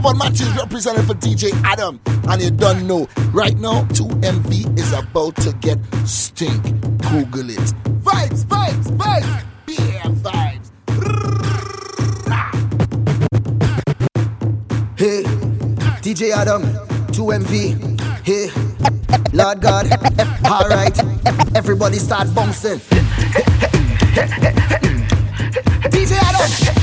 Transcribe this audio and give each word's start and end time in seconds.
Javon 0.00 0.16
Matthews 0.16 0.56
representing 0.56 1.04
for 1.04 1.12
DJ 1.12 1.52
Adam. 1.62 2.00
And 2.06 2.40
you 2.40 2.50
don't 2.50 2.86
know, 2.86 3.06
right 3.32 3.54
now, 3.58 3.84
2MV 3.92 4.78
is 4.78 4.92
about 4.94 5.36
to 5.36 5.52
get 5.60 5.78
stink. 6.06 6.62
Google 7.10 7.50
it. 7.50 7.58
Vibes, 8.00 8.46
vibes, 8.46 8.86
vibes. 8.96 9.44
Yeah, 9.68 10.08
vibes. 10.24 10.70
Hey, 14.96 15.22
DJ 16.00 16.30
Adam, 16.30 16.62
2MV. 17.12 18.00
Hey, 18.24 18.50
Lord 19.34 19.60
God. 19.60 19.86
Alright, 20.46 20.98
everybody 21.54 21.98
start 21.98 22.34
bouncing. 22.34 22.78
DJ 25.90 26.12
Adam. 26.22 26.79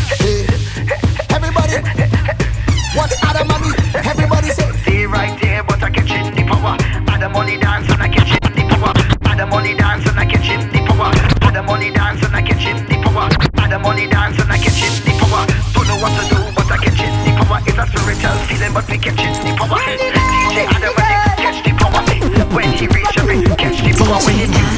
What's 2.98 3.14
Adam 3.24 3.46
and 3.52 3.62
me? 3.62 3.70
Everybody 3.94 4.50
say. 4.50 4.66
Stay 4.82 5.06
right 5.06 5.40
there, 5.40 5.64
but 5.64 5.84
I 5.84 5.92
catch 5.92 6.10
in 6.10 6.34
the 6.34 6.44
power. 6.50 6.76
Add 6.82 7.22
the 7.22 7.30
money 7.30 7.58
dance 7.58 7.88
and 7.94 8.02
I 8.02 8.10
catch 8.10 8.34
in 8.34 8.54
the 8.58 8.64
power. 8.74 8.92
Add 9.30 9.38
the 9.38 9.46
money 9.46 9.76
dance 9.76 10.10
and 10.10 10.18
I 10.18 10.26
catch 10.26 10.50
in 10.50 10.66
the 10.74 10.82
power. 10.90 11.14
Add 11.46 11.54
the 11.54 11.62
money 11.62 11.92
dance 11.92 12.26
and 12.26 12.36
I 12.36 12.42
catch 12.42 12.66
in 12.66 12.78
the 12.90 12.98
power. 13.06 13.30
Add 13.62 13.78
money 13.82 14.08
dance 14.08 14.42
and 14.42 14.52
I 14.52 14.58
catch 14.58 14.82
in 14.82 14.94
the 15.06 15.14
power. 15.22 15.46
Don't 15.78 15.86
know 15.86 16.02
what 16.02 16.10
to 16.18 16.24
do, 16.26 16.42
but 16.58 16.66
I 16.74 16.78
catch 16.82 17.02
in 17.06 17.14
the 17.22 17.32
power. 17.38 17.62
It's 17.70 17.78
a 17.78 17.86
spiritual 17.86 18.38
feeling, 18.50 18.74
but 18.74 18.90
we 18.90 18.98
catch 18.98 19.22
in 19.22 19.34
the 19.46 19.54
power. 19.54 19.78
DJ 19.78 20.66
Adam 20.66 20.98
and 20.98 21.14
him 21.14 21.38
catch 21.38 21.60
the 21.62 21.72
power. 21.78 22.02
When 22.50 22.74
he 22.74 22.88
reach 22.90 23.14
up, 23.14 23.30
catch 23.62 23.78
the 23.78 23.94
power. 23.94 24.18
When 24.26 24.36
he 24.42 24.77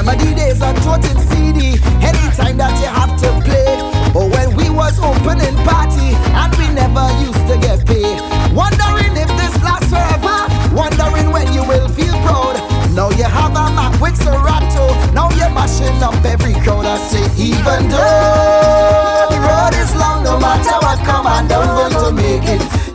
remember 0.00 0.24
the 0.24 0.34
days 0.34 0.62
on 0.62 0.74
toting 0.76 1.18
CD. 1.28 1.76
Anytime 2.00 2.56
that 2.56 2.72
you 2.80 2.88
have 2.88 3.12
to 3.20 3.28
play. 3.44 3.76
Or 4.16 4.28
when 4.28 4.56
we 4.56 4.70
was 4.70 4.98
opening 4.98 5.54
party 5.68 6.16
and 6.40 6.50
we 6.56 6.66
never 6.72 7.04
used 7.20 7.44
to 7.48 7.56
get 7.60 7.84
paid. 7.86 8.16
Wondering 8.56 9.12
if 9.16 9.28
this 9.36 9.54
lasts 9.62 9.92
forever. 9.92 10.48
Wondering 10.74 11.30
when 11.30 11.52
you 11.52 11.62
will 11.64 11.88
feel 11.88 12.14
proud. 12.24 12.56
Now 12.96 13.10
you 13.10 13.24
have 13.24 13.52
a 13.52 13.68
Mac 13.76 13.92
with 14.00 14.16
Serato. 14.16 14.88
Now 15.12 15.28
you're 15.36 15.52
mashing 15.52 16.02
up 16.02 16.16
every 16.24 16.54
crowd. 16.64 16.86
I 16.86 16.96
say, 16.98 17.24
even 17.36 17.88
though 17.92 19.28
the 19.28 19.38
road 19.38 19.74
is 19.76 19.94
long, 19.96 20.24
no 20.24 20.38
matter 20.40 20.76
what 20.80 20.98
come, 21.04 21.26
I'm 21.26 21.46
going 21.46 21.92
to 21.92 22.12
make 22.12 22.48
it. 22.48 22.89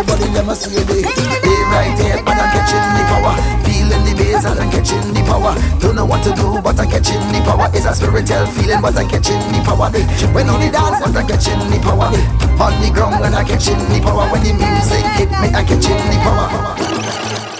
Everybody 0.00 0.32
let 0.32 0.46
me 0.48 0.54
see 0.54 0.80
it. 0.80 0.88
Hey, 0.88 1.60
right 1.68 1.92
here, 2.00 2.16
and 2.16 2.24
I'm 2.24 2.48
catching 2.56 2.80
the 2.96 3.04
power. 3.04 3.36
Feeling 3.68 4.00
the 4.08 4.16
bass, 4.16 4.48
and 4.48 4.56
I'm 4.56 4.70
catching 4.72 5.12
the 5.12 5.20
power. 5.28 5.52
Don't 5.78 5.94
know 5.94 6.06
what 6.06 6.24
to 6.24 6.32
do, 6.32 6.56
but 6.62 6.80
I'm 6.80 6.88
catching 6.88 7.20
the 7.28 7.44
power. 7.44 7.68
It's 7.74 7.84
a 7.84 7.92
spiritual 7.92 8.46
feeling, 8.56 8.80
but 8.80 8.96
I'm 8.96 9.06
catching 9.12 9.36
the 9.52 9.60
power. 9.60 9.92
When 10.32 10.48
on 10.48 10.56
the 10.56 10.72
dance, 10.72 11.04
but 11.04 11.12
I'm 11.14 11.28
catching 11.28 11.60
the 11.68 11.76
power. 11.84 12.08
On 12.08 12.72
the 12.80 12.88
ground, 12.96 13.22
and 13.22 13.34
I'm 13.36 13.44
catching 13.44 13.76
the 13.76 14.00
power. 14.00 14.24
When 14.32 14.40
the 14.40 14.56
music 14.56 15.04
hit 15.20 15.28
me, 15.36 15.52
I'm 15.52 15.68
catching 15.68 16.00
the 16.08 16.16
power. 16.24 16.48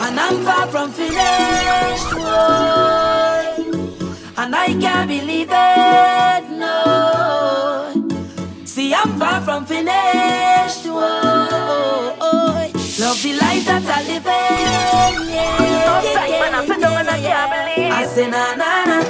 And 0.00 0.16
I'm 0.18 0.40
far 0.40 0.66
from 0.68 0.92
finished, 0.92 2.08
boy. 2.16 3.52
And 4.40 4.56
I 4.56 4.72
can't 4.80 5.12
believe 5.12 5.52
it, 5.52 6.48
no. 6.56 7.92
See, 8.64 8.94
I'm 8.94 9.18
far 9.18 9.42
from 9.42 9.66
finished. 9.66 10.59
Love 13.22 13.28
the 13.28 13.44
life 13.44 13.66
that 13.66 13.84
I 13.84 14.00
live 14.08 14.24
in, 14.24 15.28
yeah. 15.28 15.60
I 17.92 18.06
say 18.06 18.26
na 18.30 18.54
na 18.56 18.84
na 18.86 19.00
na, 19.02 19.09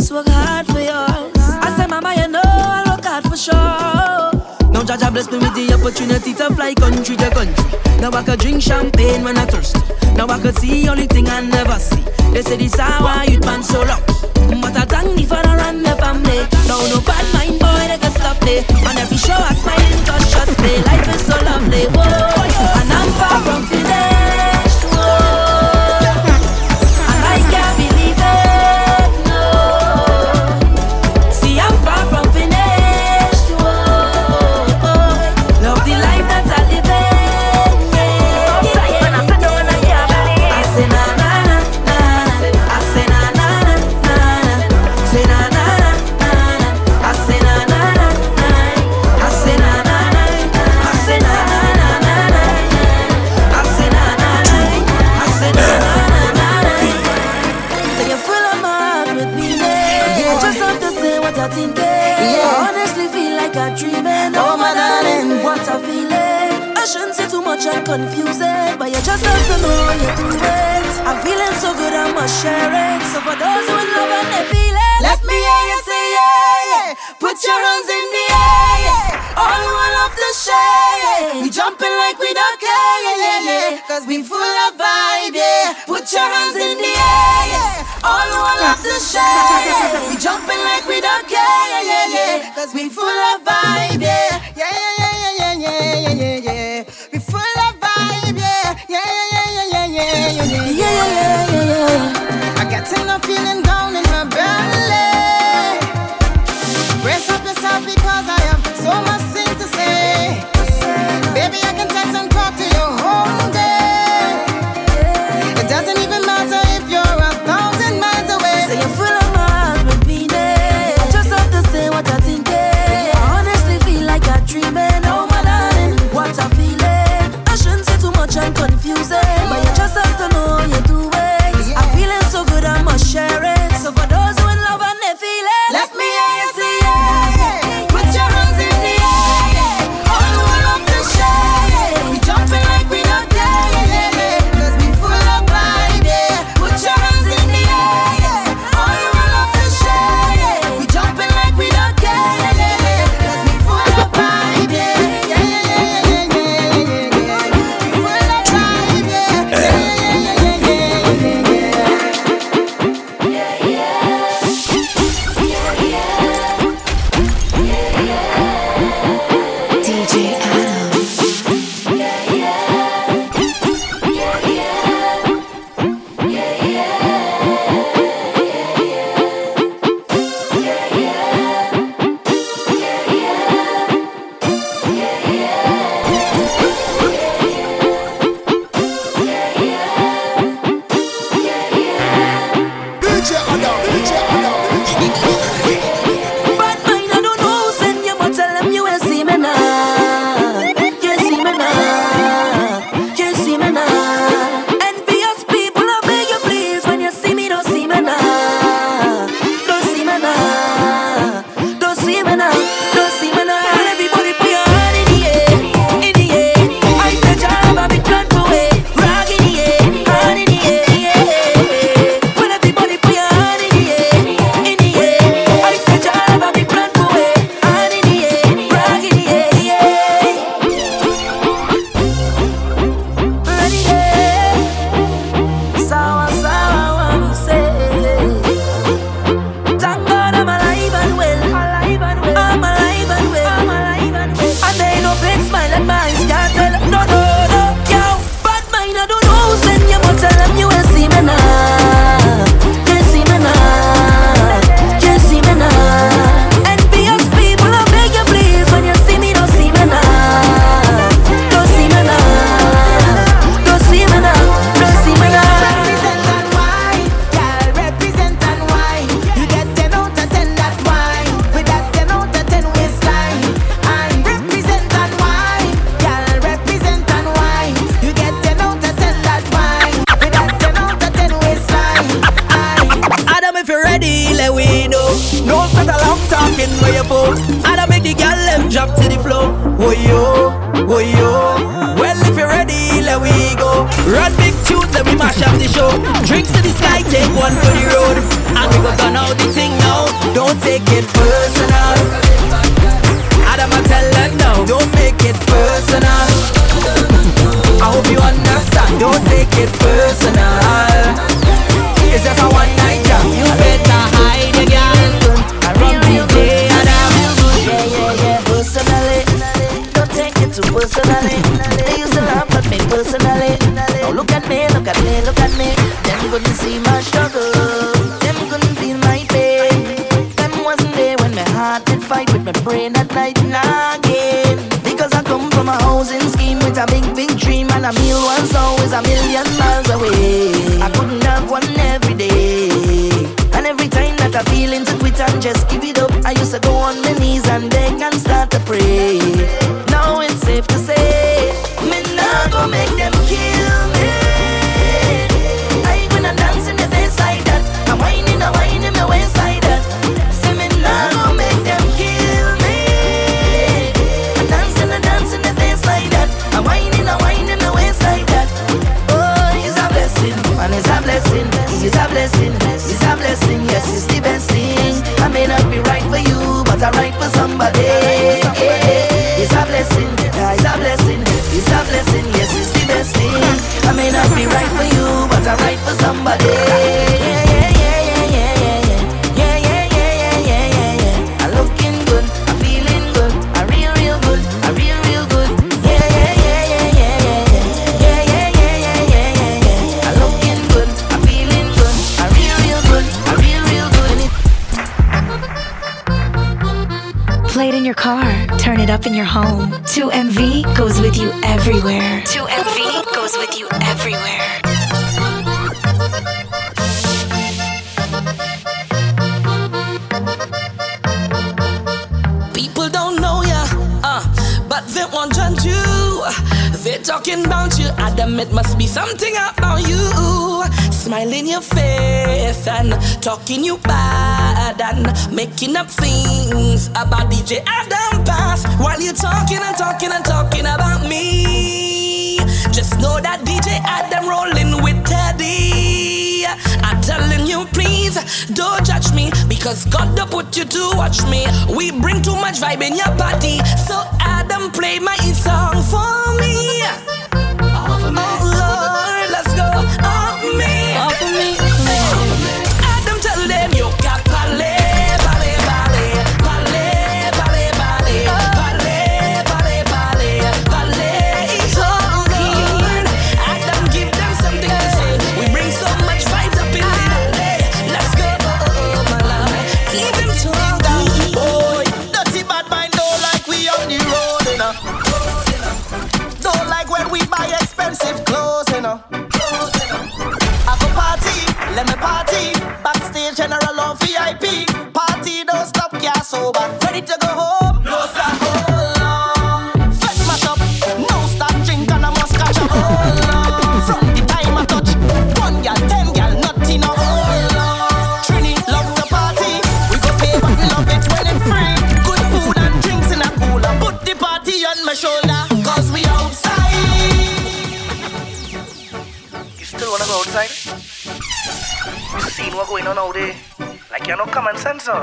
Just 0.00 0.12
work 0.12 0.28
hard 0.28 0.66
for 0.66 0.80
yours. 0.80 1.44
I 1.60 1.76
said, 1.76 1.90
Mama, 1.90 2.14
you 2.14 2.26
know 2.26 2.40
I'll 2.42 2.96
work 2.96 3.04
hard 3.04 3.22
for 3.22 3.36
sure. 3.36 3.52
Now 4.72 4.80
Jaja 4.80 5.12
bless 5.12 5.30
me 5.30 5.36
with 5.36 5.52
the 5.52 5.76
opportunity 5.76 6.32
to 6.40 6.48
fly 6.54 6.72
country 6.72 7.16
to 7.16 7.28
country. 7.28 8.00
Now 8.00 8.08
I 8.08 8.22
could 8.22 8.40
drink 8.40 8.62
champagne 8.62 9.22
when 9.22 9.36
I 9.36 9.44
thirst. 9.44 9.76
Now 10.16 10.26
I 10.28 10.40
could 10.40 10.56
see 10.56 10.88
only 10.88 11.06
thing 11.06 11.28
I 11.28 11.42
never 11.42 11.78
see. 11.78 12.00
They 12.32 12.40
say 12.40 12.56
this 12.56 12.80
how 12.80 13.04
I 13.04 13.24
youth 13.24 13.44
man 13.44 13.62
so 13.62 13.84
long. 13.84 14.00
But 14.62 14.72
I 14.74 14.88
thank 14.88 15.20
the 15.20 15.24
father 15.28 15.60
and 15.68 15.84
the 15.84 15.92
family. 16.00 16.48
Now 16.64 16.80
no 16.88 17.04
bad 17.04 17.26
mind 17.36 17.60
boy 17.60 17.84
they 17.92 18.00
can 18.00 18.12
stop 18.16 18.40
me. 18.40 18.64
On 18.88 18.96
every 18.96 19.18
show 19.18 19.36
I 19.36 19.52
smiling 19.52 20.00
cause 20.08 20.32
trust 20.32 20.56
me. 20.64 20.80
Life 20.80 21.12
is 21.12 21.26
so 21.28 21.36
lovely. 21.44 21.84
Whoa. 21.92 22.39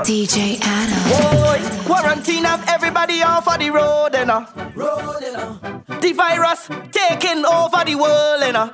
DJ 0.04 0.58
Adams. 0.62 1.08
Boy, 1.08 1.84
quarantine 1.86 2.46
of 2.46 2.62
everybody 2.68 3.22
off 3.22 3.48
of 3.48 3.58
the 3.58 3.70
road 3.70 4.14
eh, 4.14 4.22
and 4.22 4.30
a 4.30 4.46
Road 4.74 5.22
eh, 5.22 5.32
and 5.32 5.36
a 5.36 6.00
The 6.00 6.12
virus 6.12 6.68
taking 6.92 7.44
over 7.44 7.84
the 7.84 7.94
world 7.94 8.42
eh, 8.42 8.48
and 8.48 8.56
uh. 8.56 8.70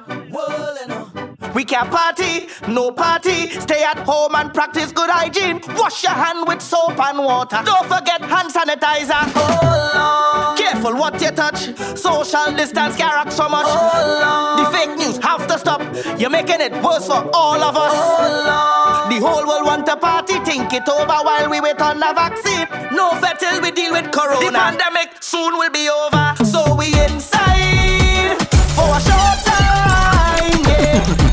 We 1.55 1.65
can't 1.65 1.89
party, 1.89 2.49
no 2.67 2.91
party. 2.91 3.49
Stay 3.61 3.85
at 3.85 3.99
home 3.99 4.35
and 4.35 4.53
practice 4.53 4.91
good 4.91 5.09
hygiene. 5.09 5.61
Wash 5.77 6.03
your 6.03 6.13
hand 6.13 6.49
with 6.49 6.61
soap 6.61 6.99
and 6.99 7.19
water. 7.19 7.63
Don't 7.65 7.87
forget 7.87 8.21
hand 8.23 8.53
sanitizer. 8.53 9.23
Oh 9.37 9.93
Lord. 9.95 10.59
Careful 10.59 10.97
what 10.97 11.21
you 11.23 11.31
touch. 11.31 11.77
Social 11.97 12.53
distance 12.57 12.97
can 12.97 13.31
so 13.31 13.49
much. 13.49 13.67
Oh 13.69 14.57
Lord. 14.59 14.67
The 14.67 14.77
fake 14.77 14.97
news 14.99 15.19
have 15.19 15.47
to 15.47 15.57
stop. 15.59 15.81
You're 16.19 16.31
making 16.31 16.61
it 16.61 16.73
worse 16.83 17.07
for 17.07 17.31
all 17.33 17.63
of 17.63 17.77
us. 17.77 17.93
Oh 17.95 19.07
Lord. 19.09 19.13
The 19.13 19.25
whole 19.25 19.47
world 19.47 19.65
want 19.65 19.89
a 19.89 19.97
party. 19.97 20.41
Think 20.41 20.73
it 20.73 20.89
over 20.89 21.07
while 21.07 21.49
we 21.49 21.61
wait 21.61 21.81
on 21.81 22.01
the 22.01 22.13
vaccine. 22.15 22.67
No 22.97 23.11
fair 23.21 23.35
till 23.35 23.63
we 23.63 23.71
deal 23.71 23.93
with 23.93 24.11
corona. 24.11 24.41
The 24.45 24.53
pandemic 24.53 25.23
soon 25.23 25.57
will 25.57 25.71
be 25.71 25.89
over. 25.89 26.35
So 26.45 26.75
we 26.75 26.87
inside 26.89 28.39
for 28.75 28.91
a 28.91 29.01
short 29.07 29.39
time. 29.47 30.65
Yeah. 30.65 31.21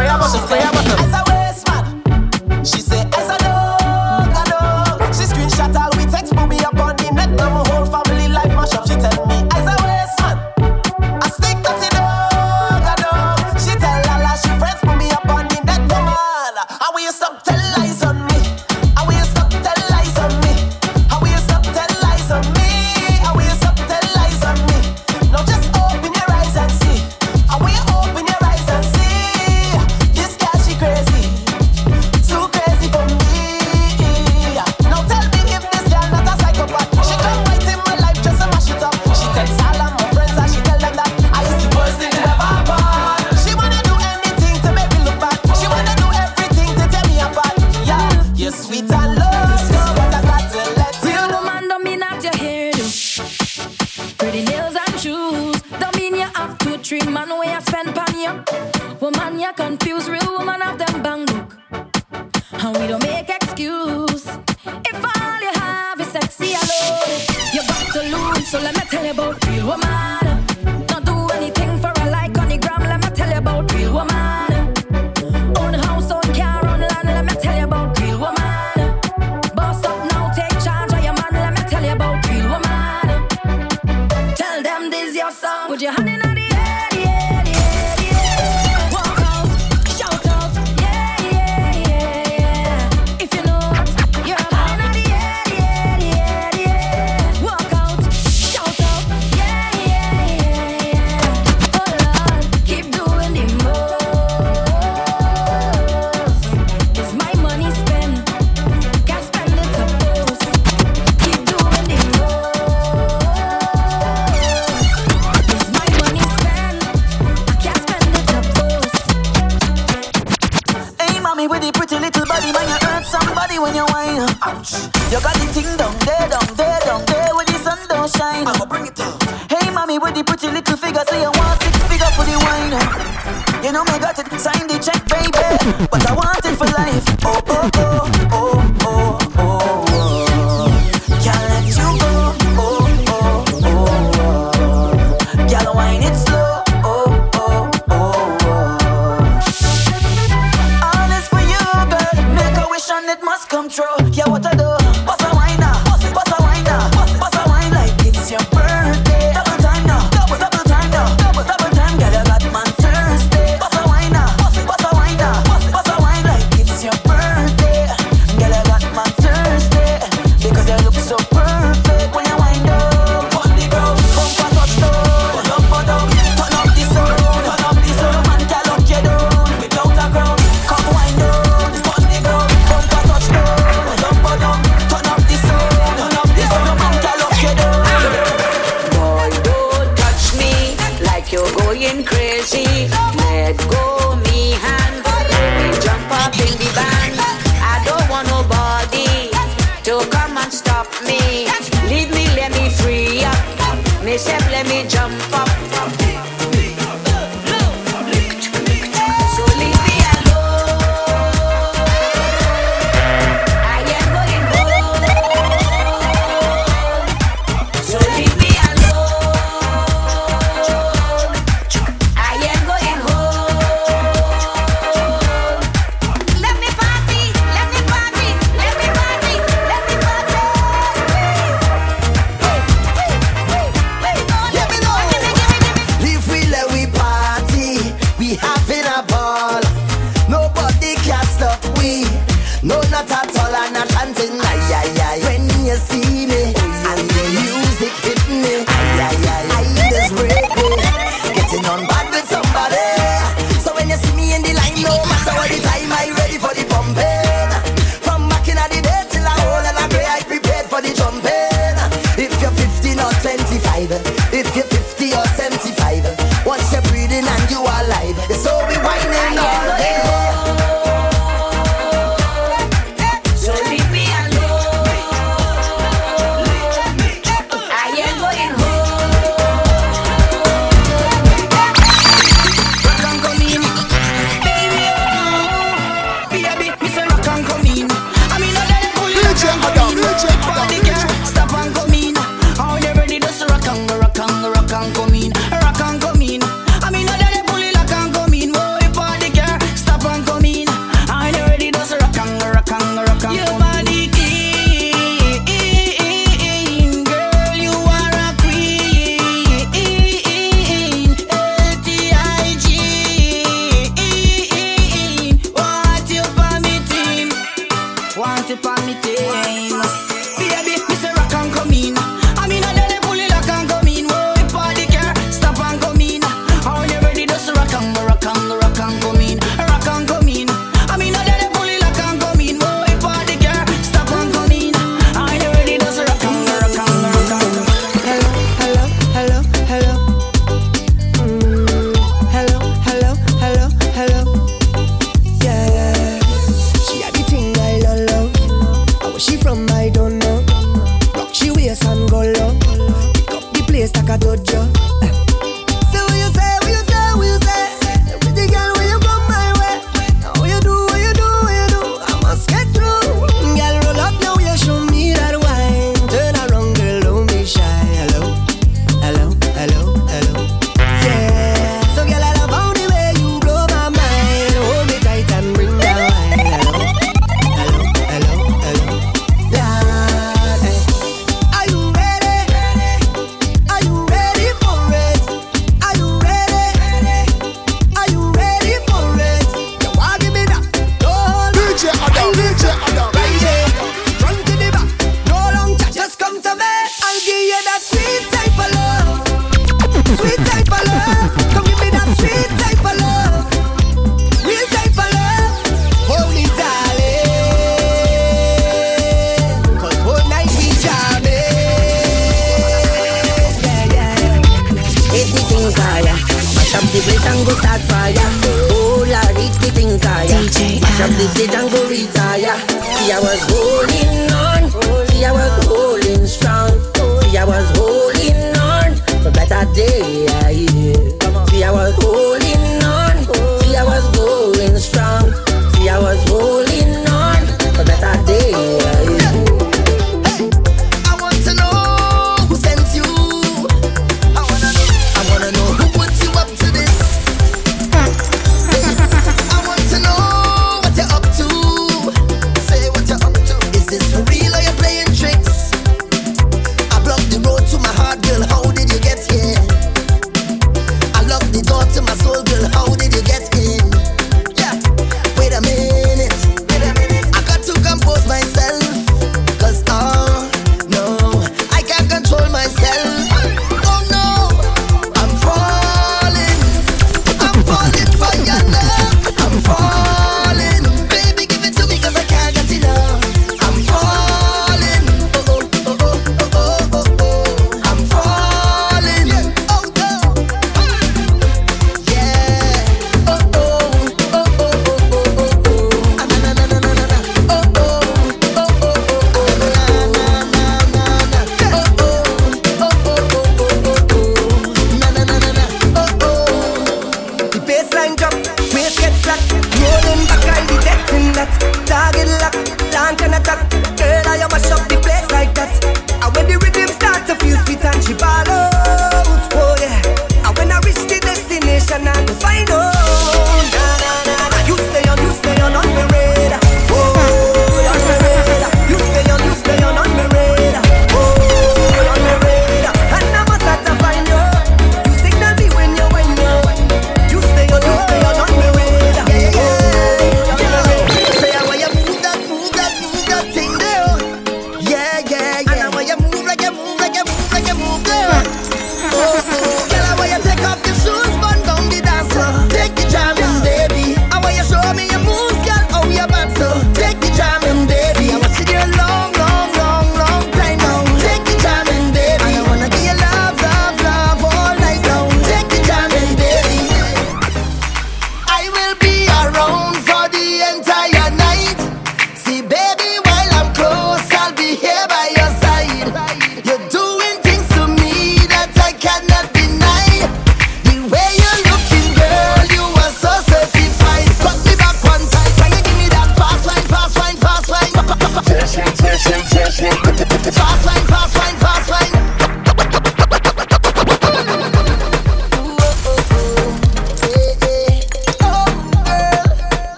Spray 0.00 0.08
a 0.08 0.16
bottle, 0.16 0.49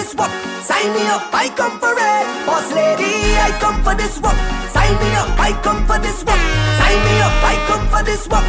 this 0.00 0.14
work. 0.16 0.32
Sign 0.64 0.88
me 0.94 1.02
up, 1.12 1.28
I 1.32 1.52
come 1.52 1.76
for 1.78 1.92
it. 1.92 2.24
Boss 2.48 2.72
lady, 2.72 3.36
I 3.36 3.52
come 3.60 3.84
for 3.84 3.94
this 3.94 4.16
work. 4.24 4.38
Sign 4.72 4.96
me 4.96 5.08
up, 5.20 5.28
I 5.36 5.52
come 5.60 5.84
for 5.84 5.98
this 6.00 6.24
work. 6.24 6.40
Sign 6.80 6.98
me 7.04 7.14
up, 7.20 7.36
I 7.44 7.54
come 7.68 7.84
for 7.92 8.02
this 8.02 8.24
work. 8.32 8.46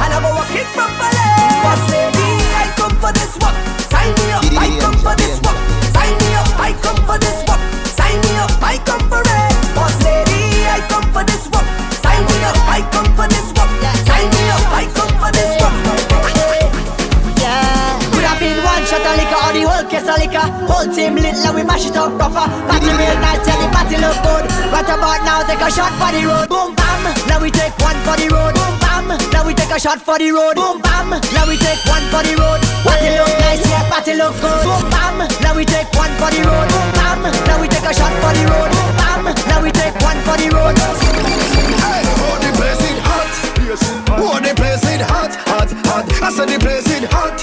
And 0.00 0.10
I'm 0.14 0.24
gonna 0.24 0.38
work 0.40 0.54
it 0.56 0.68
properly. 0.72 1.28
Boss 1.60 1.84
lady, 1.92 2.28
I 2.56 2.64
come 2.80 2.96
for 3.02 3.12
this 3.12 3.36
work. 3.36 3.56
Sign 3.92 4.10
me 4.16 4.32
up, 4.32 4.48
I 4.56 4.68
come 4.80 4.96
for 5.04 5.14
this 5.20 5.36
work. 5.44 5.58
Sign 5.92 6.14
me 6.20 6.28
up, 6.40 6.48
I 6.56 6.72
come 6.80 7.00
for 7.04 7.18
this 7.20 7.40
work. 7.44 7.60
Sign 7.84 8.16
me 8.24 8.32
up, 8.40 8.52
I 8.64 8.76
come 8.88 9.04
for 9.12 9.20
it. 9.20 9.52
Boss 9.76 9.96
lady, 10.08 10.64
I 10.72 10.80
come 10.88 11.04
for 11.12 11.24
this 11.28 11.44
work. 11.52 11.68
Sign 12.00 12.22
me 12.24 12.36
up, 12.48 12.56
I 12.64 12.80
come 12.88 13.10
for 13.12 13.28
this 13.28 13.48
work. 13.52 13.70
Sign 14.08 14.26
me 14.32 14.42
up, 14.56 14.64
I 14.72 14.84
come 14.96 15.12
for 15.20 15.30
this 15.36 15.52
work. 15.60 15.76
Could 18.14 18.24
have 18.24 18.40
been 18.40 18.56
one 18.64 18.82
shot 18.88 19.04
of 19.04 19.14
liquor 19.20 19.36
or 19.36 19.52
the 19.52 19.62
whole 19.68 19.84
case 19.90 20.08
of 20.08 20.16
liquor. 20.16 20.63
Whole 20.84 20.92
team 20.92 21.16
we 21.16 21.62
mash 21.64 21.88
it 21.88 21.96
up 21.96 22.12
proper. 22.20 22.44
Party 22.68 22.92
real 22.92 23.16
nice, 23.16 23.40
yeah, 23.48 23.56
the 23.56 23.72
party 23.72 23.96
look 23.96 24.20
good. 24.20 24.44
What 24.68 24.84
about 24.84 25.24
now? 25.24 25.40
Take 25.48 25.64
a 25.64 25.72
shot 25.72 25.96
for 25.96 26.12
the 26.12 26.28
road. 26.28 26.44
Boom 26.52 26.76
bam. 26.76 27.08
Now 27.24 27.40
we 27.40 27.48
take 27.48 27.72
one 27.80 27.96
for 28.04 28.20
the 28.20 28.28
road. 28.28 28.52
Boom 28.52 28.76
bam. 28.84 29.08
Now 29.32 29.48
we 29.48 29.56
take 29.56 29.72
a 29.72 29.80
shot 29.80 30.04
for 30.04 30.20
the 30.20 30.28
road. 30.28 30.60
Boom 30.60 30.84
bam. 30.84 31.08
Now 31.32 31.48
we 31.48 31.56
take 31.56 31.80
one 31.88 32.04
for 32.12 32.20
the 32.20 32.36
road. 32.36 32.60
Party 32.84 33.16
look 33.16 33.32
nice, 33.40 33.64
yeah, 33.64 33.80
party 33.88 34.12
look 34.12 34.36
good. 34.44 34.60
Boom 34.60 34.84
bam. 34.92 35.24
Now 35.40 35.56
we 35.56 35.64
take 35.64 35.88
one 35.96 36.12
for 36.20 36.28
the 36.28 36.44
road. 36.44 36.68
Boom 36.68 36.88
bam. 37.00 37.32
Now 37.48 37.56
we 37.56 37.66
take 37.72 37.88
a 37.88 37.92
shot 37.96 38.12
for 38.20 38.36
the 38.36 38.44
road. 38.44 38.68
Boom 38.68 38.92
bam. 39.00 39.24
Now 39.48 39.64
we 39.64 39.72
take 39.72 39.96
one 40.04 40.20
for 40.28 40.36
the 40.36 40.52
road. 40.52 40.76
The 40.76 40.84
place 42.60 42.84
it 42.84 43.00
hot. 43.08 43.32
The 44.44 44.52
place 44.52 44.84
it 44.92 45.00
hot, 45.00 45.32
hot, 45.48 45.72
hot. 45.88 46.04
I 46.20 46.28
said 46.28 46.52
the 46.52 46.60
place 46.60 46.84
it 46.92 47.08
hot. 47.08 47.40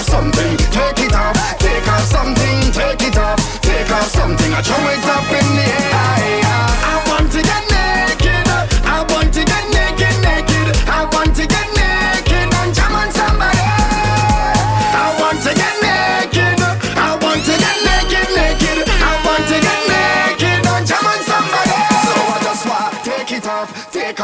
Off 0.00 0.08
something, 0.08 0.56
take 0.72 0.98
it 1.04 1.14
off, 1.14 1.36
take 1.58 1.86
off 1.88 2.04
something, 2.04 2.72
take 2.72 3.02
it 3.02 3.18
off, 3.18 3.60
take 3.60 3.90
off 3.90 4.08
something. 4.08 4.52
I 4.52 4.62
throw 4.62 4.80
it 4.88 5.04
up 5.16 5.28
in 5.28 5.46
the 5.56 5.66
air, 5.68 5.92
air. 5.92 6.70
I 6.92 7.09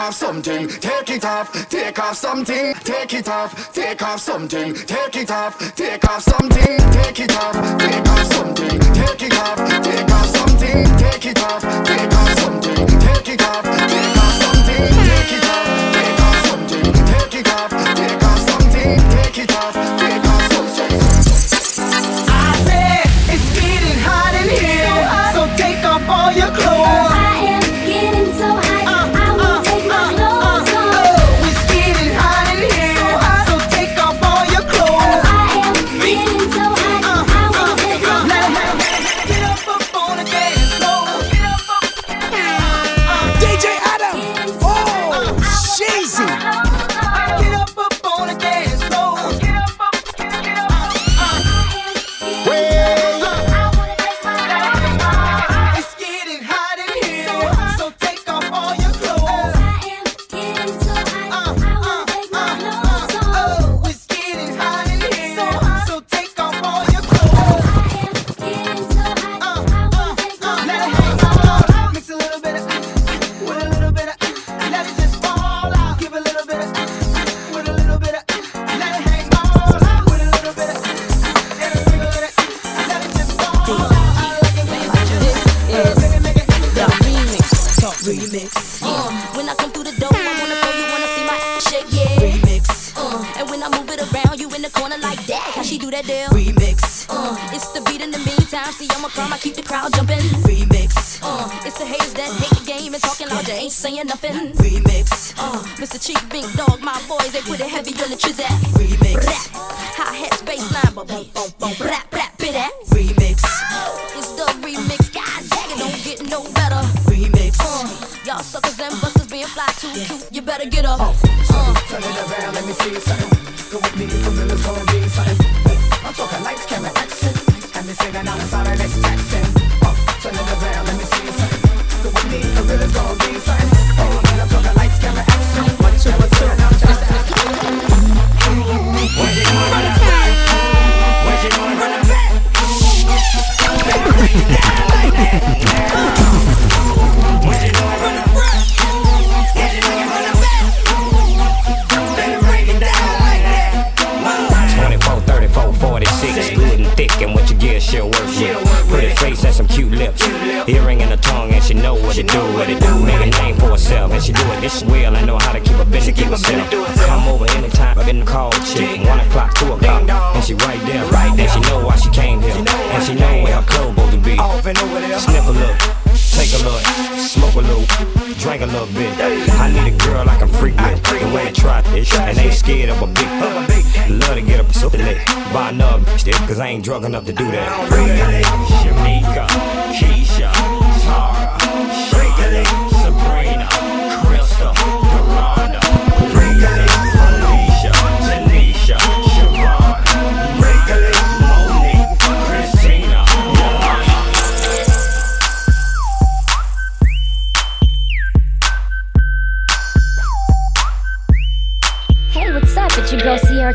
off 0.06 0.14
something, 0.14 0.68
take 0.68 1.10
it 1.10 1.24
off, 1.24 1.68
take 1.68 1.98
off 1.98 2.16
something, 2.16 2.74
take 2.74 3.12
it 3.12 3.28
off, 3.28 3.72
take 3.72 4.00
off 4.02 4.20
something, 4.20 4.72
take 4.72 5.16
it 5.16 5.30
off, 5.32 5.74
take 5.74 6.04
off 6.08 6.22
something, 6.22 6.78
take 6.92 7.20
it 7.20 7.34
off, 7.34 7.78
take 7.78 8.05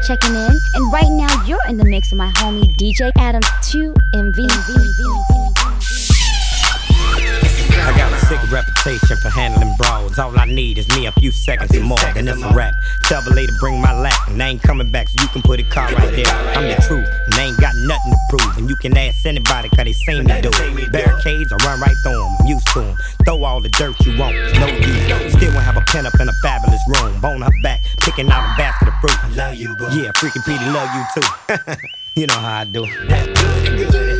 checking 0.01 0.35
in. 0.35 0.57
And 0.75 0.93
right 0.93 1.09
now, 1.09 1.43
you're 1.45 1.65
in 1.67 1.77
the 1.77 1.85
mix 1.85 2.11
of 2.11 2.17
my 2.17 2.31
homie 2.31 2.73
DJ 2.75 3.11
Adams 3.17 3.47
2 3.63 3.93
reputation 8.51 9.17
for 9.17 9.29
handling 9.29 9.73
brawls. 9.77 10.19
All 10.19 10.37
I 10.37 10.45
need 10.45 10.77
is 10.77 10.87
me 10.89 11.05
a 11.05 11.11
few 11.13 11.31
seconds 11.31 11.75
or 11.75 11.83
more, 11.83 11.99
then 12.13 12.27
it's 12.27 12.41
a 12.41 12.53
wrap. 12.53 12.73
Tell 13.03 13.21
the 13.21 13.33
lady 13.33 13.51
bring 13.59 13.81
my 13.81 13.93
lap, 13.93 14.27
and 14.27 14.41
I 14.41 14.49
ain't 14.49 14.61
coming 14.61 14.91
back, 14.91 15.07
so 15.09 15.21
you 15.21 15.27
can 15.29 15.41
put 15.41 15.59
a 15.59 15.63
car 15.63 15.87
right 15.93 16.11
there. 16.13 16.27
I'm 16.55 16.67
the 16.67 16.75
truth, 16.87 17.07
and 17.25 17.33
I 17.35 17.43
ain't 17.45 17.59
got 17.59 17.73
nothing 17.87 18.11
to 18.11 18.19
prove. 18.29 18.57
And 18.57 18.69
you 18.69 18.75
can 18.75 18.95
ask 18.97 19.25
anybody, 19.25 19.69
cause 19.69 19.85
they 19.85 19.93
seen 19.93 20.25
me 20.25 20.41
do 20.41 20.51
it. 20.51 20.91
Barricades, 20.91 21.51
I 21.51 21.57
run 21.65 21.79
right 21.79 21.95
through 22.03 22.19
them, 22.19 22.35
I'm 22.39 22.47
used 22.47 22.67
to 22.73 22.81
them. 22.81 22.97
Throw 23.25 23.43
all 23.43 23.61
the 23.61 23.69
dirt 23.69 23.95
you 24.05 24.17
want, 24.17 24.35
no 24.59 24.67
use. 24.67 25.33
Still 25.33 25.53
won't 25.53 25.63
have 25.63 25.77
a 25.77 25.85
pen 25.87 26.05
up 26.05 26.13
in 26.19 26.27
a 26.27 26.33
fabulous 26.43 26.81
room. 26.87 27.19
Bone 27.21 27.41
her 27.41 27.51
back, 27.63 27.83
picking 28.01 28.29
out 28.29 28.43
a 28.43 28.57
basket 28.57 28.89
of 28.89 28.93
fruit. 28.99 29.17
I 29.23 29.29
love 29.35 29.55
you, 29.55 29.75
boo. 29.77 29.87
Yeah, 29.91 30.11
freaking 30.17 30.45
Petey, 30.45 30.65
love 30.71 30.89
you 30.93 31.03
too. 31.15 31.73
you 32.21 32.27
know 32.27 32.35
how 32.35 32.59
I 32.59 32.65
do. 32.65 32.85
That 33.07 33.27
good, 33.27 33.91
good. 33.91 34.10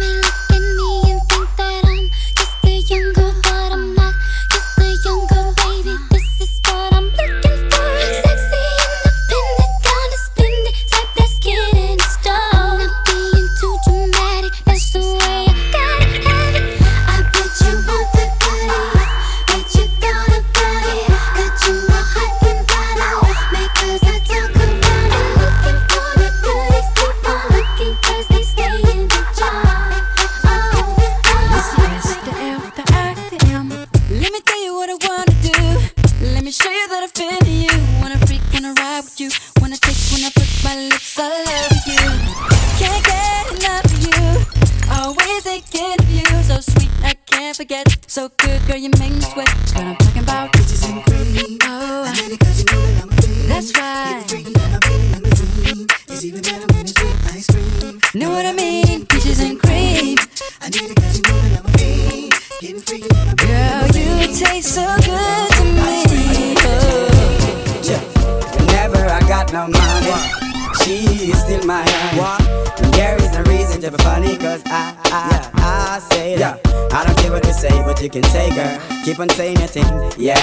can 78.12 78.24
say, 78.24 78.50
girl. 78.54 78.78
Keep 79.06 79.20
on 79.20 79.30
saying 79.30 79.58
your 79.58 79.68
thing, 79.68 79.88
yeah. 80.18 80.36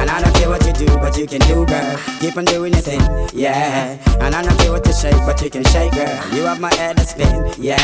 And 0.00 0.10
I 0.10 0.22
don't 0.22 0.34
care 0.36 0.48
what 0.48 0.64
you 0.66 0.72
do, 0.72 0.86
but 0.98 1.16
you 1.16 1.26
can 1.26 1.40
do, 1.42 1.66
girl. 1.66 2.00
Keep 2.20 2.36
on 2.36 2.44
doing 2.44 2.72
your 2.72 2.82
thing, 2.82 3.00
yeah. 3.34 3.98
And 4.20 4.34
I 4.34 4.42
don't 4.42 4.58
care 4.58 4.72
what 4.72 4.86
you 4.86 4.92
shake, 4.92 5.16
but 5.26 5.40
you 5.42 5.50
can 5.50 5.64
shake, 5.64 5.92
girl. 5.92 6.08
You 6.32 6.42
have 6.44 6.60
my 6.60 6.74
head 6.74 6.96
to 6.96 7.04
spin, 7.04 7.52
yeah. 7.58 7.78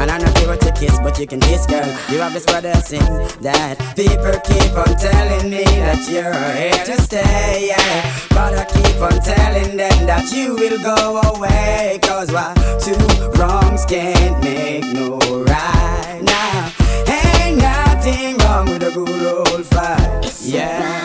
And 0.00 0.10
I 0.10 0.18
don't 0.18 0.34
care 0.36 0.48
what 0.48 0.64
you 0.64 0.72
kiss, 0.72 0.98
but 1.00 1.18
you 1.18 1.26
can 1.26 1.40
kiss, 1.40 1.66
girl. 1.66 1.86
You 2.10 2.18
have 2.20 2.32
this 2.32 2.46
brother 2.46 2.72
sing 2.74 3.04
that 3.42 3.76
people 3.94 4.40
keep 4.48 4.72
on 4.76 4.96
telling 4.96 5.50
me 5.50 5.64
that 5.84 6.08
you're 6.08 6.32
here 6.56 6.84
to 6.86 7.02
stay, 7.02 7.68
yeah. 7.68 8.18
But 8.30 8.54
I 8.54 8.64
keep 8.64 9.00
on 9.02 9.20
telling 9.20 9.76
them 9.76 10.06
that 10.06 10.32
you 10.32 10.54
will 10.56 10.78
go 10.82 11.20
away, 11.34 12.00
cause 12.02 12.32
why? 12.32 12.54
Two 12.80 12.96
wrongs 13.38 13.84
can't 13.84 14.42
make 14.42 14.84
no 14.92 15.18
right 15.44 16.20
now. 16.22 16.72
Ain't 17.06 17.58
nothing 17.58 18.35
to 18.78 18.90
the 18.90 18.90
good 18.90 19.52
old 19.52 19.66
fight. 19.66 20.40
Yeah. 20.42 21.02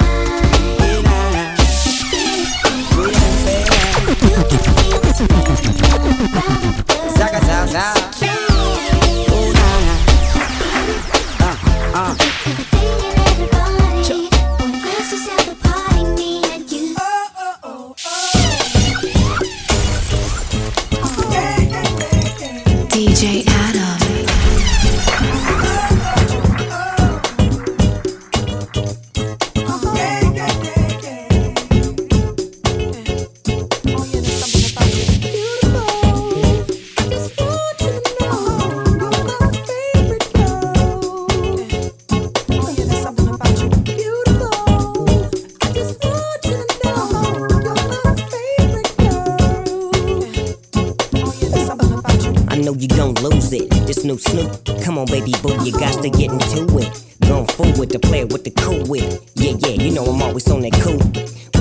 Zaga, 7.18 7.40
zaga, 7.40 7.68
zaga. 7.68 8.11
Don't 52.76 53.22
lose 53.22 53.52
it. 53.54 53.70
This 53.88 54.04
new 54.04 54.18
Snoop, 54.18 54.66
come 54.84 54.98
on, 54.98 55.06
baby 55.06 55.34
boo, 55.42 55.64
you 55.64 55.72
got 55.72 56.02
to 56.02 56.10
get 56.10 56.32
into 56.32 56.78
it. 56.78 57.04
Going 57.22 57.48
forward 57.48 57.90
to 57.92 58.00
play 58.00 58.26
with 58.26 58.44
the 58.44 58.52
cool 58.52 58.84
wit. 58.88 59.20
Yeah, 59.36 59.54
yeah, 59.60 59.82
you 59.82 59.92
know 59.92 60.06
I'm 60.06 60.22
always 60.22 60.50
on 60.50 60.62
that 60.62 60.74
cool. 60.82 61.02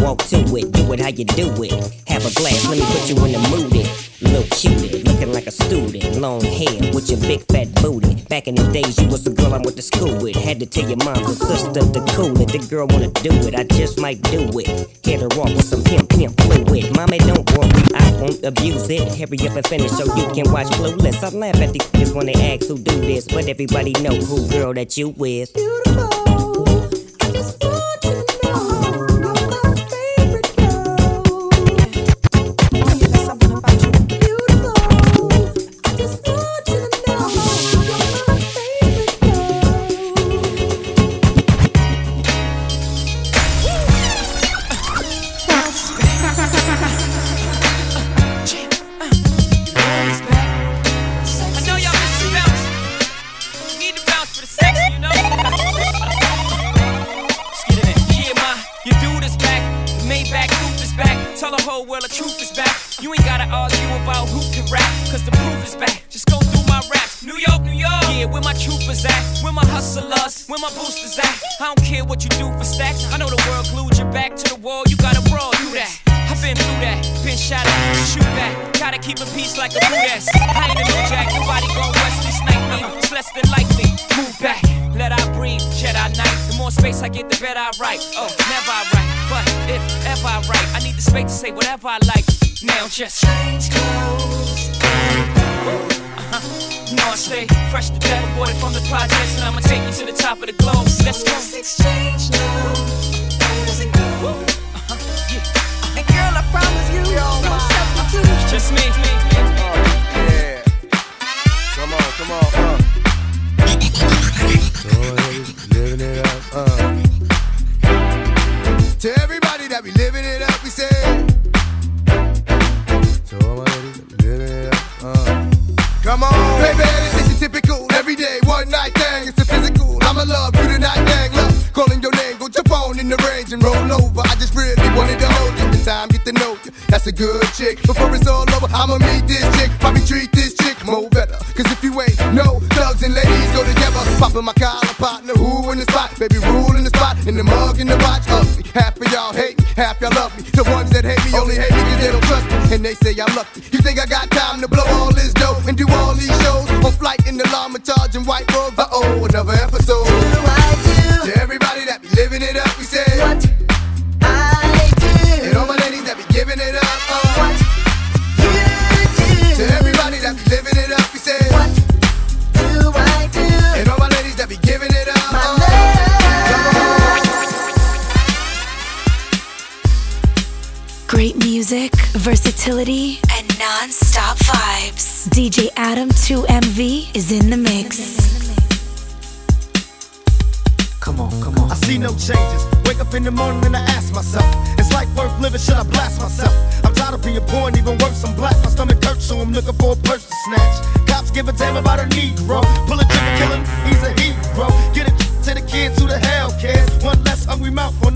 Walk 0.02 0.18
to 0.28 0.38
it, 0.56 0.72
do 0.72 0.92
it 0.92 1.00
how 1.00 1.08
you 1.08 1.24
do 1.24 1.50
it. 1.62 1.72
Have 2.08 2.24
a 2.24 2.34
glass, 2.34 2.66
let 2.68 2.78
me 2.78 2.84
put 2.84 3.08
you 3.08 3.16
in 3.24 3.32
the 3.32 3.48
mood. 3.50 3.74
It. 3.76 4.09
Little 4.22 4.42
cutie, 4.50 5.02
looking 5.02 5.32
like 5.32 5.46
a 5.46 5.50
student. 5.50 6.20
Long 6.20 6.42
hair 6.42 6.92
with 6.92 7.08
your 7.08 7.20
big 7.20 7.40
fat 7.46 7.72
booty. 7.80 8.16
Back 8.28 8.48
in 8.48 8.54
the 8.54 8.70
days, 8.70 9.00
you 9.00 9.08
was 9.08 9.24
the 9.24 9.30
girl 9.30 9.54
I 9.54 9.58
went 9.58 9.76
to 9.76 9.82
school 9.82 10.20
with. 10.20 10.36
Had 10.36 10.60
to 10.60 10.66
tell 10.66 10.86
your 10.86 10.98
mom 10.98 11.16
and 11.16 11.36
sister 11.36 11.80
to 11.80 12.00
cool 12.12 12.38
it. 12.38 12.52
The 12.52 12.66
girl 12.68 12.86
wanna 12.86 13.08
do 13.24 13.30
it, 13.48 13.54
I 13.54 13.64
just 13.64 13.98
might 13.98 14.20
do 14.22 14.50
it. 14.58 15.02
Get 15.02 15.20
her 15.20 15.32
off 15.40 15.54
with 15.56 15.64
some 15.64 15.82
pimp, 15.82 16.10
pimp 16.10 16.38
fluid. 16.42 16.94
Mommy, 16.94 17.18
don't 17.18 17.48
worry, 17.56 17.82
I 17.94 18.12
won't 18.20 18.44
abuse 18.44 18.90
it. 18.90 19.08
Hurry 19.16 19.40
up 19.48 19.56
and 19.56 19.66
finish 19.66 19.90
so 19.90 20.04
you 20.14 20.28
can 20.34 20.52
watch 20.52 20.68
Clueless. 20.76 21.24
I 21.24 21.30
laugh 21.34 21.56
at 21.56 21.72
these 21.72 21.88
kids 21.88 22.12
when 22.12 22.26
they 22.26 22.34
ask 22.34 22.68
who 22.68 22.76
do 22.76 23.00
this, 23.00 23.26
but 23.26 23.48
everybody 23.48 23.92
know 24.04 24.14
who 24.14 24.46
girl 24.50 24.74
that 24.74 24.98
you 24.98 25.08
with. 25.16 25.50
I 25.56 26.19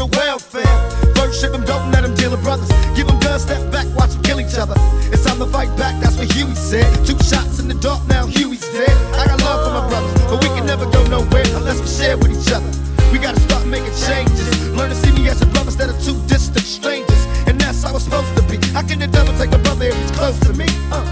the 0.07 0.17
welfare. 0.17 0.77
First 1.15 1.41
ship 1.41 1.53
them, 1.53 1.65
don't 1.65 1.91
let 1.91 2.03
them 2.03 2.15
deal 2.15 2.31
with 2.31 2.43
brothers. 2.43 2.69
Give 2.97 3.07
them 3.07 3.19
guns, 3.21 3.43
step 3.43 3.61
back, 3.73 3.87
watch 3.97 4.11
them 4.11 4.23
kill 4.23 4.41
each 4.41 4.57
other. 4.57 4.75
It's 5.13 5.25
time 5.25 5.39
to 5.39 5.47
fight 5.47 5.73
back, 5.77 6.01
that's 6.01 6.17
what 6.17 6.31
Huey 6.33 6.55
said. 6.55 6.89
Two 7.07 7.19
shots 7.25 7.59
in 7.59 7.69
the 7.69 7.75
dark, 7.75 8.07
now 8.09 8.27
Huey's 8.27 8.65
dead. 8.73 8.93
I 9.17 9.27
got 9.27 9.41
love 9.41 9.61
for 9.65 9.73
my 9.73 9.89
brothers, 9.89 10.15
but 10.29 10.43
we 10.43 10.49
can 10.57 10.67
never 10.67 10.85
go 10.91 11.01
nowhere 11.09 11.47
unless 11.57 11.81
we 11.81 11.89
share 11.89 12.17
with 12.17 12.33
each 12.33 12.53
other. 12.53 12.69
We 13.13 13.19
gotta 13.19 13.41
start 13.41 13.67
making 13.67 13.95
changes. 14.05 14.49
Learn 14.75 14.91
to 14.91 14.97
see 14.97 15.13
me 15.13 15.29
as 15.29 15.41
a 15.41 15.47
brother 15.47 15.71
instead 15.71 15.89
of 15.89 15.97
two 16.03 16.19
distant 16.27 16.67
strangers. 16.67 17.23
And 17.47 17.61
that's 17.61 17.83
how 17.83 17.95
it's 17.95 18.05
supposed 18.05 18.35
to 18.37 18.43
be. 18.51 18.59
How 18.75 18.83
can 18.83 18.99
the 18.99 19.07
devil 19.07 19.33
take 19.39 19.53
a 19.53 19.59
brother 19.59 19.87
if 19.87 19.97
he's 19.97 20.11
close 20.13 20.39
to 20.41 20.53
me? 20.53 20.67
Uh. 20.91 21.05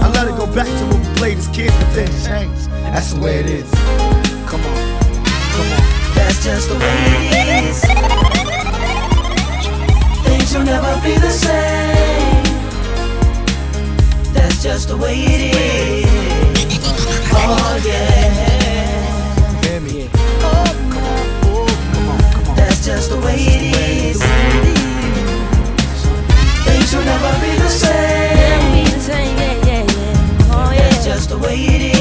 I 0.00 0.08
let 0.14 0.28
it 0.28 0.36
go 0.38 0.46
back 0.54 0.66
to 0.66 0.84
when 0.86 1.02
we 1.02 1.10
played 1.18 1.38
as 1.38 1.48
kids, 1.48 1.74
but 1.74 1.90
then 1.94 2.08
changed. 2.22 2.70
That's 2.94 3.12
the 3.12 3.20
way 3.20 3.40
it 3.40 3.46
is. 3.46 3.68
Come 4.46 4.62
on, 4.62 4.78
come 5.50 5.68
on. 5.74 5.82
That's 6.14 6.44
just 6.44 6.68
the 6.68 6.76
way 6.76 6.94
it 6.94 7.32
is. 7.32 7.37
Just 14.78 14.90
the 14.90 14.96
way 14.96 15.16
it 15.16 15.40
is. 15.56 16.06
Oh 17.32 17.82
yeah. 17.84 19.60
Hear 19.62 19.80
me. 19.80 20.08
That's 22.54 22.86
just 22.86 23.10
the 23.10 23.16
way 23.16 23.38
it 23.38 23.62
is. 23.74 24.22
Things 26.64 26.94
will 26.94 27.04
never 27.04 27.32
be 27.40 27.58
the 27.58 27.68
same. 27.68 28.86
Oh, 30.52 30.72
That's 30.72 31.04
just 31.04 31.30
the 31.30 31.38
way 31.38 31.56
it 31.56 31.82
is. 31.82 31.97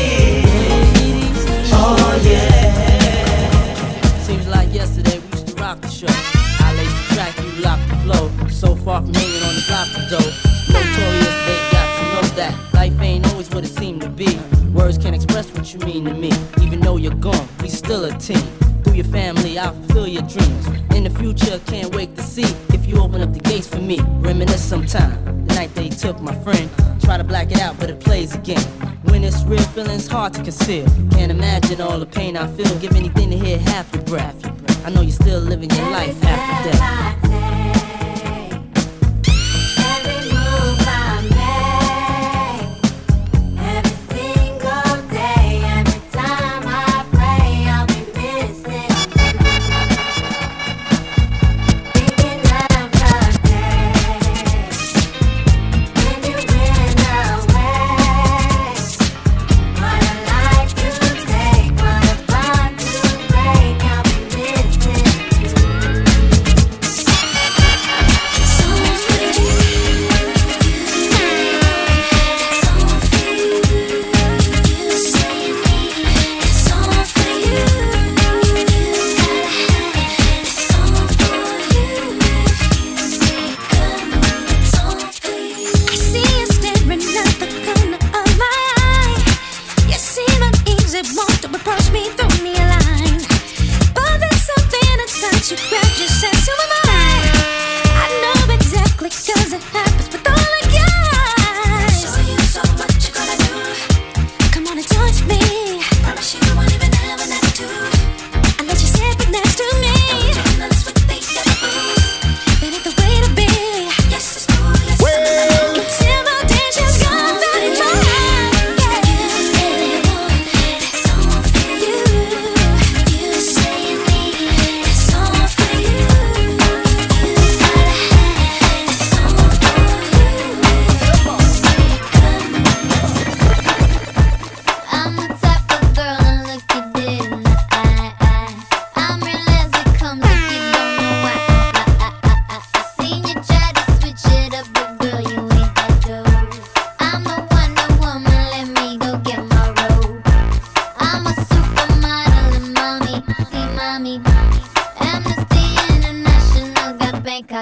15. 18.19 18.37
Through 18.83 18.93
your 18.93 19.05
family, 19.05 19.59
I'll 19.59 19.73
fulfill 19.73 20.07
your 20.07 20.23
dreams. 20.23 20.67
In 20.95 21.03
the 21.03 21.11
future, 21.11 21.59
can't 21.67 21.93
wait 21.93 22.15
to 22.15 22.23
see 22.23 22.45
if 22.73 22.87
you 22.87 22.99
open 22.99 23.21
up 23.21 23.31
the 23.31 23.39
gates 23.39 23.67
for 23.67 23.79
me. 23.79 23.99
Reminisce 24.21 24.63
sometime. 24.63 25.45
The 25.45 25.53
night 25.53 25.73
they 25.75 25.89
took 25.89 26.19
my 26.19 26.33
friend. 26.43 26.69
Try 27.01 27.17
to 27.17 27.23
black 27.23 27.51
it 27.51 27.59
out, 27.59 27.77
but 27.79 27.91
it 27.91 27.99
plays 27.99 28.33
again. 28.33 28.63
When 29.03 29.23
it's 29.23 29.43
real, 29.43 29.61
feeling's 29.75 30.07
hard 30.07 30.33
to 30.33 30.41
conceal. 30.41 30.87
Can't 31.11 31.31
imagine 31.31 31.79
all 31.79 31.99
the 31.99 32.07
pain 32.07 32.35
I 32.37 32.47
feel. 32.47 32.79
Give 32.79 32.95
anything 32.95 33.29
to 33.29 33.37
hear 33.37 33.59
half 33.59 33.93
your 33.93 34.03
breath. 34.03 34.36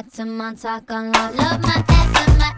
got 0.02 0.12
some 0.12 0.42
on 0.42 0.58
talk 0.58 0.92
on 0.92 1.10
love. 1.14 1.36
Love 1.36 1.62
my 1.62 1.82
ass 1.88 2.28
and 2.28 2.38
my 2.38 2.55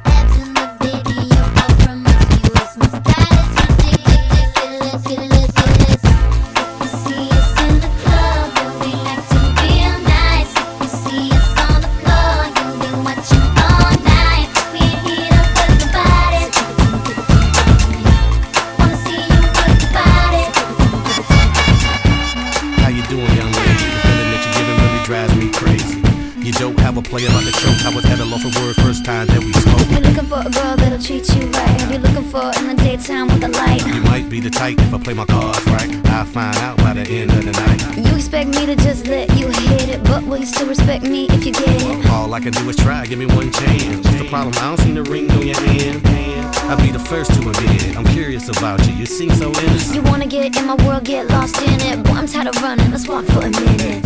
play 35.07 35.13
my 35.13 35.25
cards 35.25 35.65
right. 35.67 35.89
I'll 36.07 36.25
find 36.25 36.57
out 36.57 36.75
by 36.79 36.91
the 36.91 37.03
end 37.03 37.31
of 37.31 37.45
the 37.45 37.53
night. 37.53 37.95
You 37.95 38.13
expect 38.13 38.49
me 38.49 38.65
to 38.65 38.75
just 38.75 39.07
let 39.07 39.29
you 39.39 39.47
hit 39.47 39.87
it, 39.87 40.03
but 40.03 40.21
will 40.23 40.37
you 40.37 40.45
still 40.45 40.67
respect 40.67 41.01
me 41.01 41.27
if 41.29 41.45
you 41.45 41.53
get 41.53 41.63
it? 41.69 42.05
All 42.07 42.33
I 42.33 42.41
can 42.41 42.51
do 42.51 42.69
is 42.69 42.75
try, 42.75 43.05
give 43.05 43.17
me 43.17 43.25
one 43.25 43.49
chance. 43.49 44.05
What's 44.05 44.17
the 44.17 44.27
problem? 44.27 44.53
I 44.57 44.67
don't 44.67 44.79
see 44.81 44.91
the 44.91 45.03
ring 45.03 45.31
on 45.31 45.47
your 45.47 45.61
hand. 45.61 46.01
I'll 46.69 46.75
be 46.75 46.91
the 46.91 46.99
first 46.99 47.31
to 47.35 47.39
admit 47.39 47.87
it. 47.87 47.95
I'm 47.95 48.03
curious 48.07 48.49
about 48.49 48.85
you. 48.85 48.95
You 48.95 49.05
seem 49.05 49.29
so 49.29 49.47
innocent. 49.49 49.95
You 49.95 50.01
wanna 50.11 50.27
get 50.27 50.57
in 50.57 50.65
my 50.65 50.75
world, 50.85 51.05
get 51.05 51.29
lost 51.29 51.61
in 51.61 51.79
it. 51.89 52.03
Boy, 52.03 52.11
I'm 52.11 52.27
tired 52.27 52.47
of 52.47 52.61
running. 52.61 52.91
Let's 52.91 53.07
walk 53.07 53.23
for 53.27 53.45
a 53.45 53.49
minute. 53.49 54.03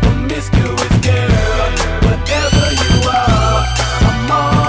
Promiscuous 0.00 0.94
girl, 1.04 1.28
whatever 2.08 2.64
you 2.80 2.92
are, 3.06 3.66
I'm 4.08 4.30
all. 4.32 4.61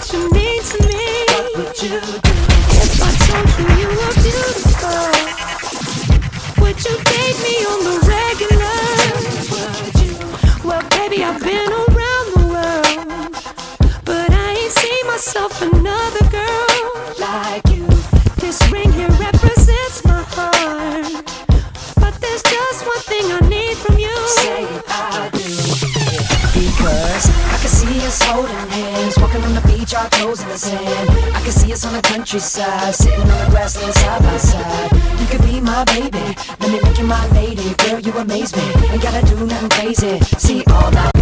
what 0.00 0.12
you 0.14 0.30
mean 0.30 0.62
to 0.62 0.88
me. 0.88 1.24
What 1.28 1.66
would 1.66 1.82
you 1.82 2.00
do? 2.00 2.29
countryside, 32.30 32.94
sitting 32.94 33.20
on 33.22 33.26
the 33.26 33.50
grassland 33.50 33.92
side 33.92 34.22
by 34.22 34.36
side. 34.36 34.92
You 35.18 35.26
could 35.26 35.42
be 35.42 35.60
my 35.60 35.84
baby, 35.86 36.36
let 36.60 36.70
me 36.70 36.80
make 36.80 36.96
you 36.96 37.04
my 37.04 37.26
lady. 37.32 37.74
Girl, 37.74 37.98
you 37.98 38.12
amaze 38.12 38.54
me, 38.54 38.62
ain't 38.88 39.02
gotta 39.02 39.26
do 39.26 39.44
nothing 39.46 39.68
crazy. 39.70 40.20
See 40.38 40.62
all 40.70 40.92
night. 40.92 41.19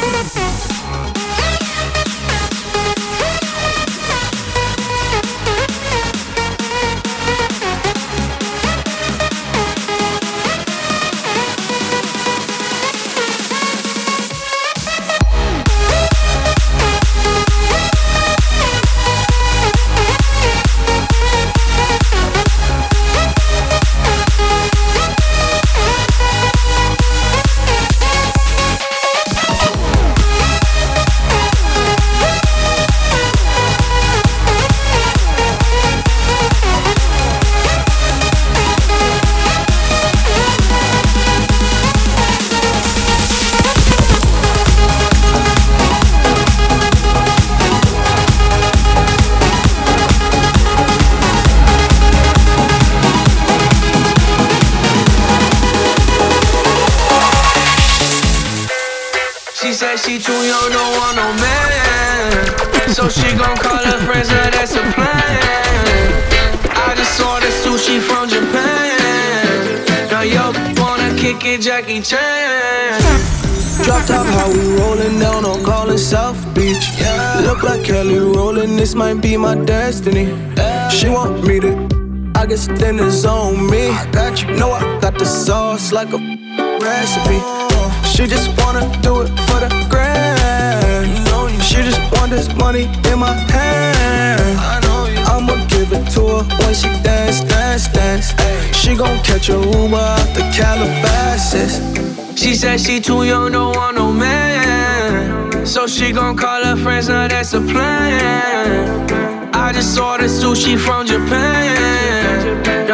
Música 0.00 1.47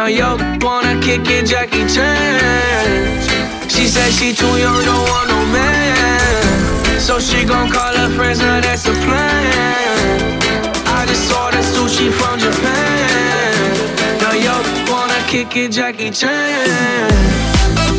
on 0.05 0.13
yo, 0.13 0.37
wanna 0.61 0.99
kick 1.01 1.27
it, 1.27 1.45
Jackie 1.47 1.85
Chan. 1.87 3.21
She 3.67 3.87
said 3.87 4.11
she 4.11 4.33
too 4.33 4.45
young, 4.57 4.83
don't 4.85 5.09
want 5.09 5.27
no 5.29 5.39
man. 5.51 6.99
So 6.99 7.19
she 7.19 7.43
gon' 7.43 7.69
call 7.71 7.93
her 7.95 8.09
friends, 8.15 8.39
now 8.39 8.61
that's 8.61 8.85
a 8.85 8.93
plan. 9.05 10.41
I 10.97 11.05
just 11.07 11.31
ordered 11.33 11.65
sushi 11.73 12.11
from 12.11 12.39
Japan. 12.39 13.61
Now 14.21 14.33
yo, 14.45 14.55
wanna 14.91 15.19
kick 15.27 15.55
it, 15.57 15.71
Jackie 15.71 16.11
Chan. 16.11 17.94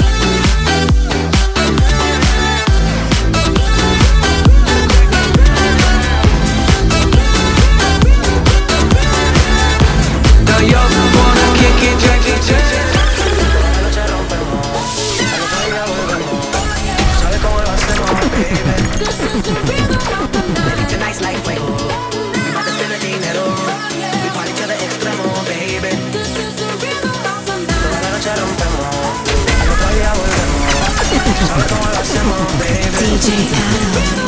DJ 33.17 33.33
Adam. 33.33 34.26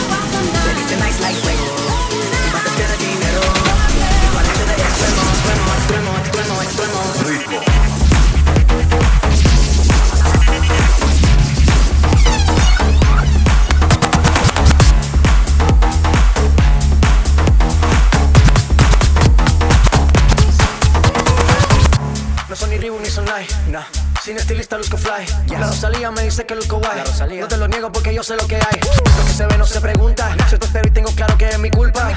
Rosalía 25.79 26.11
me 26.11 26.24
dice 26.24 26.45
que 26.45 26.57
luzco 26.57 26.81
guay. 26.81 27.05
No 27.39 27.47
te 27.47 27.57
lo 27.57 27.68
niego 27.68 27.93
porque 27.93 28.12
yo 28.12 28.24
sé 28.24 28.35
lo 28.35 28.49
que 28.49 28.57
hay. 28.57 28.81
Lo 29.16 29.26
que 29.26 29.33
se 29.33 29.47
ve 29.47 29.57
no 29.57 29.64
se 29.64 29.81
pregunta. 29.81 30.37
Yo 30.51 30.59
te 30.59 30.66
espero 30.66 30.89
y 30.89 30.91
tengo 30.91 31.12
claro 31.12 31.39
que 31.39 31.51
es 31.51 31.59
mi 31.61 31.70
culpa. 31.70 32.11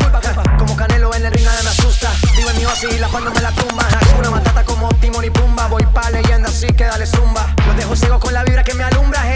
Como 0.57 0.75
Canelo 0.75 1.13
en 1.13 1.27
el 1.27 1.31
ring 1.31 1.45
nada 1.45 1.61
me 1.61 1.69
asusta. 1.69 2.09
Vivo 2.35 2.49
en 2.49 2.57
mi 2.57 2.65
oasis 2.65 2.89
y 2.91 2.97
la 2.97 3.07
palma 3.09 3.29
me 3.29 3.39
la 3.39 3.51
tumba. 3.51 3.87
Una 4.17 4.31
matata 4.31 4.65
como 4.65 4.89
Timon 4.95 5.25
y 5.25 5.29
Pumba. 5.29 5.67
Voy 5.67 5.85
pa' 5.93 6.09
leyenda 6.09 6.49
así 6.49 6.65
que 6.69 6.85
dale 6.85 7.05
zumba. 7.05 7.53
Los 7.67 7.77
dejo 7.77 7.95
ciego 7.95 8.19
con 8.19 8.33
la 8.33 8.43
vibra 8.43 8.63
que 8.63 8.73
me 8.73 8.83
alumbra. 8.83 9.31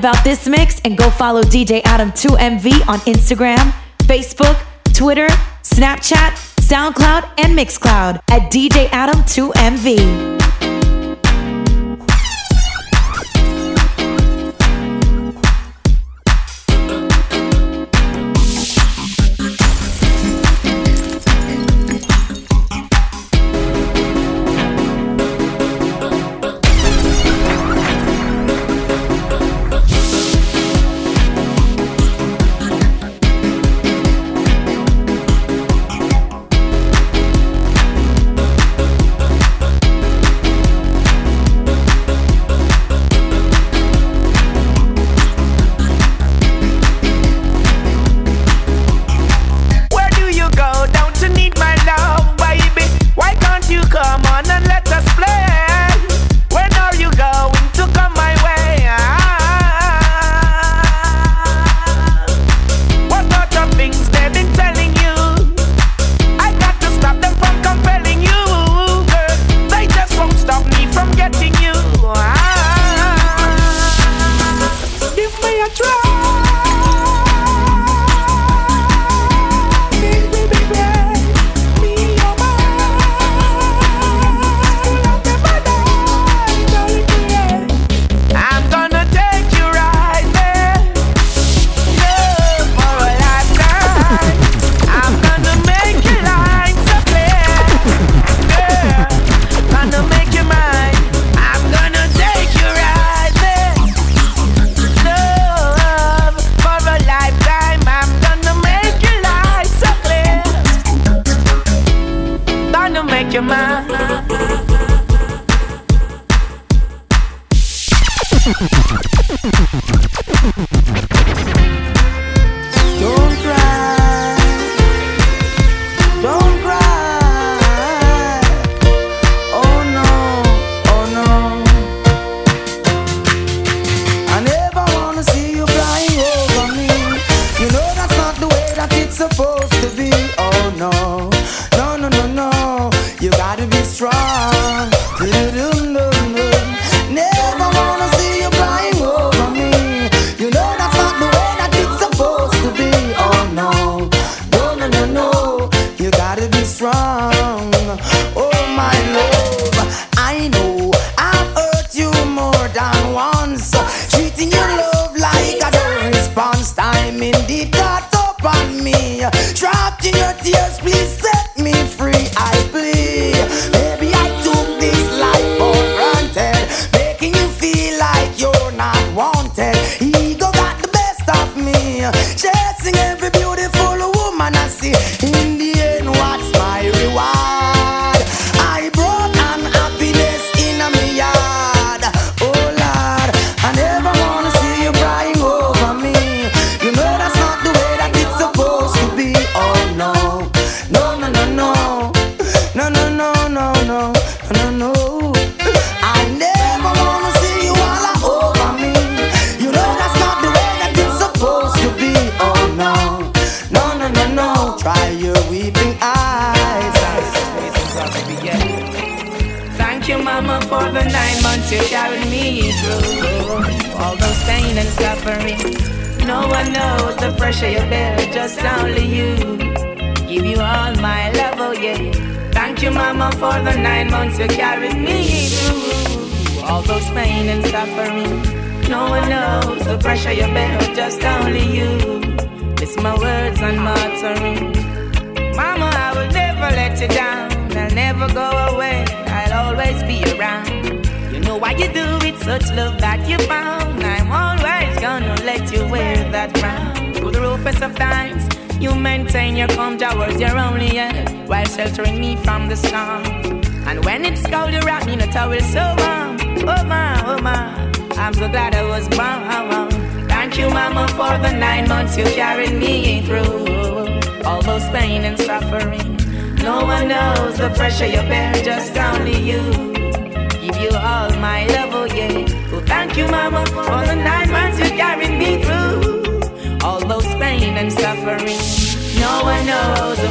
about 0.00 0.24
this 0.24 0.48
mix 0.48 0.80
and 0.86 0.96
go 0.96 1.10
follow 1.10 1.42
DJ 1.42 1.82
Adam2MV 1.82 2.88
on 2.88 3.00
Instagram, 3.00 3.70
Facebook, 4.04 4.58
Twitter, 4.94 5.26
Snapchat, 5.62 6.32
SoundCloud, 6.56 7.30
and 7.36 7.52
Mixcloud 7.58 8.18
at 8.30 8.50
DJ 8.50 8.86
Adam2MV. 8.88 10.29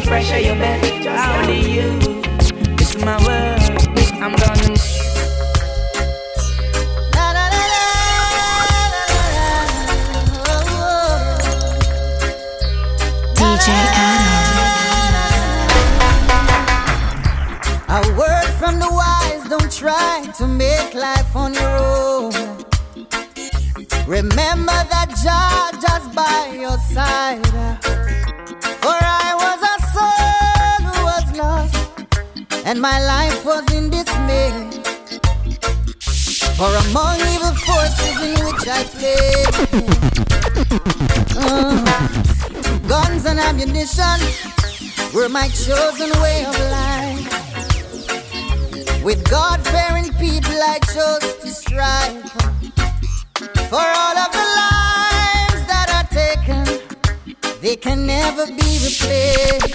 Pressure 0.09 0.39
your 0.39 0.55
bed. 0.55 1.03
Just 1.03 1.29
only 1.29 1.71
you. 1.71 2.08
My 32.79 33.03
life 33.05 33.43
was 33.43 33.63
in 33.73 33.89
dismay. 33.89 34.51
For 36.55 36.71
among 36.87 37.19
evil 37.33 37.53
forces 37.67 38.21
in 38.23 38.35
which 38.45 38.67
I 38.67 38.83
played, 38.95 39.53
uh, 41.37 41.75
guns 42.87 43.25
and 43.25 43.39
ammunition 43.39 44.19
were 45.13 45.29
my 45.29 45.49
chosen 45.49 46.09
way 46.21 46.45
of 46.45 46.57
life. 46.71 47.25
With 49.03 49.29
God 49.29 49.65
fearing 49.67 50.13
people, 50.13 50.59
I 50.61 50.79
chose 50.93 51.35
to 51.41 51.49
strive 51.49 52.31
for 53.69 53.85
all 54.01 54.17
of 54.17 54.31
the 54.31 54.48
They 57.69 57.75
can 57.75 58.07
never 58.07 58.47
be 58.47 58.69
replaced. 58.81 59.73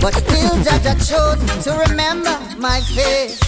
But 0.00 0.14
still, 0.14 0.56
Jaja 0.64 0.94
chose 1.06 1.64
to 1.64 1.72
remember 1.86 2.34
my 2.56 2.80
face. 2.96 3.38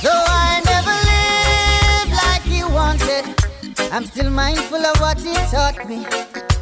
Though 0.00 0.24
I 0.48 0.62
never 0.72 0.94
lived 1.12 2.12
like 2.24 2.40
he 2.40 2.64
wanted, 2.64 3.24
I'm 3.92 4.06
still 4.06 4.30
mindful 4.30 4.78
of 4.78 4.98
what 5.02 5.20
he 5.20 5.34
taught 5.52 5.86
me. 5.86 6.06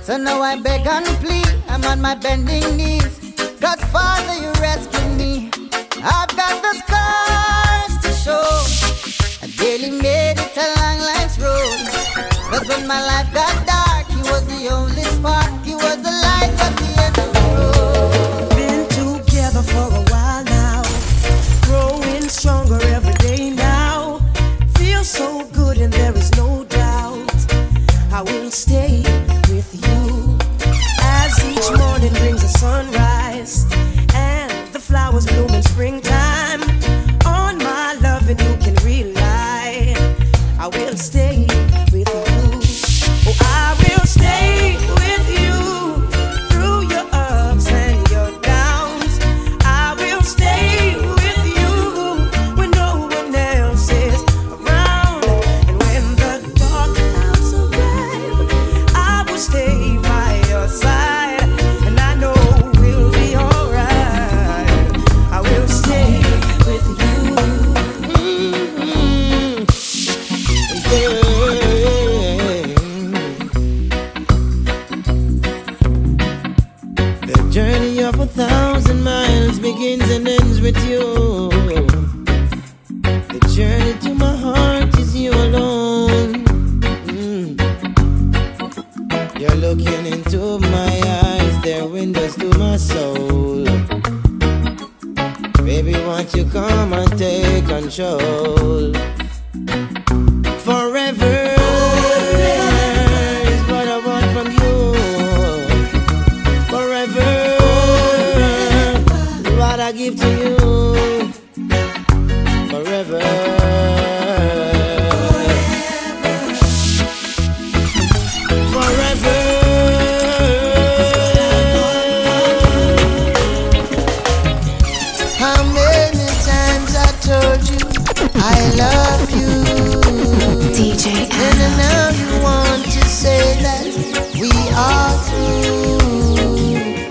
So 0.03 0.17
now 0.17 0.43
I 0.43 0.61
beg 0.61 0.85
and 0.85 1.07
plead, 1.23 1.47
I'm 1.69 1.85
on 1.85 2.01
my 2.01 2.17
bending 2.17 2.77
knees. 2.77 3.17
God, 3.61 3.79
Father, 3.93 4.43
you 4.43 4.51
rescued 4.61 5.13
me. 5.17 5.51
I've 6.03 6.35
got 6.35 6.57
the 6.67 6.73
scars 6.83 7.95
to 8.03 8.11
show. 8.25 8.49
I 9.41 9.47
barely 9.57 9.93
made 9.93 10.35
it 10.37 10.57
a 10.57 10.67
long 10.81 10.99
life's 10.99 11.39
road. 11.39 11.79
But 12.51 12.67
when 12.67 12.89
my 12.89 13.01
life 13.01 13.33
got 13.33 13.67
dark, 13.69 13.80
only 15.23 15.60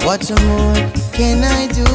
What 0.10 0.26
more 0.42 0.74
can 1.14 1.44
I 1.44 1.68
do? 1.68 1.86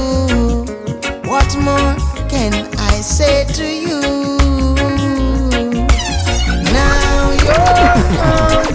What 1.29 1.51
more 1.59 1.97
can 2.29 2.55
I 2.79 3.01
say 3.01 3.45
to 3.45 3.67
you? 3.67 4.01
Now 6.71 7.33
you're 7.43 7.75
gone. 8.15 8.71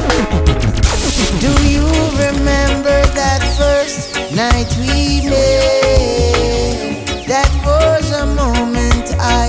Do 1.40 1.52
you 1.64 1.88
remember 2.20 3.00
that 3.16 3.42
first 3.58 4.14
night 4.36 4.68
we 4.78 5.24
met? 5.30 7.08
That 7.26 7.50
was 7.64 8.12
a 8.12 8.26
moment 8.26 9.16
I 9.22 9.48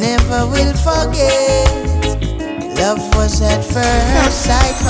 never 0.00 0.46
will 0.46 0.72
forget. 0.80 1.68
Love 2.74 3.02
was 3.14 3.42
at 3.42 3.62
first 3.62 4.44
sight, 4.46 4.80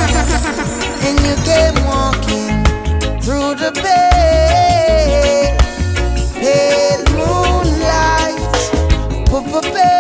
and 1.03 1.19
you 1.27 1.35
came 1.43 1.75
walking 1.85 2.63
through 3.21 3.57
the 3.57 3.73
pale 6.43 7.05
moonlight, 7.17 8.39
pale 9.63 10.00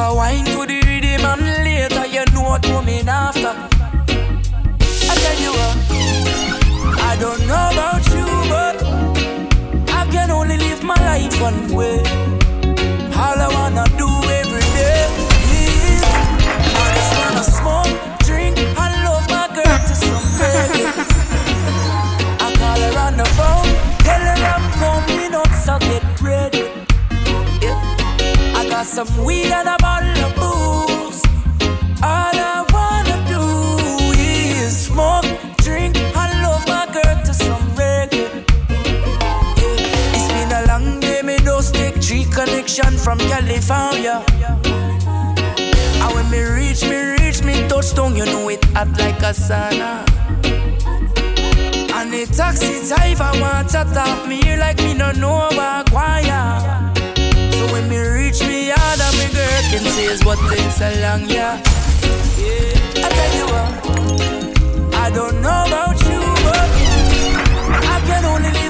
So 0.00 0.14
wine 0.14 0.46
to 0.46 0.64
the 0.64 0.80
rhythm 0.86 1.26
and 1.26 1.42
later 1.62 2.06
you 2.06 2.24
know 2.32 2.40
what 2.48 2.62
coming 2.62 3.06
after. 3.06 3.52
I 5.10 5.14
tell 5.22 5.38
you 5.44 5.52
what, 5.52 5.76
I 7.02 7.16
don't 7.20 7.40
know 7.46 7.68
about 7.70 8.02
you, 8.08 8.24
but 8.48 8.76
I 9.92 10.06
can 10.10 10.30
only 10.30 10.56
live 10.56 10.82
my 10.82 10.94
life 10.94 11.38
one 11.42 11.68
way. 11.76 11.98
All 13.12 13.38
I 13.44 13.48
wanna 13.52 13.84
do 13.98 14.08
every 14.40 14.66
day 14.80 15.04
is 15.68 16.02
I 16.80 16.86
just 16.96 17.12
wanna 17.20 17.44
smoke, 17.58 17.92
drink, 18.24 18.56
and 18.56 18.94
love 19.04 19.28
my 19.28 19.48
girl 19.52 19.78
to 19.88 19.94
some 19.94 20.24
somebody. 20.38 20.84
I 22.40 22.48
call 22.56 22.80
her 22.86 22.98
on 23.04 23.18
the 23.18 23.28
phone, 23.36 23.68
tell 24.06 24.22
her 24.30 24.40
I'm 24.54 24.64
coming 24.80 25.34
up, 25.34 25.52
so 25.64 25.78
get 25.78 26.04
ready. 26.22 26.64
Yeah. 27.60 28.56
I 28.56 28.66
got 28.66 28.86
some 28.86 29.24
weed 29.26 29.52
and 29.52 29.68
a 29.68 29.79
Christian 42.80 42.98
from 42.98 43.18
California. 43.18 44.24
And 46.02 46.14
when 46.14 46.30
me 46.30 46.42
reach, 46.42 46.82
me 46.82 47.16
reach, 47.18 47.42
me 47.42 47.68
touchdown, 47.68 48.16
you 48.16 48.24
know 48.24 48.48
it 48.48 48.64
hot 48.76 48.88
like 48.98 49.20
a 49.20 49.32
sauna. 49.32 50.04
And 51.94 52.12
the 52.12 52.26
taxi 52.34 52.88
driver 52.88 53.30
want 53.40 53.68
to 53.70 53.84
talk 53.92 54.26
me 54.26 54.40
here 54.42 54.58
like 54.58 54.78
me 54.78 54.94
no 54.94 55.10
know 55.12 55.48
about 55.48 55.90
choir. 55.90 56.92
So 57.52 57.72
when 57.72 57.88
me 57.88 57.98
reach 57.98 58.40
me 58.40 58.68
yard 58.68 59.00
and 59.00 59.18
me 59.18 59.26
girl 59.34 59.62
can 59.70 59.84
say 59.92 60.04
is 60.06 60.24
what 60.24 60.38
takes 60.50 60.80
a 60.80 61.00
long 61.02 61.28
yeah. 61.28 61.60
I 62.96 63.08
tell 63.16 63.34
you 63.36 63.46
what, 63.52 64.94
I 64.94 65.10
don't 65.10 65.42
know 65.42 65.64
about 65.66 65.99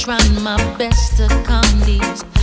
trying 0.00 0.42
my 0.42 0.56
best 0.78 1.18
to 1.18 1.28
calm 1.44 1.80
these 1.80 2.39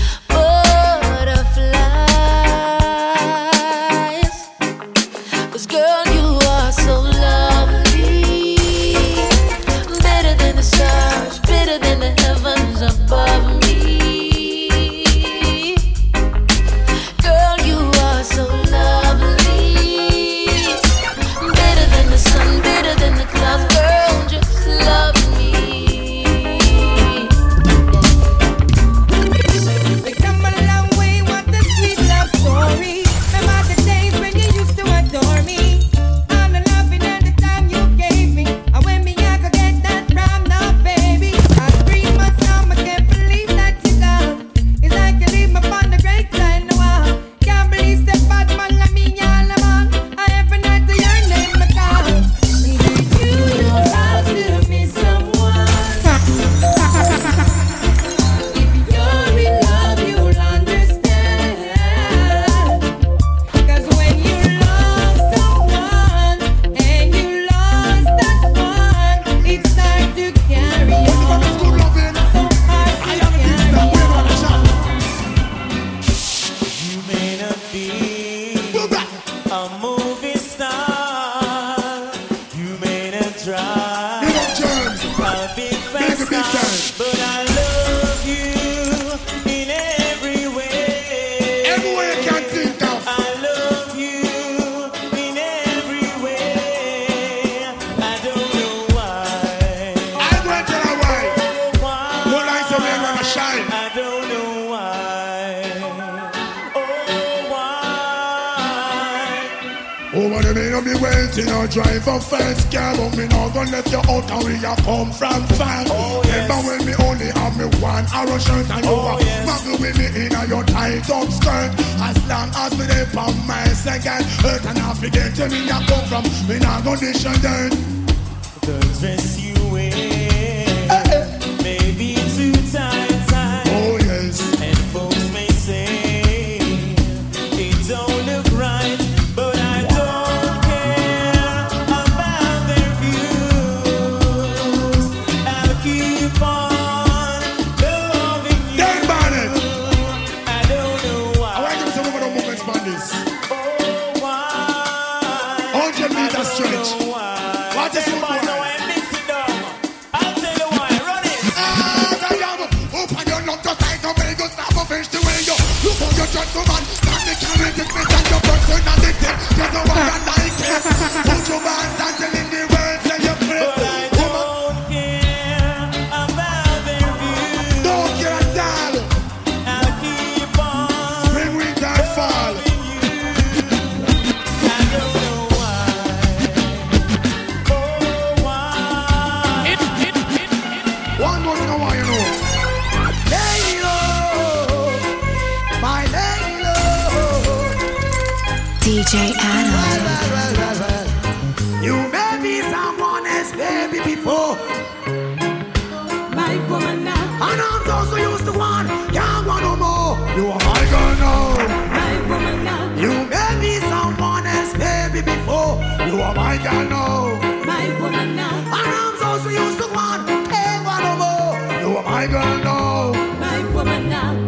are 216.78 216.84
my 216.84 216.86
girl 216.86 216.86
now. 216.90 217.64
My 217.66 218.02
woman 218.02 218.36
now. 218.36 218.58
And 218.58 218.88
I'm 219.24 219.52
used 219.52 219.80
to 219.80 219.88
want, 219.94 220.28
can't 220.50 220.86
want 220.86 221.04
no 221.04 221.14
more. 221.18 221.58
You 221.82 221.98
are 221.98 222.04
my 222.04 222.28
girl 222.28 222.58
now. 222.64 223.12
My 223.40 223.74
woman 223.74 224.10
now. 224.10 224.48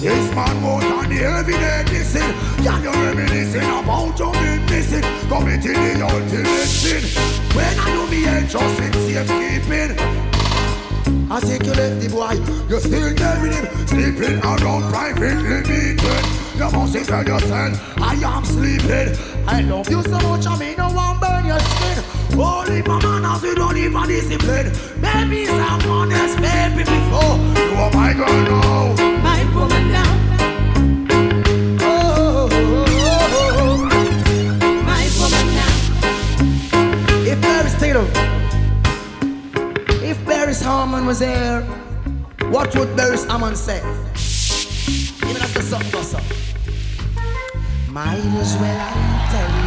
This 0.00 0.34
man 0.34 0.62
was 0.62 0.84
on 0.84 1.08
the 1.10 1.20
everyday 1.22 1.84
missing. 1.92 2.32
Can 2.64 2.82
you 2.82 2.90
reminiscing 2.90 3.62
about 3.62 4.18
you 4.18 4.32
been 4.32 4.64
missing? 4.66 5.04
Committing 5.28 5.98
the 5.98 6.02
ultimate 6.02 6.66
sin. 6.66 7.04
When 7.54 7.78
I 7.78 7.86
do 7.92 8.06
me 8.10 8.22
just 8.48 8.80
in 8.80 8.92
safekeeping. 8.92 10.30
I 11.32 11.38
think 11.38 11.64
you 11.64 11.72
left 11.74 12.00
the 12.00 12.08
boy, 12.08 12.32
you 12.68 12.80
still 12.80 13.14
there 13.14 13.40
with 13.40 13.54
him, 13.54 13.86
sleeping 13.86 14.40
around 14.42 14.90
privately 14.90 15.62
meeting. 15.62 15.98
You 16.56 16.70
must 16.72 17.06
tell 17.06 17.24
yourself, 17.24 17.98
I 17.98 18.14
am 18.14 18.44
sleeping. 18.44 19.16
I 19.46 19.60
love 19.60 19.88
you 19.88 20.02
so 20.02 20.18
much, 20.20 20.46
I 20.46 20.58
mean, 20.58 20.76
no 20.76 20.88
one 20.90 21.19
skin. 22.30 22.40
Holy 22.40 22.82
manners, 22.82 23.42
you 23.42 23.54
don't 23.54 23.76
even 23.76 24.06
discipline. 24.08 24.72
Maybe 25.00 25.46
someone 25.46 26.12
else, 26.12 26.36
baby, 26.36 26.84
before. 26.84 27.38
You 27.56 27.74
are 27.76 27.90
my 27.92 28.12
girl 28.12 28.42
now. 28.42 28.60
Oh. 28.62 28.94
My 29.22 29.44
woman 29.54 29.92
now. 29.92 30.12
My 34.84 35.08
woman 35.18 35.46
now. 35.54 35.72
If 37.26 37.40
Paris 37.40 37.74
Taylor, 37.78 38.06
if 40.02 40.24
Paris 40.24 40.62
Harmon 40.62 41.06
was 41.06 41.18
there, 41.18 41.62
what 42.50 42.74
would 42.76 42.96
Paris 42.96 43.24
Harmon 43.24 43.56
say? 43.56 43.78
Even 45.22 45.40
that's 45.40 45.54
the 45.54 45.62
song 45.62 45.84
goes 45.90 46.14
up. 46.14 46.24
Might 47.90 48.18
as 48.18 48.56
well 48.56 48.80
I 48.80 49.28
tell 49.32 49.50
you 49.54 49.59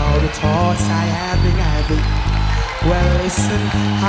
all 0.00 0.18
the 0.20 0.32
thoughts 0.40 0.84
I 1.02 1.04
have 1.18 1.40
been 1.44 1.60
having. 1.68 2.04
Well, 2.88 3.10
listen, 3.22 3.62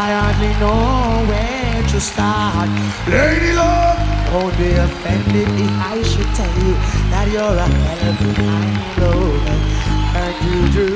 I 0.05 0.07
hardly 0.19 0.53
know 0.61 1.27
where 1.31 1.81
to 1.91 1.99
start. 1.99 2.69
Lady 3.07 3.51
love, 3.53 3.99
don't 4.31 4.55
be 4.57 4.72
offended 4.85 5.49
if 5.65 5.73
I 5.93 5.95
should 6.09 6.31
tell 6.39 6.53
you 6.63 6.73
that 7.11 7.26
you're 7.34 7.57
a 7.65 7.68
hell 7.68 8.03
of 8.11 8.18
a 8.22 8.34
kind 8.41 8.91
you 10.43 10.68
do 10.69 10.88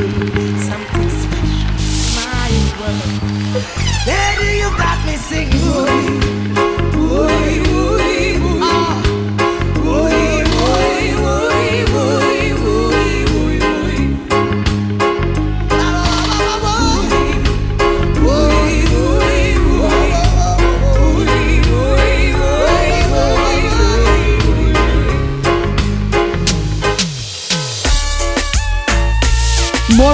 something 0.60 1.10
special 1.10 1.76
my 2.16 2.50
world. 2.80 3.64
Lady, 4.08 4.58
you 4.60 4.70
got 4.78 5.06
me 5.06 5.16
singing. 5.18 6.55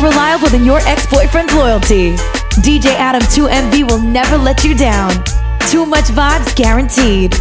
More 0.02 0.10
reliable 0.10 0.50
than 0.50 0.66
your 0.66 0.80
ex 0.88 1.06
boyfriend's 1.06 1.54
loyalty. 1.54 2.16
DJ 2.66 2.88
Adam 2.96 3.22
2MV 3.22 3.88
will 3.88 4.02
never 4.02 4.36
let 4.36 4.64
you 4.64 4.76
down. 4.76 5.12
Too 5.70 5.86
much 5.86 6.06
vibes 6.06 6.56
guaranteed. 6.56 7.36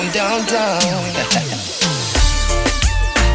Uptown, 0.00 0.46
downtown. 0.48 1.04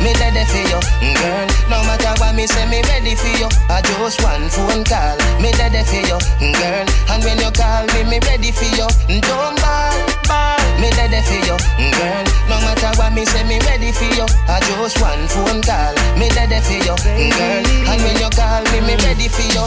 Me 0.02 0.14
ready 0.18 0.42
for 0.50 0.58
you, 0.66 0.82
girl. 1.14 1.48
No 1.70 1.78
matter 1.86 2.10
what 2.18 2.34
me 2.34 2.48
say, 2.48 2.66
me 2.66 2.82
ready 2.90 3.14
for 3.14 3.30
you. 3.38 3.46
I 3.70 3.86
just 3.86 4.18
one 4.26 4.50
phone 4.50 4.82
call. 4.82 5.14
Me 5.38 5.54
ready 5.62 5.86
for 5.86 6.02
you, 6.02 6.18
girl. 6.42 6.86
And 7.14 7.22
when 7.22 7.38
you 7.38 7.52
call 7.54 7.86
me, 7.94 8.10
me 8.10 8.18
ready 8.26 8.50
for 8.50 8.66
you. 8.66 8.90
Don't 9.22 9.58
ball, 9.62 9.94
ball. 10.26 10.58
Me 10.82 10.90
ready 10.98 11.22
for 11.22 11.38
you, 11.38 11.58
girl. 11.78 12.26
No 12.50 12.58
matter 12.66 12.98
what 12.98 13.14
me 13.14 13.26
say, 13.26 13.46
me 13.46 13.62
ready 13.70 13.92
for 13.94 14.10
you. 14.18 14.26
I 14.50 14.58
just 14.66 14.98
one 14.98 15.22
phone 15.30 15.62
call. 15.62 15.94
Me 16.18 16.34
ready 16.34 16.58
for 16.66 16.82
you, 16.82 16.98
girl. 16.98 17.66
And 17.94 18.02
when 18.02 18.18
you 18.18 18.30
call 18.34 18.66
me, 18.74 18.82
me 18.82 18.98
ready 19.06 19.30
for 19.30 19.46
you. 19.54 19.66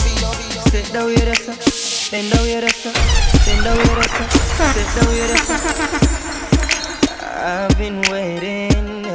Sit 0.67 0.91
down 0.93 1.07
with 1.07 1.31
us, 1.31 2.11
bend 2.11 2.27
down 2.35 2.43
with 2.43 2.67
us, 2.67 2.83
bend 3.47 3.63
down 3.63 3.79
with 3.87 4.03
us, 4.03 4.11
sit 4.75 4.89
down 4.99 5.07
with 5.15 5.31
us. 5.31 6.18
I've 7.49 7.79
been 7.79 8.03
waiting. 8.11 9.07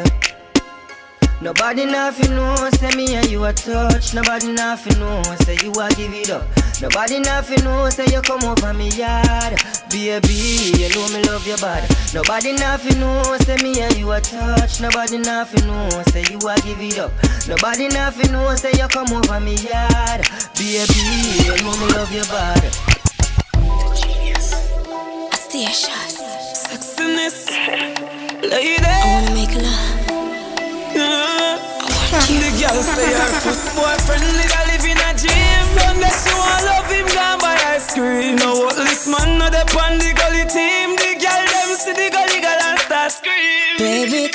Nobody 1.39 1.85
nothing 1.85 2.35
know, 2.35 2.55
say 2.80 2.89
me 2.95 3.14
and 3.14 3.30
you 3.30 3.45
a 3.45 3.53
touch. 3.53 4.15
Nobody 4.15 4.51
nothing 4.53 4.99
know, 4.99 5.22
say 5.45 5.55
you 5.61 5.72
a 5.73 5.88
give 5.89 6.14
it 6.15 6.31
up. 6.31 6.47
Nobody 6.81 7.19
nothing 7.19 7.64
know, 7.64 7.89
say 7.89 8.07
you 8.07 8.22
come 8.22 8.43
over 8.43 8.73
me 8.73 8.89
yard. 8.89 9.61
Baby, 9.91 10.34
you 10.80 10.89
know 10.95 11.07
me 11.10 11.22
love 11.30 11.45
your 11.45 11.60
body. 11.60 11.85
Nobody 12.11 12.53
nothing 12.53 12.99
know, 12.99 13.22
say 13.41 13.57
me 13.57 13.80
and 13.81 13.95
you 13.97 14.11
a 14.11 14.19
touch. 14.19 14.81
Nobody 14.81 15.19
nothing 15.19 15.68
know, 15.68 15.89
say 16.07 16.23
you 16.31 16.39
a 16.39 16.55
give 16.61 16.81
it 16.81 16.97
up. 16.97 17.11
Nobody 17.47 17.88
nothing 17.89 18.31
know, 18.31 18.55
say 18.55 18.72
you 18.72 18.88
come 18.88 19.14
over 19.14 19.39
me 19.41 19.53
yard. 19.57 20.26
Baby, 20.57 21.01
you 21.45 21.55
know 21.61 21.77
me 21.77 21.85
love 21.93 22.11
your 22.11 22.26
body. 22.34 22.69
Station. 25.35 25.93
Sexiness. 26.73 28.10
Lady. 28.43 28.83
I 28.83 29.01
wanna 29.07 29.31
make 29.33 29.55
love. 29.55 29.99
Mm-hmm. 30.07 30.97
Yeah. 30.97 31.57
And 32.13 32.37
the 32.43 32.51
girl 32.59 32.79
say 32.83 33.09
her 33.09 33.31
first 33.41 33.65
boyfriend 33.75 34.23
nigga 34.37 34.59
live 34.69 34.85
in 34.85 34.99
a 34.99 35.11
gym. 35.17 35.63
Sunday 35.73 36.13
she 36.21 36.31
want 36.35 36.63
love 36.67 36.87
him 36.91 37.07
gone 37.15 37.39
by 37.39 37.55
ice 37.73 37.93
cream. 37.93 38.35
No 38.37 38.59
what 38.59 38.75
this 38.75 39.07
man 39.07 39.39
no 39.39 39.49
dey 39.49 39.65
on 39.79 39.97
the 39.97 40.11
gully 40.13 40.45
team. 40.45 40.95
The 40.99 41.11
girl 41.17 41.43
them 41.49 41.69
see 41.79 41.93
the 41.93 42.07
gully 42.13 42.39
girl 42.41 42.61
and 42.69 42.79
start 42.79 43.11
scream. 43.11 43.77
Baby, 43.79 44.29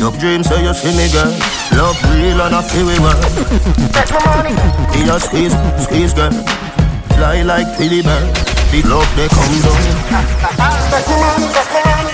Your, 0.00 0.10
your 0.10 0.18
dream 0.18 0.42
say 0.42 0.64
you 0.64 0.72
see 0.72 0.96
me 0.96 1.12
girl. 1.12 1.28
Love 1.76 2.00
real 2.16 2.40
and 2.40 2.54
I 2.54 2.62
feel 2.62 2.86
we 2.86 2.98
work. 3.00 3.20
Take 3.92 4.08
my 4.16 4.24
money. 4.24 4.56
In 4.98 5.06
your 5.06 5.20
squeeze, 5.20 5.52
squeeze 5.76 6.14
girl. 6.14 6.32
Fly 7.20 7.42
like 7.42 7.68
Philly 7.76 8.00
bird 8.02 8.24
Big 8.72 8.86
love 8.86 9.04
they 9.16 9.28
come 9.28 9.60
down. 9.60 9.76
Take 10.88 11.04
my 11.10 11.16
money, 11.20 11.48
take 11.52 11.72
my 11.76 11.84
money. 11.84 12.12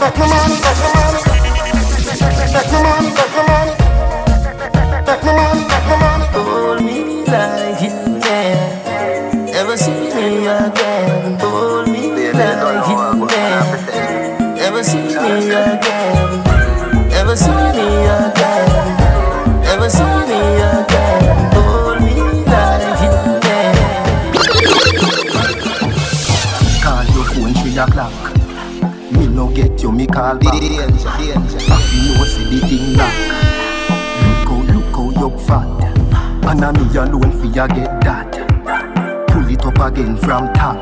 Take 0.00 0.16
my 0.16 0.24
money, 0.32 0.56
take 0.64 0.80
my 0.80 0.90
money. 0.96 1.20
Take 2.56 2.72
my 2.72 2.80
money, 2.88 3.10
take 3.12 3.36
my 3.36 3.42
money. 3.52 3.74
Take 5.04 5.24
my 5.24 5.32
money, 5.36 5.62
take 5.68 5.86
my 5.86 5.96
money. 6.00 6.26
Hold 6.32 6.80
me 6.80 6.98
like 7.26 7.80
you 7.84 7.92
can. 8.24 9.48
Ever 9.54 9.76
see 9.76 9.92
me 9.92 10.46
again 10.46 11.36
see 32.36 32.44
the 32.50 32.66
thing 32.66 32.96
lock 32.96 33.14
Look 34.22 34.48
how, 34.48 34.60
look 34.72 34.96
how 34.96 35.08
you 35.20 35.30
fat. 35.46 35.68
And 36.48 36.64
a 36.64 36.72
me 36.72 36.96
alone 36.96 37.32
get 37.68 38.00
that. 38.04 38.30
Pull 39.28 39.48
it 39.50 39.64
up 39.64 39.78
again 39.80 40.16
from 40.16 40.52
top. 40.52 40.76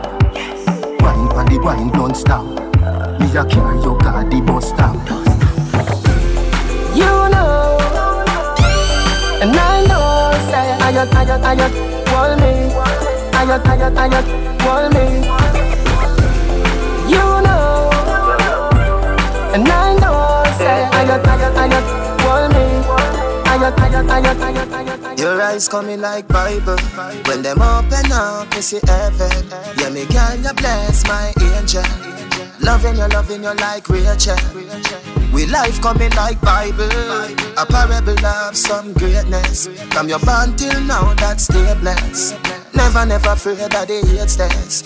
Wine 1.01 1.29
the 1.47 1.59
wine 1.63 1.91
don't 1.91 2.17
stop 2.17 2.45
Me 3.21 3.27
a 3.37 3.45
carry 3.45 3.79
your 3.83 3.99
car 3.99 4.25
the 4.25 4.41
bus 4.41 4.69
stop. 4.69 4.97
You 6.99 7.13
know 7.33 7.79
And 9.43 9.57
I 9.57 9.87
know 9.89 10.33
Say 10.51 10.69
Wall 12.11 12.33
me. 12.43 12.53
Ayat, 13.39 13.67
ayat, 13.73 13.95
ayat 14.03 14.27
Wall 14.65 14.85
me. 14.95 15.07
You 17.13 17.25
know 17.47 17.91
And 19.55 19.69
I 19.69 19.71
know 19.71 19.71
Say 19.71 19.71
ayat, 19.71 19.71
ayat, 19.71 19.75
ayat 19.75 19.75
me 19.75 19.75
ayat, 19.75 19.75
ayat, 19.75 19.75
ayat, 19.75 19.75
ayat, 19.75 19.75
ayat 19.75 20.14
Your 25.19 25.41
eyes 25.43 25.69
coming 25.69 26.01
like 26.01 26.27
Bible. 26.29 26.77
When 27.27 27.43
them 27.43 27.61
open 27.63 28.13
up, 28.13 28.55
me 28.55 28.61
see 28.61 28.81
heaven. 28.85 29.47
Yeah, 29.79 29.91
me 29.91 30.07
girl, 30.07 30.37
you 30.37 30.53
bless 30.55 31.07
my 31.07 31.33
angel. 31.41 31.83
Loving 32.61 32.97
you, 32.97 33.07
loving 33.09 33.43
you 33.43 33.55
like 33.55 33.89
Rachel. 33.89 34.37
We 35.33 35.47
life 35.47 35.81
coming 35.83 36.11
like 36.13 36.41
Bible. 36.41 36.89
A 37.59 37.67
parable 37.67 38.25
of 38.27 38.57
some 38.57 38.93
greatness. 38.93 39.67
From 39.93 40.09
your 40.09 40.21
born 40.21 40.57
till 40.57 40.81
now, 40.83 41.15
that's 41.15 41.45
stay 41.45 41.75
blessed. 41.81 42.37
Never, 42.75 43.05
never 43.05 43.31
afraid 43.31 43.61
of 43.61 43.71
the 43.71 44.17
hate 44.17 44.31
stairs. 44.31 44.83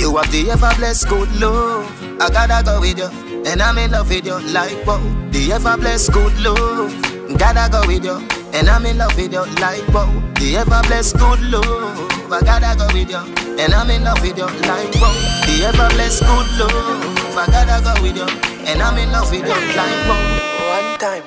You 0.00 0.16
have 0.16 0.30
the 0.32 0.50
ever 0.50 0.72
blessed 0.76 1.08
good 1.08 1.30
love. 1.40 1.86
I 2.20 2.30
gotta 2.30 2.64
go 2.64 2.80
with 2.80 2.98
you, 2.98 3.08
and 3.46 3.62
I'm 3.62 3.78
in 3.78 3.90
love 3.92 4.08
with 4.08 4.26
you 4.26 4.38
like 4.52 4.86
wow. 4.86 5.00
The 5.30 5.52
ever 5.52 5.76
blessed 5.76 6.12
good 6.12 6.38
love. 6.40 6.92
Gotta 7.38 7.70
go 7.70 7.86
with 7.86 8.04
you, 8.04 8.18
and 8.52 8.68
I'm 8.68 8.84
in 8.86 8.98
love 8.98 9.16
with 9.16 9.32
you 9.32 9.44
like 9.60 9.86
wow. 9.88 10.10
The 10.36 10.56
ever 10.56 10.82
blessed 10.88 11.16
good 11.18 11.40
love. 11.50 12.32
I 12.32 12.40
gotta 12.42 12.76
go 12.78 12.86
with 12.94 13.10
you, 13.10 13.22
and 13.58 13.72
I'm 13.72 13.90
in 13.90 14.04
love 14.04 14.20
with 14.22 14.36
you 14.38 14.44
like 14.44 14.94
wow. 15.00 15.14
The 15.46 15.64
ever 15.66 15.88
blessed 15.94 16.22
good 16.22 16.48
love. 16.58 17.36
I 17.36 17.46
gotta 17.46 17.82
go 17.82 18.02
with 18.02 18.16
you, 18.16 18.28
and 18.66 18.82
I'm 18.82 18.98
in 18.98 19.10
love 19.12 19.30
with 19.30 19.42
you 19.42 19.60
like 19.76 20.00
wow. 20.08 20.48
One 20.70 20.98
time 20.98 21.24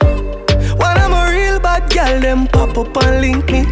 When 0.77 0.97
I'm 0.97 1.13
a 1.13 1.31
real 1.31 1.59
bad 1.59 1.91
girl, 1.91 2.19
them 2.19 2.47
pop 2.47 2.77
up 2.77 2.95
and 3.03 3.21
link 3.21 3.49
me. 3.49 3.63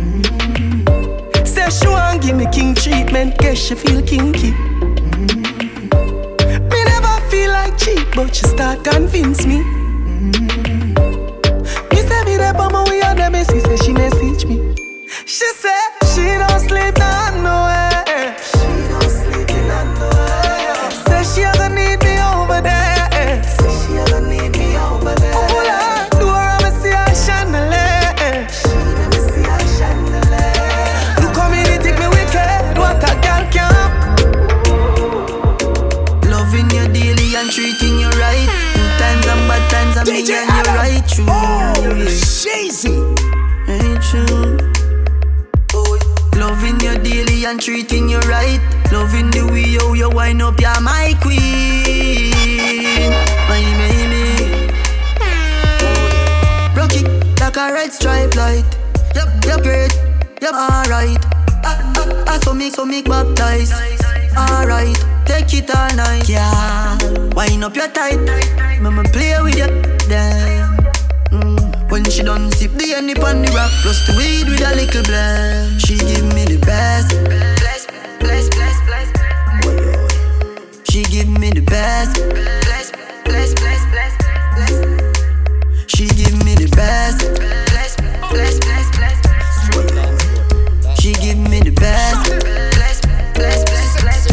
Mm-hmm. 0.00 1.44
Say 1.44 1.70
she 1.70 1.88
want 1.88 2.22
give 2.22 2.36
me 2.36 2.46
king 2.50 2.74
treatment, 2.74 3.38
guess 3.38 3.58
she 3.58 3.74
feel 3.74 4.02
kinky. 4.02 4.54
Like 7.64 7.78
cheap, 7.78 8.06
but 8.14 8.34
she 8.36 8.44
start 8.44 8.84
convince 8.84 9.46
me. 9.46 9.64
Me 11.90 11.96
say 11.96 12.24
me 12.26 12.36
but 12.36 12.70
my 12.70 12.84
way 12.90 13.00
on 13.00 13.16
the 13.16 13.30
messy, 13.32 13.58
say 13.60 13.76
she 13.78 13.92
message 13.94 14.44
me. 14.44 14.74
She 15.24 15.46
say 15.62 15.80
she 16.12 16.24
don't 16.36 16.60
sleep 16.60 16.94
down 16.94 17.42
nowhere. 17.42 17.93
And 47.44 47.60
treating 47.60 48.08
you 48.08 48.18
right. 48.20 48.60
Loving 48.92 49.30
the 49.30 49.46
way 49.52 49.64
you, 49.64 49.94
you 49.94 50.08
wind 50.08 50.40
up, 50.42 50.58
you're 50.60 50.80
my 50.80 51.14
queen. 51.20 52.30
My 53.48 53.60
baby. 53.80 54.72
Rocky, 56.76 57.04
like 57.40 57.56
a 57.56 57.72
red 57.72 57.92
stripe 57.92 58.34
light. 58.36 58.64
Yep, 59.14 59.44
you're 59.44 59.60
great. 59.60 59.92
Yep, 60.40 60.54
alright. 60.54 61.18
I, 61.64 62.24
I, 62.26 62.34
I 62.34 62.38
so 62.38 62.54
make, 62.54 62.74
so 62.74 62.84
make 62.84 63.06
baptize. 63.06 63.72
Alright, 64.36 64.96
take 65.26 65.52
it 65.54 65.74
all 65.74 65.94
night. 65.96 66.28
Yeah, 66.28 66.98
wind 67.34 67.64
up 67.64 67.76
your 67.76 67.88
tight. 67.88 68.20
Mama 68.80 69.04
play 69.04 69.36
with 69.42 69.56
you. 69.56 69.66
Damn. 70.08 70.76
Mm. 71.30 71.63
When 71.94 72.02
she 72.10 72.24
done 72.24 72.50
sip 72.50 72.72
the 72.72 72.90
honey 72.90 73.14
on 73.22 73.42
the 73.42 73.52
rock 73.54 73.70
Plus 73.82 74.04
the 74.08 74.14
weed 74.18 74.50
with 74.50 74.66
a 74.66 74.74
little 74.74 75.04
blend 75.04 75.80
She 75.80 75.96
give 75.96 76.24
me 76.34 76.44
the 76.44 76.58
best 76.58 77.14
Bless, 77.22 77.86
bless, 78.18 78.48
bless, 78.50 78.80
bless 78.82 79.14
She 80.90 81.04
give 81.04 81.28
me 81.28 81.50
the 81.50 81.60
best 81.60 82.16
Bless, 82.18 82.90
bless, 83.22 83.54
bless, 83.54 83.84
bless, 83.94 84.16
bless 84.58 84.74
She 85.86 86.08
give 86.18 86.34
me 86.44 86.56
the 86.56 86.66
best 86.74 87.20
Bless, 87.70 87.94
bless, 87.94 88.58
bless, 88.58 88.90
bless 88.90 89.14
She 91.00 91.14
give 91.22 91.38
me 91.38 91.60
the 91.60 91.70
best 91.70 92.26
Bless, 92.74 93.06
bless, 93.38 93.62
bless, 93.70 94.02
bless 94.02 94.26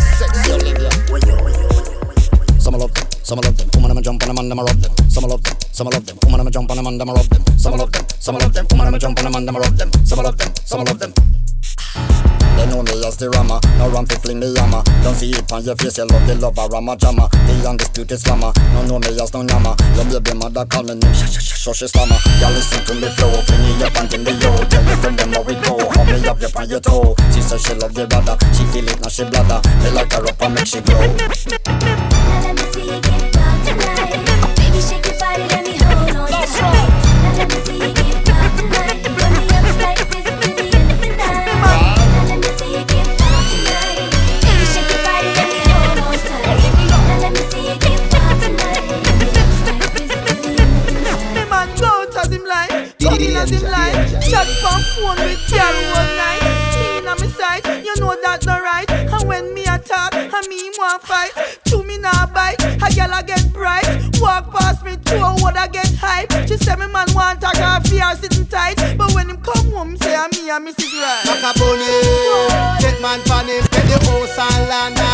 Some 2.58 2.74
love 2.74 3.11
some 3.32 3.40
I 3.40 3.48
love 3.48 3.56
them. 3.56 3.70
Woman, 3.76 3.92
I'm 3.92 3.98
a 3.98 4.02
jump 4.02 4.22
and 4.24 4.32
a 4.32 4.34
man, 4.34 4.52
I'm 4.52 4.60
a 4.60 4.64
rob 4.64 4.76
them. 4.76 5.10
Some 5.10 5.24
love 5.24 5.42
them, 5.42 5.56
some 5.72 5.88
I 5.88 5.92
love 5.92 6.52
jump 6.52 6.70
on 6.70 6.78
them 6.78 6.88
and 6.88 7.00
them 7.00 7.10
I 7.10 7.14
rub 7.14 7.26
them. 7.26 7.58
Some 7.58 7.78
love 7.78 7.92
them, 7.92 8.06
some 8.20 8.36
love 8.36 8.54
them. 8.54 8.68
Woman, 8.72 8.88
I'ma 8.88 8.98
jump 8.98 9.20
on 9.20 9.24
them 9.24 9.36
and 9.36 9.48
them 9.48 9.56
I 9.56 9.60
rub 9.60 9.78
them. 9.78 9.92
Some 10.06 10.20
I 10.20 10.24
love 10.24 10.38
them, 10.38 10.54
some 10.66 10.84
love 10.84 11.00
them. 11.00 12.41
They 12.58 12.66
know 12.68 12.84
me 12.84 13.06
as 13.06 13.18
the 13.18 13.30
rammer, 13.30 13.60
no 13.78 13.90
ram 13.90 14.06
fi 14.06 14.16
fling 14.22 14.40
me 14.40 14.54
hammer. 14.56 14.84
Don't 15.04 15.16
see 15.16 15.32
it 15.32 15.52
on 15.52 15.64
your 15.64 15.76
face, 15.76 15.98
you 15.98 16.06
love 16.06 16.26
the 16.28 16.36
lover, 16.36 16.68
rama 16.72 16.96
jammer. 16.98 17.28
The 17.48 17.68
undisputed 17.68 18.20
no 19.34 19.42
yammer. 19.48 19.76
Your 19.96 20.06
baby 20.20 20.38
mother 20.38 20.66
call 20.66 20.84
me 20.84 20.96
name, 20.96 21.14
shush 21.14 21.40
shush 21.40 21.64
shush 21.64 21.92
slammer. 21.92 22.18
Y'all 22.40 22.52
listen 22.52 22.84
to 22.86 22.94
me 22.96 23.10
flow, 23.16 23.32
fling 23.48 23.62
me 23.64 23.84
up 23.84 23.96
and 23.96 24.14
in 24.14 24.24
the 24.24 24.34
yo. 24.38 24.52
Tell 24.70 24.84
me 24.84 24.96
from 25.02 25.16
them 25.16 25.32
how 25.34 25.44
it 25.48 25.60
go, 25.64 25.80
hold 25.80 26.08
me 26.08 26.28
up 26.28 26.42
up 26.42 26.56
on 26.56 26.70
your 26.70 26.80
toe. 26.80 27.16
She 27.34 27.42
she 27.58 27.74
love 27.76 27.94
the 27.94 28.08
brother, 28.08 28.38
she 28.54 28.64
feel 28.72 28.88
it 28.88 29.00
now 29.02 29.10
she 29.10 29.24
bladder. 29.26 29.62
Me 29.84 29.90
like 29.92 30.12
her 30.14 30.26
up 30.26 30.42
and 30.42 30.54
make 30.56 30.68
she 30.68 30.82
grow. 30.82 31.00
Let 31.00 31.28
me 31.28 31.36
see 32.74 32.86
you 32.86 33.00
get 33.02 33.34
down 33.34 33.58
tonight. 33.66 34.56
Baby, 34.58 34.82
shake 34.82 35.06
your 35.06 35.18
body, 35.20 35.44
let 35.48 35.66
me 35.66 35.71
as 53.42 53.50
him 53.50 53.64
like. 53.70 53.94
Chat 54.22 54.48
on 54.70 54.82
phone 54.94 55.18
with 55.26 55.42
girl 55.50 55.76
one 55.98 56.12
night. 56.16 56.42
Me 56.78 56.98
inna 56.98 57.16
me 57.20 57.28
sight, 57.28 57.66
you 57.84 57.94
know 57.98 58.16
that 58.22 58.46
no 58.46 58.60
right. 58.62 58.90
And 58.90 59.28
when 59.28 59.54
me 59.54 59.64
attack, 59.64 60.14
and 60.14 60.48
me 60.48 60.72
want 60.78 61.02
fight. 61.02 61.34
Chew 61.68 61.84
me 61.84 61.98
nah 61.98 62.28
bite, 62.28 62.62
a 62.62 62.88
girl 62.94 63.14
a 63.14 63.24
get 63.24 63.52
bright. 63.54 63.86
Walk 64.22 64.52
past 64.54 64.86
me, 64.86 64.96
two 65.06 65.18
a 65.18 65.34
would 65.42 65.58
I 65.58 65.68
get 65.68 65.90
hype. 66.00 66.32
She 66.48 66.58
say 66.58 66.76
me 66.76 66.88
man 66.88 67.08
want 67.14 67.44
a 67.44 67.52
coffee 67.58 68.02
or 68.02 68.16
sitting 68.16 68.48
tight. 68.48 68.78
But 68.98 69.14
when 69.14 69.30
him 69.30 69.42
come 69.42 69.72
home, 69.72 69.98
say 69.98 70.16
I'm 70.16 70.30
me 70.32 70.50
ah, 70.50 70.58
and 70.58 70.68
Mrs. 70.68 70.94
Right. 71.02 71.26
Bunny, 71.58 71.90
get 72.80 73.02
man 73.02 73.20
him, 73.22 73.64
get 73.72 73.86
the 73.90 73.98
house 74.06 74.38
and 74.38 74.70
land 74.70 75.11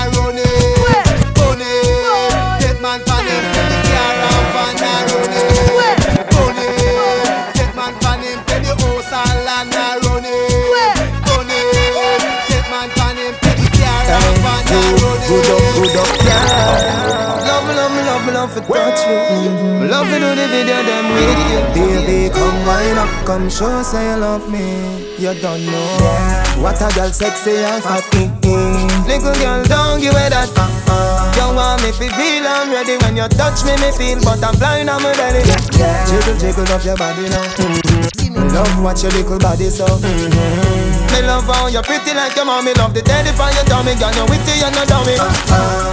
you. 19.08 19.18
Mm-hmm. 19.18 19.82
Me 19.82 19.88
love 19.88 20.08
to 20.08 20.18
do 20.20 20.30
the 20.36 20.46
video 20.52 20.80
them 20.84 21.06
with 21.16 21.42
you. 21.48 21.60
Baby, 21.74 22.30
come 22.34 22.60
wind 22.66 23.00
up, 23.00 23.10
come 23.26 23.50
show 23.50 23.82
say 23.84 24.12
you 24.12 24.18
love 24.20 24.46
me. 24.52 25.08
You 25.18 25.34
don't 25.42 25.66
know 25.66 26.62
what 26.62 26.82
a 26.82 26.94
girl 26.94 27.12
sexy 27.12 27.58
and 27.58 27.84
fat. 27.84 28.04
Little 29.08 29.34
girl, 29.40 29.64
don't 29.66 30.02
give 30.02 30.14
it 30.14 30.32
that. 30.36 30.52
You 31.38 31.56
want 31.56 31.82
me 31.84 31.92
to 31.92 32.08
feel 32.14 32.46
I'm 32.46 32.72
ready 32.72 32.98
when 33.04 33.16
you 33.18 33.28
touch 33.30 33.64
me, 33.66 33.74
me 33.82 33.90
feel 33.96 34.20
butterfly 34.22 34.82
on 34.86 35.02
my 35.02 35.14
belly. 35.16 35.42
Yeah. 35.78 36.06
Jiggle, 36.06 36.38
jiggle 36.38 36.68
up 36.74 36.84
your 36.84 36.98
body 36.98 37.30
now. 37.30 37.44
Mm-hmm. 37.56 38.34
Me 38.34 38.40
love 38.52 38.84
watch 38.84 39.04
your 39.04 39.12
little 39.14 39.40
body 39.40 39.70
so. 39.70 39.86
Mm-hmm. 39.86 40.87
Me 41.18 41.26
love 41.26 41.50
how 41.50 41.66
you're 41.66 41.82
pretty 41.82 42.14
like 42.14 42.38
your 42.38 42.46
mommy. 42.46 42.78
Love 42.78 42.94
the 42.94 43.02
daddy 43.02 43.34
for 43.34 43.50
your 43.50 43.66
tummy, 43.66 43.98
girl. 43.98 44.14
You 44.14 44.30
witty 44.30 44.62
and 44.62 44.70
you 44.70 44.86
dummy. 44.86 45.18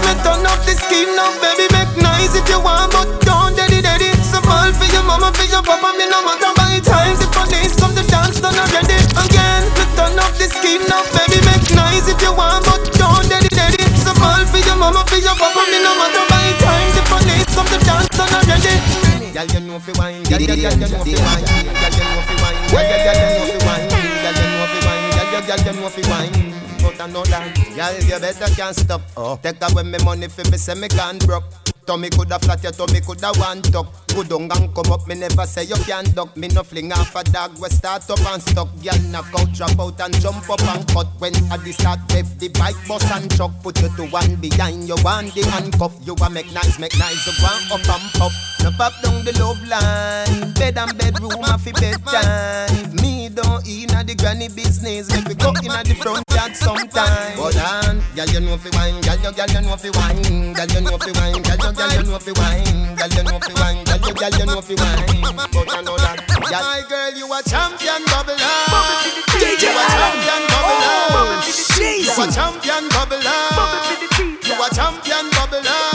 Me 0.05 0.13
turn 0.21 0.45
up 0.45 0.61
the 0.69 0.77
scheme 0.77 1.17
now, 1.17 1.33
baby. 1.41 1.65
Make 1.73 1.97
nice 1.97 2.37
if 2.37 2.45
you 2.45 2.61
want, 2.61 2.93
but 2.93 3.09
don't 3.25 3.57
daddy 3.57 3.81
daddy. 3.81 4.13
So 4.21 4.37
fall 4.45 4.69
for 4.69 4.85
your 4.93 5.01
mama, 5.01 5.33
for 5.33 5.49
your 5.49 5.65
papa. 5.65 5.97
Me 5.97 6.05
no 6.05 6.21
matter 6.21 6.53
by 6.53 6.77
times 6.77 7.25
the 7.25 7.27
police 7.33 7.73
come 7.73 7.97
to 7.97 8.05
dance, 8.05 8.37
done 8.37 8.53
already. 8.53 9.01
Again, 9.17 9.65
me 9.73 9.85
turn 9.97 10.13
up 10.13 10.29
the 10.37 10.45
scheme 10.45 10.85
now, 10.85 11.01
baby. 11.09 11.41
Make 11.41 11.73
nice 11.73 12.05
if 12.05 12.21
you 12.21 12.29
want, 12.29 12.61
but 12.69 12.85
don't 12.93 13.25
daddy 13.25 13.49
daddy. 13.49 13.81
So 13.97 14.13
fall 14.21 14.45
for 14.45 14.61
your 14.61 14.77
mama, 14.77 15.09
for 15.09 15.17
your 15.17 15.33
papa. 15.41 15.65
Me 15.73 15.81
no 15.81 15.89
matter 15.97 16.21
by 16.29 16.53
times 16.61 16.93
the 16.93 17.01
police 17.09 17.49
come 17.49 17.65
to 17.73 17.81
dance, 17.81 18.13
done 18.13 18.29
already. 18.29 18.77
Girl, 19.33 19.49
you 19.49 19.61
know 19.65 19.81
fi 19.81 19.89
wine. 19.97 20.21
Girl, 20.29 20.37
you 20.37 20.69
know 20.69 21.01
fi 21.01 21.17
wine. 21.17 21.49
Girl, 21.49 21.97
you 21.97 22.05
know 22.13 22.21
fi 22.29 22.37
wine. 22.45 22.61
Girl, 22.61 22.77
you 22.77 23.09
know 24.53 24.69
fi 24.69 24.77
wine. 24.85 24.94
Girl, 25.41 25.57
you 25.57 25.81
know 25.81 25.89
fi. 25.89 26.01
Girl, 26.01 26.23
you. 26.23 26.53
But 26.81 27.01
I 27.01 27.07
know 27.07 27.23
that, 27.25 27.55
girl, 27.75 27.93
you 28.07 28.19
better 28.19 28.55
can't 28.55 28.75
stop. 28.75 29.01
Oh. 29.17 29.37
Take 29.43 29.57
away 29.69 29.83
me 29.83 29.97
money 30.03 30.27
fi 30.29 30.49
me 30.49 30.57
say 30.57 30.75
me 30.75 30.87
can't 30.87 31.25
broke. 31.27 31.43
Tummy 31.85 32.09
coulda 32.09 32.39
flat, 32.39 32.63
your 32.63 32.71
tummy 32.71 32.99
coulda 32.99 33.31
one 33.37 33.61
tuck. 33.61 33.85
Good 34.07 34.29
down 34.29 34.49
and 34.49 34.73
come 34.73 34.91
up, 34.91 35.07
me 35.07 35.15
never 35.15 35.45
say 35.45 35.63
you 35.63 35.75
can 35.85 36.05
duck. 36.13 36.35
Me 36.35 36.47
no 36.47 36.63
fling 36.63 36.91
off 36.91 37.15
a 37.15 37.23
dog, 37.23 37.59
we 37.59 37.69
start 37.69 38.09
up 38.09 38.19
and 38.33 38.41
stuck. 38.41 38.69
Girl 38.81 38.99
knock 39.11 39.27
out, 39.37 39.51
drop 39.53 39.79
out 39.79 40.01
and 40.01 40.19
jump 40.19 40.49
up 40.49 40.61
and 40.61 40.87
cut. 40.87 41.07
When 41.19 41.35
I 41.51 41.57
the 41.57 41.71
start, 41.73 41.99
left 42.11 42.39
the 42.39 42.49
bike, 42.49 42.75
bus 42.87 43.05
and 43.11 43.29
truck. 43.35 43.51
Put 43.61 43.81
you 43.81 43.89
to 43.89 44.05
one 44.07 44.35
behind 44.37 44.87
you, 44.87 44.95
one 45.03 45.29
the 45.29 45.45
handcuff. 45.51 45.93
You 46.01 46.15
a 46.15 46.29
make 46.29 46.51
nice, 46.53 46.79
make 46.79 46.97
nice, 46.97 47.27
you 47.27 47.33
want 47.43 47.71
up 47.71 48.01
and 48.01 48.11
pop. 48.17 48.31
No 48.63 48.71
pop 48.71 48.93
down 49.03 49.23
the 49.23 49.37
love 49.37 49.61
line. 49.67 50.53
Bed 50.53 50.77
and 50.77 50.97
bedroom, 50.97 51.43
fi 51.59 51.71
bedtime. 51.71 52.95
Me 52.97 53.29
don't 53.29 53.61
inna 53.67 54.03
the 54.03 54.15
granny 54.15 54.47
business. 54.47 55.11
Make 55.11 55.27
we 55.27 55.35
go 55.35 55.53
inna 55.61 55.83
the 55.83 55.93
front 56.01 56.25
yard 56.33 56.55
sometime. 56.55 57.37
But 57.37 57.57
on, 57.61 58.01
girl 58.15 58.25
you 58.25 58.39
know 58.39 58.57
fi 58.57 58.69
wine, 58.73 59.01
girl 59.01 59.21
you, 59.21 59.31
girl 59.37 59.49
you 59.53 59.61
know 59.61 59.77
fi 59.77 59.89
wine, 59.93 60.53
girl 60.53 60.67
you 60.71 60.81
know 60.81 60.97
fi 60.97 61.11
wine, 61.13 61.43
girl 61.43 61.61
you, 61.61 61.74
girl 61.75 61.91
you 61.91 62.03
know 62.03 62.19
fi 62.19 62.31
wine, 62.31 62.95
girl 62.95 63.09
you 63.11 63.23
know 63.23 63.39
fi 63.39 63.53
wine, 63.59 63.83
girl 63.85 63.99
you, 64.07 64.13
girl 64.15 64.33
you 64.39 64.45
know 64.45 64.61
fi 64.61 64.75
wine. 64.75 65.21
But 65.51 65.67
I 65.71 65.81
know 65.81 65.97
that, 65.97 66.23
girl, 66.27 66.63
my 66.63 66.81
girl 66.87 67.11
you 67.13 67.27
a 67.27 67.39
champion 67.43 68.01
bubbler. 68.07 68.39
You 69.35 69.71
a 69.71 69.85
champion 69.91 70.43
bubbler. 70.51 71.35
You 71.99 72.11
a 72.11 72.25
champion 72.31 72.83
bubbler. 72.89 73.35
You 74.45 74.55
a 74.55 74.67
champion 74.73 75.25
bubbler. 75.35 75.94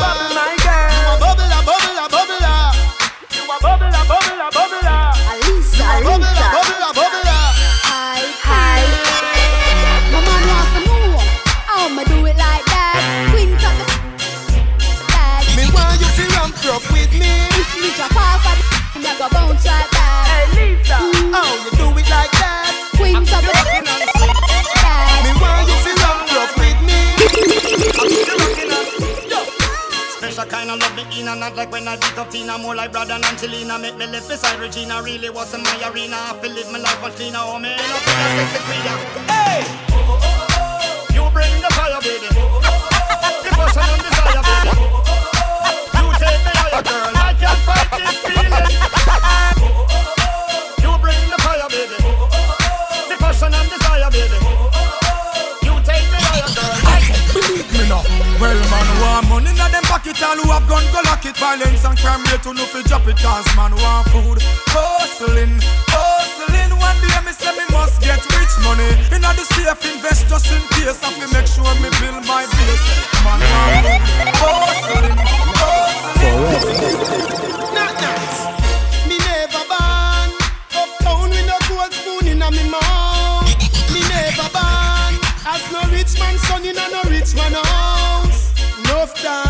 Kind 30.51 30.70
of 30.70 30.78
love 30.81 30.94
me 30.97 31.05
in 31.20 31.28
and 31.28 31.39
not 31.40 31.55
like 31.55 31.70
when 31.70 31.86
I 31.86 31.97
beat 31.97 32.18
up 32.18 32.28
Tina 32.31 32.59
More 32.59 32.74
like 32.74 32.90
brother 32.93 33.14
and 33.14 33.24
Angelina 33.24 33.78
Make 33.78 33.97
me 33.97 34.06
live 34.06 34.27
beside 34.28 34.59
Regina 34.59 35.01
Really 35.02 35.31
wasn't 35.31 35.62
my 35.64 35.89
arena 35.90 36.16
I 36.18 36.35
feel 36.43 36.52
live 36.52 36.70
my 36.72 36.78
life 36.78 37.02
on 37.02 37.12
cleaner 37.12 37.39
Oh 37.40 37.59
man, 37.59 37.78
I 37.78 37.98
feel 38.02 38.14
like 38.18 38.35
sexy 38.36 38.59
queen. 38.66 38.82
Hey! 39.31 39.62
You 41.14 41.22
bring 41.31 41.55
the 41.62 41.70
fire 41.78 42.01
baby 42.02 42.27
Oh 42.35 42.51
oh 42.51 42.60
oh. 42.60 42.70
The 43.47 43.51
passion 43.55 43.86
and 43.86 44.02
desire 44.02 44.43
baby 44.43 44.70
Oh 44.74 44.90
oh 44.90 45.06
oh. 45.06 46.02
You 46.02 46.10
take 46.18 46.43
me 46.43 46.52
higher 46.59 46.82
girl 46.82 47.12
I 47.14 47.31
can't 47.39 47.60
fight 47.62 47.89
this 47.94 48.18
feeling 48.27 48.51
Oh 48.51 49.70
oh 49.70 49.94
oh. 49.94 50.82
You 50.82 50.90
bring 50.98 51.22
the 51.31 51.39
fire 51.47 51.68
baby 51.70 51.94
Oh 52.02 52.10
oh 52.10 52.27
oh. 52.27 53.06
The 53.09 53.14
passion 53.22 53.55
and 53.55 53.68
desire 53.70 54.10
baby 54.10 54.35
Oh 54.43 54.51
oh 54.51 54.74
oh. 54.74 55.62
You 55.62 55.74
take 55.86 56.06
me 56.10 56.18
higher 56.18 56.51
girl 56.59 56.74
I 56.90 56.98
can't 57.06 57.22
Believe 57.31 57.70
me 57.70 57.86
now. 57.86 58.02
Well, 58.43 58.59
man, 58.72 58.89
want 59.01 59.28
money 59.31 59.51
in 59.55 59.80
pocket, 60.12 60.23
all 60.27 60.37
who 60.37 60.51
have 60.51 60.66
go 60.69 60.77
lock 61.05 61.24
it. 61.24 61.37
Violence 61.37 61.85
and 61.85 61.99
crime 61.99 62.23
rate 62.24 62.43
to 62.43 62.55
no 62.55 62.65
fi 62.65 62.82
drop 62.82 63.07
it, 63.07 63.16
cause 63.19 63.47
man 63.57 63.74
want 63.77 64.09
food. 64.09 64.39
Hustling, 64.74 65.61
hustling. 65.89 66.73
One 66.78 66.99
day 67.01 67.20
me 67.24 67.32
say 67.32 67.53
me 67.57 67.65
must 67.70 68.01
get 68.01 68.20
rich 68.35 68.55
money. 68.62 68.91
In 69.15 69.23
the 69.23 69.45
safe, 69.45 69.85
invest 69.95 70.28
just 70.28 70.51
in 70.51 70.62
case. 70.74 71.03
I 71.03 71.11
fi 71.15 71.27
make 71.32 71.47
sure 71.47 71.74
me 71.82 71.91
build 72.01 72.24
my 72.27 72.47
base. 72.47 72.87
Man 73.24 73.41
want 73.41 73.87
food. 74.39 75.05
Hustling, 75.05 75.19
hustling. 75.61 76.91
Me 79.09 79.16
never 79.19 79.65
born 79.70 80.31
uptown 80.74 81.31
with 81.31 81.47
no 81.47 81.57
gold 81.69 81.93
spoon 81.93 82.27
in 82.27 82.43
me 82.43 82.65
mouth. 82.70 83.51
Me 83.93 84.01
never 84.11 84.49
born 84.55 85.15
as 85.47 85.62
no 85.73 85.81
rich 85.95 86.19
man 86.19 86.37
son 86.47 86.65
in 86.65 86.77
no 86.77 87.03
rich 87.09 87.35
man 87.35 87.55
house. 87.55 88.51
Enough 88.81 89.15
time, 89.23 89.49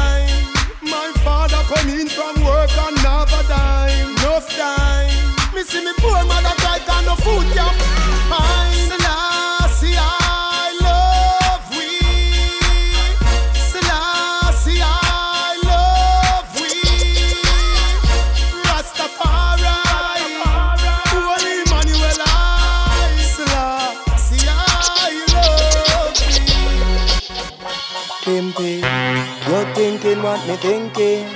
thinking. 30.94 31.28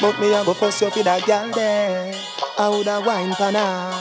But 0.00 0.18
me 0.20 0.32
a 0.32 0.44
go 0.44 0.54
first 0.54 0.80
you 0.80 0.90
for 0.90 1.02
that 1.02 1.24
girl 1.26 1.50
there. 1.52 2.14
I 2.58 2.68
woulda 2.68 3.02
wine 3.04 3.34
pan 3.34 3.54
her. 3.54 4.00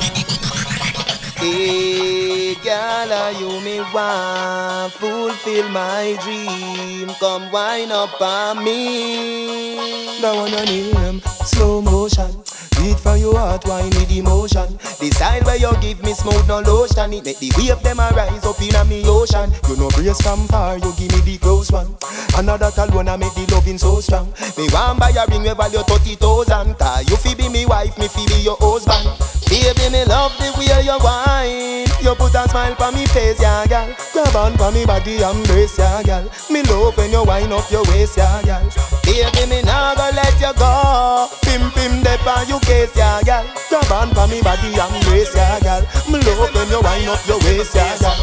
Hey, 1.38 2.56
girl, 2.56 3.14
are 3.14 3.32
you 3.32 3.62
me 3.62 3.80
want 3.94 4.94
fulfill 4.94 5.70
my 5.70 6.18
dream? 6.24 7.10
Come 7.20 7.52
wine 7.52 7.92
up 7.92 8.20
on 8.22 8.64
me. 8.64 10.20
That 10.22 10.36
one 10.36 10.54
I 10.54 10.66
name 10.66 11.22
slow 11.46 11.82
motion. 11.82 12.44
Beat 12.78 13.00
from 13.00 13.18
your 13.18 13.38
heart, 13.38 13.66
wine 13.66 13.90
with 13.90 14.12
emotion. 14.12 14.80
Style 14.80 15.42
where 15.44 15.56
you 15.58 15.72
give 15.82 16.04
me 16.04 16.14
smooth 16.14 16.48
no 16.48 16.60
lotion. 16.60 17.14
It 17.14 17.26
make 17.26 17.40
the 17.40 17.52
wave 17.58 17.82
them 17.84 18.00
a 18.00 18.10
rise 18.16 18.46
up 18.46 18.62
in 18.62 18.76
a 18.76 18.86
me 18.86 19.04
ocean. 19.06 19.52
You 19.68 19.76
know 19.78 19.90
brace 19.90 20.22
from 20.22 20.48
far, 20.48 20.78
you 20.78 20.94
give 20.98 21.12
me 21.12 21.22
the 21.22 21.38
close 21.40 21.72
one. 21.72 21.96
Another 22.38 22.70
alone 22.78 23.10
I 23.10 23.18
make 23.18 23.34
the 23.34 23.46
loving 23.54 23.78
so 23.78 24.00
strong. 24.00 24.34
Me 24.58 24.68
want 24.72 25.00
buy 25.00 25.10
a 25.10 25.26
ring 25.28 25.44
we 25.44 25.54
value 25.54 25.80
thirty 25.84 26.16
thousand. 26.16 26.78
Cause 26.78 27.10
you 27.10 27.18
fi 27.18 27.34
be 27.36 27.50
me 27.50 27.66
wife, 27.66 27.98
me 27.98 28.08
fi 28.08 28.26
be 28.28 28.42
your 28.42 28.58
husband. 28.60 29.37
Baby, 29.48 29.88
me 29.92 30.04
love 30.06 30.36
the 30.38 30.52
way 30.60 30.68
you 30.84 30.98
wine. 31.00 31.88
You 32.04 32.14
put 32.16 32.36
a 32.36 32.48
smile 32.48 32.76
on 32.80 32.94
me 32.94 33.06
face, 33.08 33.40
yeah, 33.42 33.66
girl. 33.66 33.88
Grab 34.14 34.36
on 34.36 34.54
for 34.58 34.72
me 34.72 34.86
body, 34.86 35.24
embrace, 35.24 35.80
yeah, 35.80 36.04
girl. 36.04 36.30
Me 36.52 36.62
love 36.64 36.96
when 36.98 37.12
you 37.12 37.24
wind 37.24 37.54
up 37.54 37.70
your 37.72 37.84
waist, 37.88 38.18
yeah, 38.18 38.44
girl. 38.44 38.68
Baby, 39.04 39.44
me 39.50 39.62
nah 39.64 39.96
go 39.96 40.10
let 40.14 40.36
you 40.40 40.54
go. 40.60 41.28
Pim 41.44 41.72
pim 41.72 42.04
dep 42.04 42.26
on 42.28 42.48
you 42.48 42.60
case, 42.68 42.92
yeah, 42.96 43.24
girl. 43.24 43.48
Grab 43.70 43.92
on 43.92 44.10
for 44.14 44.28
me 44.28 44.42
body, 44.44 44.68
embrace, 44.76 45.34
yeah, 45.36 45.60
girl. 45.64 45.84
Me 46.12 46.20
love 46.28 46.54
when 46.54 46.68
you 46.68 46.82
wind 46.84 47.08
up 47.08 47.24
your 47.28 47.40
waist, 47.48 47.76
yeah, 47.76 47.98
girl. 48.04 48.20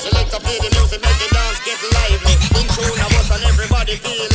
Select 0.00 0.34
up 0.34 0.42
play 0.42 0.56
the 0.56 0.72
music, 0.72 1.00
make 1.04 1.18
the 1.20 1.28
dance 1.36 1.60
get 1.64 1.80
lively. 1.92 2.34
And 3.30 3.44
everybody 3.44 3.96
feel. 3.96 4.30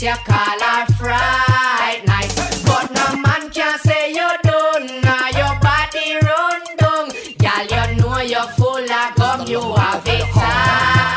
The 0.00 0.06
you 0.06 0.16
call 0.24 0.60
her 0.60 0.86
fright 0.94 2.02
night. 2.06 2.32
But 2.64 2.90
no 2.92 3.16
man 3.20 3.50
can 3.50 3.78
say 3.80 4.10
you 4.10 4.28
done, 4.42 5.00
now 5.02 5.28
your 5.28 5.54
body 5.60 6.16
run 6.24 6.62
down. 6.78 7.10
Girl, 7.36 7.64
you 7.68 8.00
know 8.00 8.20
you're 8.20 8.48
full 8.56 8.90
of 8.90 9.14
gum, 9.16 9.46
you 9.46 9.60
have 9.60 10.02
it 10.06 10.24
tight. 10.32 11.10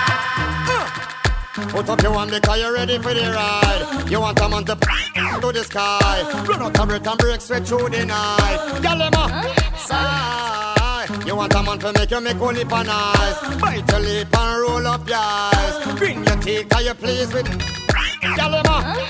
Put 1.69 1.89
up 1.89 2.01
your 2.01 2.14
hand 2.14 2.31
because 2.31 2.60
you're 2.60 2.73
ready 2.73 2.97
for 2.97 3.14
the 3.14 3.31
ride. 3.31 4.10
You 4.10 4.19
want 4.19 4.39
a 4.39 4.49
man 4.49 4.65
to 4.65 4.76
to 4.76 5.51
the 5.51 5.64
sky. 5.64 6.43
Run 6.47 6.61
out 6.61 6.80
and 6.80 6.89
break 6.89 7.07
and 7.07 7.18
break 7.18 7.41
straight 7.41 7.65
through 7.65 7.89
the 7.89 8.05
night. 8.05 8.81
Girl, 8.81 8.97
them 8.97 9.14
a 9.14 9.77
sigh. 9.77 11.07
You 11.26 11.35
want 11.35 11.53
a 11.53 11.64
man 11.64 11.80
to 11.80 11.93
make 11.93 12.11
you 12.11 12.19
make 12.19 12.39
one 12.39 12.55
lip 12.55 12.72
and 12.73 12.89
eyes. 12.89 13.61
Bite 13.61 13.89
your 13.89 13.99
lip 14.01 14.38
and 14.38 14.61
roll 14.61 14.88
up 14.88 15.07
your 15.07 15.18
eyes. 15.19 15.97
Bring 15.97 16.23
your 16.26 16.38
teeth, 16.38 16.68
cause 16.69 16.85
you 16.85 16.93
pleased 16.93 17.34
with. 17.34 17.82
Girl, 18.24 18.52
them 18.52 18.66
a. 18.66 19.04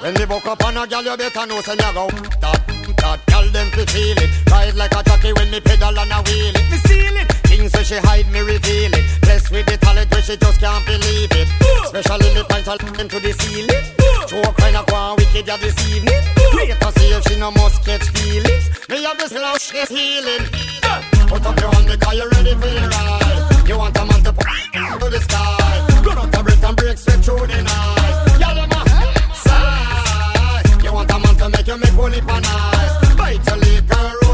When 0.00 0.14
they 0.14 0.24
woke 0.24 0.46
up 0.46 0.64
on 0.64 0.76
a 0.76 0.86
girl, 0.86 1.02
you 1.02 1.16
better 1.16 1.46
know 1.46 1.60
say 1.60 1.72
you 1.72 1.92
go 1.92 2.08
that 2.40 2.64
that 2.96 3.20
girl 3.28 3.44
them 3.52 3.68
fi 3.76 3.84
feel 3.84 4.16
it. 4.16 4.30
Ride 4.48 4.74
like 4.74 4.96
a 4.96 5.02
jockey 5.04 5.32
when 5.34 5.50
me 5.50 5.60
pedal 5.60 5.98
and 5.98 6.12
a 6.12 6.24
wheel 6.24 6.56
it. 6.56 6.64
Me 6.70 6.78
seal 6.88 7.16
it. 7.16 7.28
Things 7.44 7.72
say 7.72 7.82
she 7.84 7.96
hide 8.00 8.30
me 8.32 8.40
reveal 8.40 8.92
it. 8.92 9.04
Blessed 9.20 9.50
with 9.50 9.66
the 9.66 9.76
talent 9.76 10.10
where 10.12 10.22
she 10.22 10.36
just 10.36 10.60
can't 10.60 10.84
believe 10.86 11.32
it. 11.32 11.48
Especially 11.84 12.32
me 12.32 12.42
point 12.48 12.64
her 12.64 12.80
into 13.00 13.20
the 13.20 13.32
ceiling. 13.36 13.84
Show 14.32 14.52
kind 14.56 14.76
of 14.76 14.86
go 14.86 15.16
wicked 15.20 15.46
ya 15.46 15.56
this 15.56 15.76
evening. 15.92 16.24
to 16.80 16.88
see 16.96 17.12
if 17.12 17.22
she 17.28 17.36
no 17.36 17.50
must 17.50 17.84
catch 17.84 18.08
feelings. 18.16 18.70
Me 18.88 19.04
have 19.04 19.18
this 19.18 19.32
love 19.32 19.60
she's 19.60 19.88
healing. 19.92 20.44
Put 21.28 21.44
up 21.44 21.60
your 21.60 21.68
hand 21.68 21.84
because 21.84 22.14
you're 22.16 22.30
ready 22.32 22.54
for 22.56 22.64
the 22.64 22.88
ride. 22.88 23.55
You 23.66 23.76
want 23.78 23.96
a 23.98 24.04
man 24.04 24.22
to 24.22 24.32
put 24.32 24.46
to 25.00 25.10
the 25.10 25.20
sky. 25.20 26.02
Run 26.06 26.18
out 26.18 26.30
the 26.30 26.42
breath 26.44 26.64
and 26.64 26.76
break 26.76 26.98
straight 26.98 27.24
through 27.24 27.46
the 27.48 27.62
night. 27.62 28.38
Yeah, 28.38 28.54
them 28.54 28.70
a 28.70 29.34
sigh. 29.34 30.62
You 30.84 30.92
want 30.92 31.10
a 31.10 31.18
man 31.18 31.34
to 31.34 31.48
make 31.48 31.66
you 31.66 31.76
make 31.76 31.90
holy 31.90 32.20
pan 32.20 32.44
eyes. 32.44 33.16
Bite 33.16 33.46
your 33.46 33.56
lip 33.56 34.25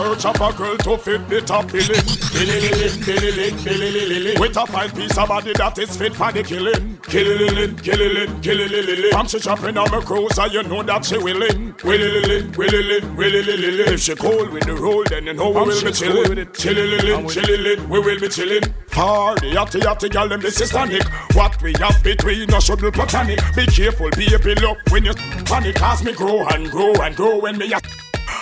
search 0.00 0.24
of 0.24 0.40
a 0.40 0.52
girl 0.56 0.76
to 0.78 0.96
fit 0.96 1.28
the 1.28 1.40
top 1.42 1.70
billing. 1.70 2.06
Billy-lilling, 2.32 3.00
billy-ling, 3.04 3.56
billy-lilling. 3.64 4.40
With 4.40 4.56
a 4.56 4.66
fine 4.66 4.90
piece 4.92 5.18
of 5.18 5.28
body 5.28 5.52
that 5.52 5.78
is 5.78 5.94
fit 5.94 6.14
for 6.14 6.32
the 6.32 6.42
killing. 6.42 6.96
Killy-lilling, 7.02 7.76
killy-ling, 7.76 8.40
killy-lilling. 8.40 9.10
From 9.10 9.26
she 9.28 9.38
jumping 9.40 9.76
on 9.76 9.90
my 9.90 10.00
cruiser, 10.00 10.46
you 10.46 10.62
know 10.62 10.82
that 10.82 11.04
she 11.04 11.18
willing. 11.18 11.74
Willy-lilling, 11.84 12.52
willy-ling. 12.56 13.92
If 13.92 14.00
she 14.00 14.14
cold 14.14 14.48
with 14.50 14.64
the 14.64 14.74
roll, 14.74 15.04
then 15.04 15.26
you 15.26 15.34
know 15.34 15.50
we 15.50 15.60
will 15.68 15.84
be 15.84 15.92
chilling. 15.92 16.48
Chilly-lilling, 16.54 17.88
we 17.90 17.98
will 18.00 18.20
be 18.20 18.28
chilling. 18.28 18.62
For 18.88 19.34
the 19.36 19.52
yachty 19.52 19.80
yachty 19.80 20.10
gal, 20.10 20.28
them 20.28 20.40
this 20.40 20.60
is 20.62 20.70
tonic. 20.70 21.04
What 21.34 21.60
we 21.60 21.74
have 21.78 22.02
between 22.02 22.52
us 22.54 22.64
should 22.64 22.80
be 22.80 22.90
platonic. 22.90 23.40
Be 23.54 23.66
careful, 23.66 24.08
baby, 24.10 24.54
look 24.60 24.78
when 24.88 25.04
you 25.04 25.14
panic. 25.44 25.76
Cause 25.76 26.02
me 26.02 26.12
grow 26.12 26.46
and 26.48 26.70
grow 26.70 26.94
and 26.94 27.14
grow 27.14 27.38
when 27.38 27.58
me 27.58 27.72
a 27.72 27.80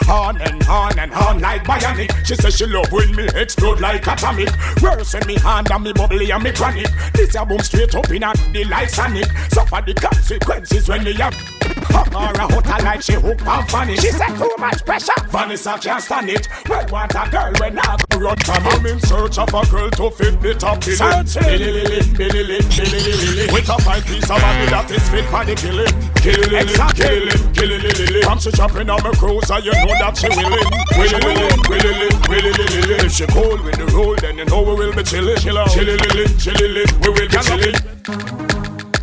on 0.09 0.40
and 0.40 0.62
on 0.69 0.98
and 0.98 1.12
on 1.12 1.40
like 1.40 1.65
bionic. 1.65 2.10
She 2.27 2.35
says 2.35 2.56
she 2.56 2.66
love 2.66 2.90
when 2.93 3.15
me 3.15 3.28
explode 3.35 3.81
like 3.81 4.06
atomic. 4.06 4.51
Worse 4.82 5.15
when 5.15 5.27
me 5.27 5.39
hand 5.39 5.70
and 5.70 5.85
me 5.85 5.93
bubbly 5.93 6.31
and 6.31 6.43
me 6.43 6.52
chronic. 6.52 6.89
This 7.15 7.35
a 7.35 7.44
boom 7.44 7.60
straight 7.60 7.94
up 7.94 8.10
in 8.10 8.23
a 8.23 8.32
the 8.52 8.65
like 8.65 8.90
sonic. 8.90 9.27
Suffer 9.51 9.82
the 9.85 9.94
consequences 9.94 10.89
when 10.89 11.05
me 11.05 11.15
Pop 11.89 12.12
her 12.12 12.32
a 12.32 12.52
hotter 12.52 12.85
like 12.85 13.02
she 13.02 13.15
hook 13.15 13.40
and 13.47 13.70
funny. 13.70 13.97
She 13.97 14.10
said 14.10 14.35
too 14.36 14.55
much 14.59 14.85
pressure. 14.85 15.12
Vanessa 15.28 15.78
can't 15.81 16.02
stand 16.02 16.31
it. 16.31 16.48
Well, 16.69 16.86
want 16.90 17.15
a 17.15 17.28
girl 17.31 17.52
when 17.59 17.78
I 17.78 17.97
run 18.16 18.36
from 18.36 18.66
I'm 18.66 18.86
in 18.86 19.01
search 19.01 19.39
of 19.39 19.48
a 19.48 19.66
girl 19.70 19.90
to 19.90 20.10
fit 20.10 20.40
the 20.40 20.55
top 20.55 20.81
billy-lilling, 20.85 22.69
billy-lilling. 22.69 23.52
With 23.52 23.69
a 23.69 23.78
fine 23.82 24.02
piece 24.02 24.31
of 24.31 24.40
body 24.40 24.66
that 24.70 24.90
is 24.90 25.09
fit 25.09 25.24
for 25.27 25.44
the 25.44 25.55
killing. 25.55 25.93
Killing, 26.19 26.66
killing, 26.98 27.52
killing, 27.55 28.23
Come 28.23 28.39
she 28.39 28.51
jumping 28.51 28.90
on 28.90 29.02
my 29.02 29.10
cruiser, 29.12 29.59
you 29.60 29.73
know 29.84 29.94
that 29.98 30.16
she 30.16 30.28
willing. 30.28 30.68
Willing, 30.98 31.22
willing, 31.68 32.14
willing, 32.28 33.05
If 33.06 33.12
she 33.12 33.26
cold 33.26 33.60
with 33.62 33.76
the 33.76 33.86
roll, 33.94 34.16
then 34.16 34.38
you 34.38 34.44
know 34.44 34.62
we 34.62 34.74
will 34.74 34.94
be 34.94 35.02
chilling. 35.02 35.36
Chilling, 35.36 35.68
chilling, 35.68 36.38
chilling, 36.38 36.88
we 37.02 37.09
will 37.09 37.28
be 37.28 37.28
chilling. 37.28 37.74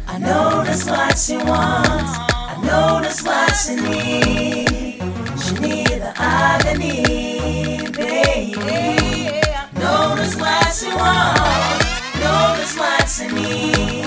I 0.07 0.17
know 0.17 0.63
that's 0.63 0.85
what 0.85 1.17
she 1.17 1.37
wants. 1.37 2.11
I 2.29 2.59
know 2.63 3.01
that's 3.01 3.23
what 3.23 3.51
she 3.55 3.75
need. 3.75 4.99
She 5.39 5.53
need 5.59 5.87
the 5.87 6.13
agony, 6.15 7.91
baby. 7.91 9.41
Know 9.79 10.15
that's 10.15 10.35
what 10.35 10.73
she 10.73 10.87
wants. 10.87 11.85
Know 12.19 12.55
that's 12.57 12.77
what 12.77 13.07
she 13.09 13.27
need. 13.27 14.05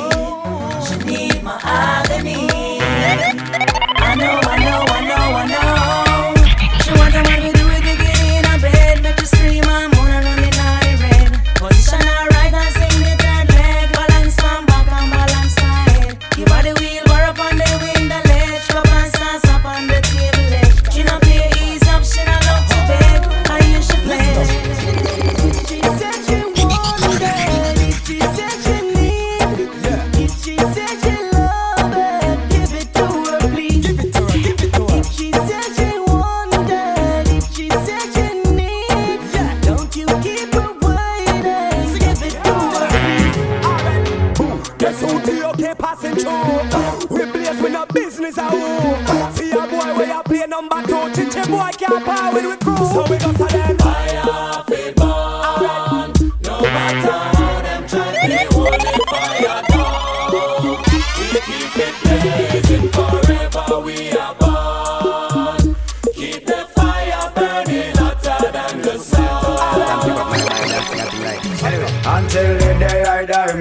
She 0.86 0.96
need 1.04 1.42
my 1.42 1.58
agony. 1.62 2.47
With 48.28 48.36
business 48.36 48.38
a 48.38 48.50
who. 48.50 49.32
See 49.32 49.50
a 49.50 49.66
boy 49.66 49.96
where 49.96 50.06
you 50.06 50.22
play 50.22 50.46
number 50.46 50.82
two. 50.82 51.12
Chichi 51.14 51.50
boy 51.50 51.70
can't 51.78 52.04
power 52.04 52.32
we 52.34 52.56
crew. 52.56 52.76
So 52.76 53.02
we 53.10 53.18
go 53.18 53.32
to 53.32 53.46
them. 53.52 53.78
Fire, 53.78 54.27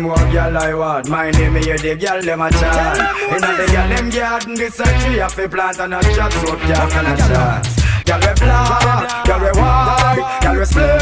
more 0.07 0.31
girl 0.31 0.57
I 0.57 0.73
want. 0.73 1.09
My 1.09 1.31
name 1.31 1.57
is 1.57 1.81
the 1.81 1.95
girl 1.95 2.21
them 2.21 2.41
a 2.41 2.49
chant. 2.49 2.99
Inna 3.34 3.51
the 3.59 3.65
girl 3.73 3.89
them 3.91 4.09
garden, 4.09 4.55
this 4.55 4.79
a 4.79 4.85
tree 5.01 5.19
of 5.19 5.38
a 5.38 5.49
plant 5.49 5.79
and 5.79 5.93
a 5.93 6.01
chat, 6.15 6.31
so 6.34 6.55
girl 6.55 6.88
can 6.89 7.05
a 7.11 7.15
chance. 7.27 7.75
Girl 8.07 8.19
we 8.23 8.34
black, 8.39 9.25
girl 9.27 9.39
we 9.43 9.51
white, 9.59 10.39
girl 10.41 10.55
we 10.59 10.65
slim, 10.65 10.99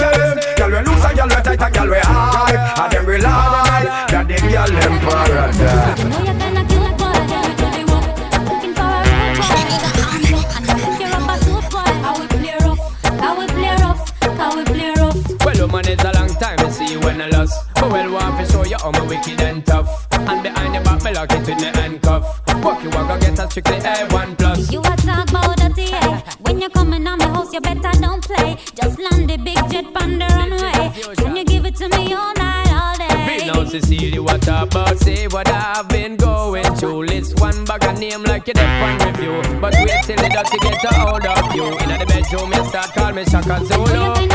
girl 0.57 0.72
we 0.73 0.80
loose 0.88 1.06
and 1.06 1.15
girl 1.18 1.30
we 1.30 1.40
tight 1.45 1.61
and 1.61 1.73
girl 1.76 1.90
we 1.90 1.99
high. 2.02 2.57
And 2.82 2.91
them 2.91 3.06
rely 3.06 3.84
that 4.10 4.26
the 4.27 4.36
girl 4.49 4.72
them 4.73 4.94
paradise. 5.06 6.65
Well, 15.45 15.60
woman, 15.68 15.86
it's 15.88 16.03
a 16.03 16.11
long 16.11 16.30
time 16.41 16.57
to 16.57 16.72
see 16.72 16.94
you 16.94 16.99
when 17.02 17.22
I 17.22 17.30
lost. 17.30 17.53
But 17.76 17.91
well, 17.91 18.11
want 18.11 18.40
to 18.40 18.52
show 18.52 18.55
you 18.55 18.55
how 18.86 18.91
my 18.91 19.07
wicked 19.07 19.41
and 19.41 19.66
tough. 19.66 20.07
And 20.12 20.44
behind 20.44 20.76
your 20.76 20.84
back, 20.84 21.03
me 21.03 21.12
lock 21.14 21.32
it 21.32 21.49
in 21.49 21.57
the 21.57 21.72
handcuff. 21.74 22.41
Walk 22.64 22.84
you 22.84 22.90
walk, 22.91 23.07
go 23.07 23.20
get 23.20 23.40
a 23.40 23.49
strictly 23.49 23.78
A1 23.78 24.38
plus. 24.38 24.72
You 24.72 24.80
a 24.80 24.95
talk 24.98 25.30
about 25.30 25.57
dirty, 25.57 25.84
yeah. 25.84 26.22
When 26.41 26.62
you 26.62 26.70
coming 26.70 27.07
on 27.07 27.18
my 27.18 27.28
house, 27.28 27.52
you 27.53 27.62
better 27.62 27.91
don't 27.99 28.24
play. 28.24 28.57
Just 28.76 28.99
land 28.99 29.30
the 29.30 29.38
big 29.38 29.57
jet 29.72 29.86
on 30.02 30.20
the 30.20 30.28
runway. 30.38 31.16
Can 31.16 31.36
you 31.36 31.45
give 31.45 31.66
it 31.66 31.76
to 31.78 31.90
me 31.90 32.14
all 32.14 32.34
night, 32.36 32.70
all 32.72 32.98
day? 32.98 33.48
Now, 33.48 33.66
Cecilia, 33.66 34.22
what 34.22 34.48
about? 34.48 34.99
Say 34.99 35.28
what 35.28 35.49
I've 35.49 35.88
been 35.90 36.16
going 36.16 36.76
through. 36.76 37.06
List 37.06 37.40
one 37.40 37.66
bag 37.66 37.84
of 37.86 37.99
name 37.99 38.24
like 38.24 38.48
you 38.48 38.53
dep 38.53 38.82
on 38.84 39.07
review. 39.07 39.60
But 39.60 39.74
wait 39.74 40.03
till 40.03 40.18
the 40.18 40.30
dirty 40.30 40.57
get 40.60 40.84
a 40.84 40.94
hold 40.94 41.26
of 41.26 41.56
you. 41.56 41.66
In 41.66 41.90
the 41.90 42.06
bedroom, 42.06 42.53
you 42.53 42.66
start 42.70 42.94
call 42.94 43.14
me 43.14 43.26
Shaka 43.26 43.66
Zulu. 43.66 44.35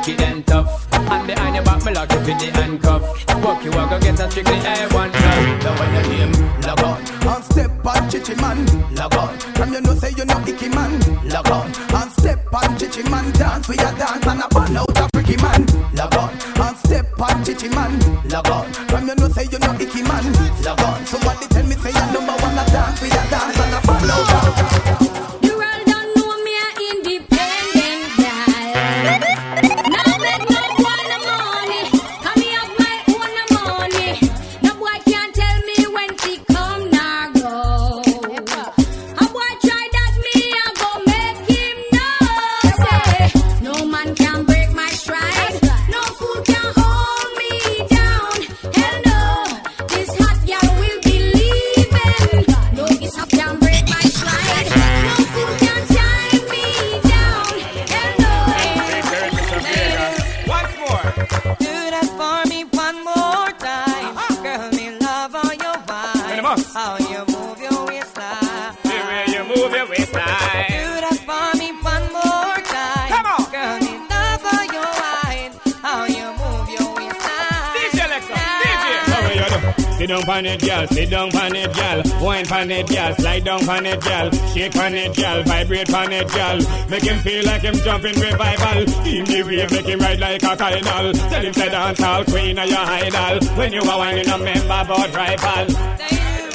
Wicked 0.00 0.20
and 0.22 0.46
tough. 0.46 0.86
And 0.92 1.26
behind 1.26 1.54
your 1.56 1.64
back, 1.64 1.84
me 1.84 1.92
lock 1.92 2.10
it 2.12 2.18
with 2.18 2.38
the 2.38 2.50
handcuff. 2.58 2.99
Make 87.00 87.12
him 87.12 87.20
feel 87.20 87.44
like 87.46 87.62
him 87.62 87.74
jumping 87.76 88.20
revival. 88.20 88.84
Give 89.02 89.26
the 89.26 89.42
wave, 89.42 89.70
make 89.70 89.86
him 89.86 90.00
ride 90.00 90.20
like 90.20 90.42
a 90.42 90.54
cardinal. 90.54 91.14
Tell 91.14 91.42
him 91.42 91.54
say 91.54 91.70
dance 91.70 92.02
all 92.02 92.24
queen 92.24 92.58
of 92.58 92.68
your 92.68 92.78
idol. 92.78 93.40
When 93.56 93.72
you 93.72 93.80
are 93.80 93.98
whining, 93.98 94.28
a 94.28 94.36
member 94.36 94.64
about 94.64 95.08
rival. 95.14 95.64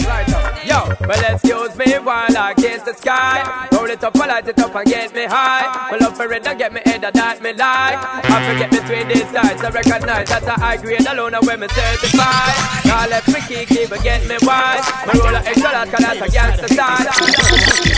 Right 0.05 0.29
up. 0.29 0.45
Yo, 0.63 0.85
well, 1.07 1.33
excuse 1.33 1.75
me 1.75 1.97
while 1.97 2.37
I 2.37 2.53
kiss 2.53 2.83
the 2.83 2.93
sky. 2.93 3.67
Roll 3.71 3.89
it 3.89 4.03
up, 4.03 4.15
I 4.17 4.27
light 4.27 4.47
it 4.47 4.59
up 4.59 4.75
and 4.75 4.85
get 4.85 5.15
me 5.15 5.25
high. 5.25 5.89
My 5.89 5.97
love 5.97 6.15
for 6.15 6.31
it, 6.31 6.43
that 6.43 6.59
get 6.59 6.71
me 6.71 6.81
head, 6.85 7.01
that 7.01 7.41
me 7.41 7.53
like. 7.53 7.97
I 7.97 8.53
forget 8.53 8.69
between 8.69 9.07
these 9.07 9.29
sides, 9.33 9.63
I 9.63 9.69
recognize 9.69 10.29
that 10.29 10.43
I 10.47 10.53
high 10.61 10.77
grade 10.77 11.07
alone 11.07 11.33
and 11.33 11.47
when 11.47 11.59
me 11.59 11.67
certified. 11.69 12.85
Now 12.85 13.07
let 13.09 13.27
me 13.27 13.41
kick 13.47 13.89
but 13.89 14.03
get 14.03 14.21
me 14.27 14.37
wide. 14.43 14.85
My 15.07 15.13
roller 15.13 15.41
extra 15.43 15.71
large, 15.71 15.89
cause 15.89 16.05
that's 16.05 16.21
a 16.21 16.29
gangster 16.29 16.67
style. 16.67 17.94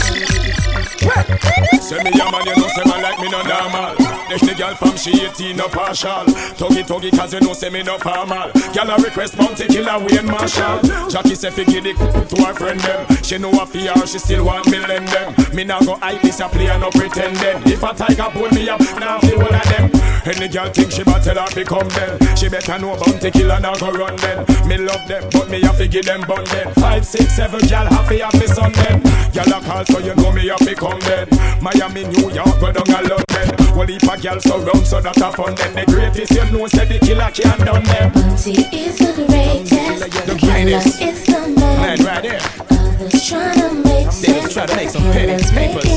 Say 1.81 2.03
me 2.03 2.11
a 2.11 2.31
man, 2.31 2.45
you 2.45 2.55
know 2.57 2.67
say 2.67 2.83
man 2.85 3.01
like 3.01 3.19
me 3.19 3.29
no 3.29 3.41
normal. 3.43 3.95
This 4.27 4.41
the 4.41 4.53
girl 4.57 4.75
from 4.75 4.97
she 4.97 5.11
18 5.25 5.55
no 5.55 5.67
partial. 5.69 6.25
Tuggy 6.59 6.83
tuggy 6.83 7.15
cause 7.17 7.33
you 7.33 7.39
know 7.39 7.53
say 7.53 7.69
me 7.69 7.81
no 7.83 7.97
formal. 7.97 8.51
Girl 8.73 8.89
a 8.91 8.97
request 9.01 9.37
Bounty 9.37 9.67
Killer 9.67 9.97
Wayne 9.99 10.25
Marshall. 10.25 10.79
Jackie 11.09 11.35
say 11.35 11.49
fi 11.51 11.63
give 11.63 11.83
the 11.85 11.93
c- 11.95 12.35
to 12.35 12.43
her 12.45 12.53
friend 12.53 12.79
them. 12.81 13.07
She 13.23 13.37
know 13.37 13.51
a 13.51 13.65
fear, 13.65 13.95
she 14.05 14.19
still 14.19 14.45
want 14.45 14.65
me 14.69 14.79
lend 14.79 15.07
them. 15.07 15.33
Me 15.55 15.63
now 15.63 15.79
go 15.79 15.95
hide 15.95 16.21
this 16.21 16.39
a 16.41 16.49
play 16.49 16.67
and 16.67 16.81
no 16.81 16.89
pretending. 16.91 17.63
If 17.71 17.83
a 17.83 17.93
tiger 17.93 18.29
pull 18.33 18.49
me 18.51 18.67
up, 18.69 18.81
now 18.99 19.19
feel 19.19 19.37
one 19.39 19.55
of 19.55 19.63
them. 19.69 20.06
Any 20.27 20.49
girl 20.49 20.67
think 20.73 20.91
she 20.91 21.03
better 21.03 21.33
tell 21.33 21.39
her 21.39 21.47
fi 21.47 21.63
come 21.63 21.87
then. 21.89 22.35
She 22.35 22.49
better 22.49 22.77
know 22.79 22.97
Bounty 22.99 23.31
Killer 23.31 23.61
now 23.61 23.73
go 23.75 23.91
run 23.91 24.13
then. 24.17 24.43
Me 24.67 24.77
love 24.77 25.07
them, 25.07 25.23
but 25.31 25.49
me 25.49 25.61
have 25.61 25.77
to 25.77 25.87
give 25.87 26.03
them 26.03 26.19
bun 26.27 26.43
then. 26.51 26.73
Five, 26.73 27.05
six, 27.05 27.33
seven, 27.33 27.61
girl 27.61 27.87
happy 27.87 28.19
me 28.37 28.47
son 28.47 28.73
then. 28.73 28.99
Girl 29.31 29.53
a 29.55 29.63
call 29.63 29.85
so 29.85 29.99
you 29.99 30.13
know 30.15 30.31
me 30.33 30.47
have 30.47 30.59
to 30.59 30.75
come 30.75 30.99
then. 31.01 31.29
Miami, 31.61 32.03
New 32.07 32.29
York, 32.29 32.59
go 32.59 32.73
down 32.73 32.89
a 32.91 33.07
London. 33.07 33.47
Well, 33.77 33.89
if 33.89 34.03
a 34.03 34.19
girl 34.21 34.39
surround 34.41 34.85
so 34.85 34.99
that 34.99 35.15
a 35.15 35.31
fun 35.31 35.55
then. 35.55 35.73
The 35.75 35.85
greatest 35.93 36.31
you 36.33 36.43
know 36.51 36.67
say 36.67 36.85
the 36.85 36.99
killer 36.99 37.31
can't 37.31 37.63
done 37.63 37.83
them. 37.85 38.11
Bunty 38.11 38.51
is 38.75 38.97
the 38.99 39.13
greatest. 39.27 40.27
The 40.27 40.35
greatest. 40.35 40.99
Killer 40.99 41.09
is 41.09 41.25
the 41.25 41.39
man. 41.55 41.99
Right 42.03 42.21
there. 42.23 42.41
Others 42.69 43.13
tryna 43.31 43.83
make 43.85 44.05
They 44.07 44.11
sense. 44.11 44.53
try 44.53 44.65
to 44.65 44.75
make 44.75 44.89
some 44.89 45.03
pennies, 45.03 45.51
papers. 45.51 45.87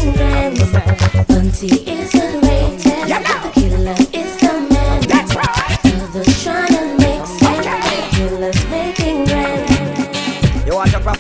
Bunty 1.27 1.67
is 1.67 2.13
the 2.13 2.39
greatest. 2.39 2.85
The 2.85 3.51
killer 3.55 3.95
the 3.95 4.05
man. 4.05 4.10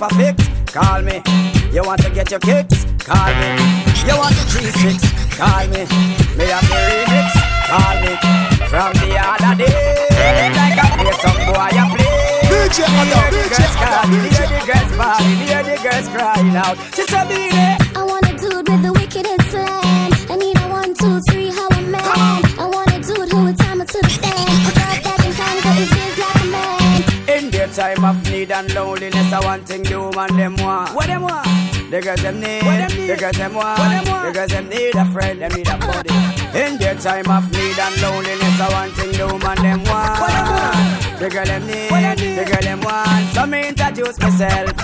A 0.02 0.08
fix? 0.14 0.48
Call 0.72 1.02
me. 1.02 1.20
You 1.72 1.82
want 1.82 2.00
to 2.02 2.10
get 2.10 2.30
your 2.30 2.40
kicks? 2.40 2.86
Call 3.04 3.28
me. 3.36 3.50
You 4.08 4.16
want 4.16 4.32
the 4.32 4.44
three 4.48 4.72
six? 4.80 5.04
Call 5.36 5.66
me. 5.68 5.84
Me 6.40 6.48
have 6.48 6.64
the 6.64 6.78
remix? 6.88 7.28
Call 7.68 8.00
me. 8.00 8.16
From 8.70 8.92
the 8.96 9.18
other 9.20 9.54
day, 9.60 10.48
like 10.56 10.78
I 10.78 10.88
play 10.96 11.12
some 11.20 11.36
boy 11.44 11.68
I 11.68 11.84
play. 11.92 12.30
DJ 12.48 12.80
Adam, 12.88 13.12
Hear 13.12 13.30
the 13.30 13.44
DJ 13.44 13.50
girls 13.50 13.76
Adam, 13.76 14.10
cry, 14.10 14.24
DJ 14.24 14.38
hear 14.38 14.48
the 14.48 14.66
girls 14.72 14.96
party, 14.96 15.34
hear 15.34 15.62
the 15.64 15.76
girls 15.82 16.08
crying 16.08 16.56
out. 16.56 16.76
She 16.94 17.02
said, 17.02 17.28
"Beat 17.28 17.52
it." 17.52 17.60
I 17.60 17.62
want 17.62 17.78
a 17.78 17.79
and 28.60 28.74
loneliness, 28.74 29.32
I 29.32 29.40
want 29.40 29.66
thing 29.66 29.82
the 29.84 29.98
woman 29.98 30.36
them 30.36 30.54
want. 30.56 30.94
What 30.94 31.06
them 31.06 31.22
want? 31.22 31.46
The 31.90 32.00
girls 32.02 32.22
them 32.22 32.40
need, 32.40 32.62
the 32.62 33.16
girls 33.18 33.36
them 33.36 33.54
want, 33.54 34.04
the 34.04 34.32
girls 34.32 34.50
them 34.50 34.68
need 34.68 34.94
a 34.94 35.04
friend, 35.06 35.40
them 35.40 35.52
need 35.52 35.68
a 35.68 35.78
buddy. 35.78 36.10
In 36.52 36.76
their 36.76 36.94
time 36.96 37.28
of 37.30 37.50
need 37.52 37.78
and 37.78 38.02
loneliness, 38.02 38.60
I 38.60 38.68
want 38.70 38.92
thing 38.92 39.12
the 39.12 39.26
woman 39.26 39.56
them 39.62 39.82
want. 39.84 41.18
The 41.18 41.30
girl 41.30 41.44
them 41.44 41.66
need, 41.66 42.36
the 42.36 42.44
girl 42.44 42.60
them 42.60 42.80
want. 42.82 43.28
So 43.32 43.46
me 43.46 43.68
introduce 43.68 44.18
myself. 44.20 44.76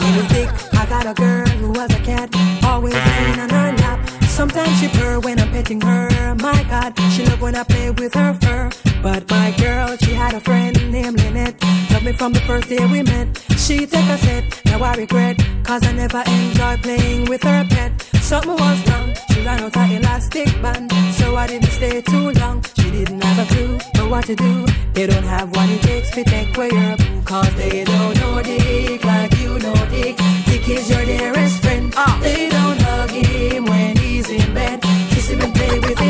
Name 0.00 0.18
is 0.20 0.28
Dick. 0.28 0.50
I 0.74 0.86
got 0.86 1.06
a 1.06 1.14
girl 1.14 1.46
who 1.46 1.68
was 1.72 1.90
a 1.92 2.00
cat, 2.00 2.28
always 2.64 2.94
laying 2.94 3.40
on 3.40 3.48
her 3.48 3.72
lap. 3.78 4.06
Sometimes 4.24 4.78
she 4.80 4.88
purr 4.88 5.18
when 5.20 5.40
I'm 5.40 5.50
petting 5.50 5.80
her. 5.80 6.34
My 6.34 6.62
God, 6.68 6.92
she 7.12 7.24
love 7.24 7.40
when 7.40 7.54
I 7.54 7.62
play 7.62 7.90
with 7.90 8.12
her 8.14 8.34
fur. 8.34 8.70
But 9.04 9.30
my 9.30 9.50
girl, 9.58 9.94
she 9.98 10.14
had 10.14 10.32
a 10.32 10.40
friend 10.40 10.74
named 10.90 11.20
Lynette. 11.20 11.62
Loved 11.92 12.06
me 12.06 12.12
from 12.12 12.32
the 12.32 12.40
first 12.40 12.70
day 12.70 12.84
we 12.86 13.02
met. 13.02 13.28
She 13.58 13.86
take 13.86 14.08
a 14.08 14.16
set, 14.16 14.44
now 14.64 14.82
I 14.82 14.94
regret. 14.94 15.36
Cause 15.62 15.86
I 15.86 15.92
never 15.92 16.22
enjoy 16.26 16.78
playing 16.78 17.26
with 17.26 17.42
her 17.42 17.66
pet. 17.68 17.92
Something 18.22 18.56
was 18.64 18.78
wrong, 18.88 19.14
she 19.30 19.44
ran 19.44 19.60
out 19.60 19.74
her 19.74 19.96
elastic 19.96 20.48
band. 20.62 20.90
So 21.18 21.36
I 21.36 21.46
didn't 21.46 21.72
stay 21.78 22.00
too 22.00 22.30
long. 22.40 22.64
She 22.78 22.90
didn't 22.90 23.22
have 23.22 23.38
a 23.44 23.54
clue 23.54 23.78
know 24.04 24.10
what 24.10 24.24
to 24.26 24.34
do. 24.34 24.66
They 24.94 25.06
don't 25.06 25.24
have 25.24 25.54
what 25.54 25.68
it 25.68 25.82
takes 25.82 26.10
to 26.12 26.24
take 26.24 26.56
away 26.56 26.70
your 26.70 26.96
boo. 26.96 27.22
Cause 27.24 27.54
they 27.56 27.84
don't 27.84 28.14
know 28.20 28.42
Dick 28.42 29.04
like 29.04 29.32
you 29.40 29.58
know 29.58 29.74
Dick. 29.90 30.16
Dick 30.46 30.68
is 30.68 30.90
your 30.90 31.04
dearest 31.04 31.62
friend. 31.62 31.92
Ah. 31.96 32.18
They 32.22 32.48
don't 32.48 32.80
hug 32.80 33.10
him 33.10 33.64
when 33.66 33.96
he's 33.96 34.30
in 34.30 34.54
bed. 34.54 34.80
Kiss 35.10 35.28
him 35.30 35.40
and 35.40 35.54
play 35.54 35.78
with 35.78 36.03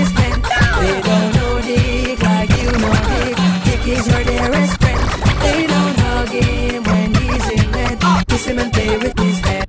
and 8.64 8.72
play 8.72 8.96
with 8.96 9.18
his 9.18 9.38
head. 9.40 9.66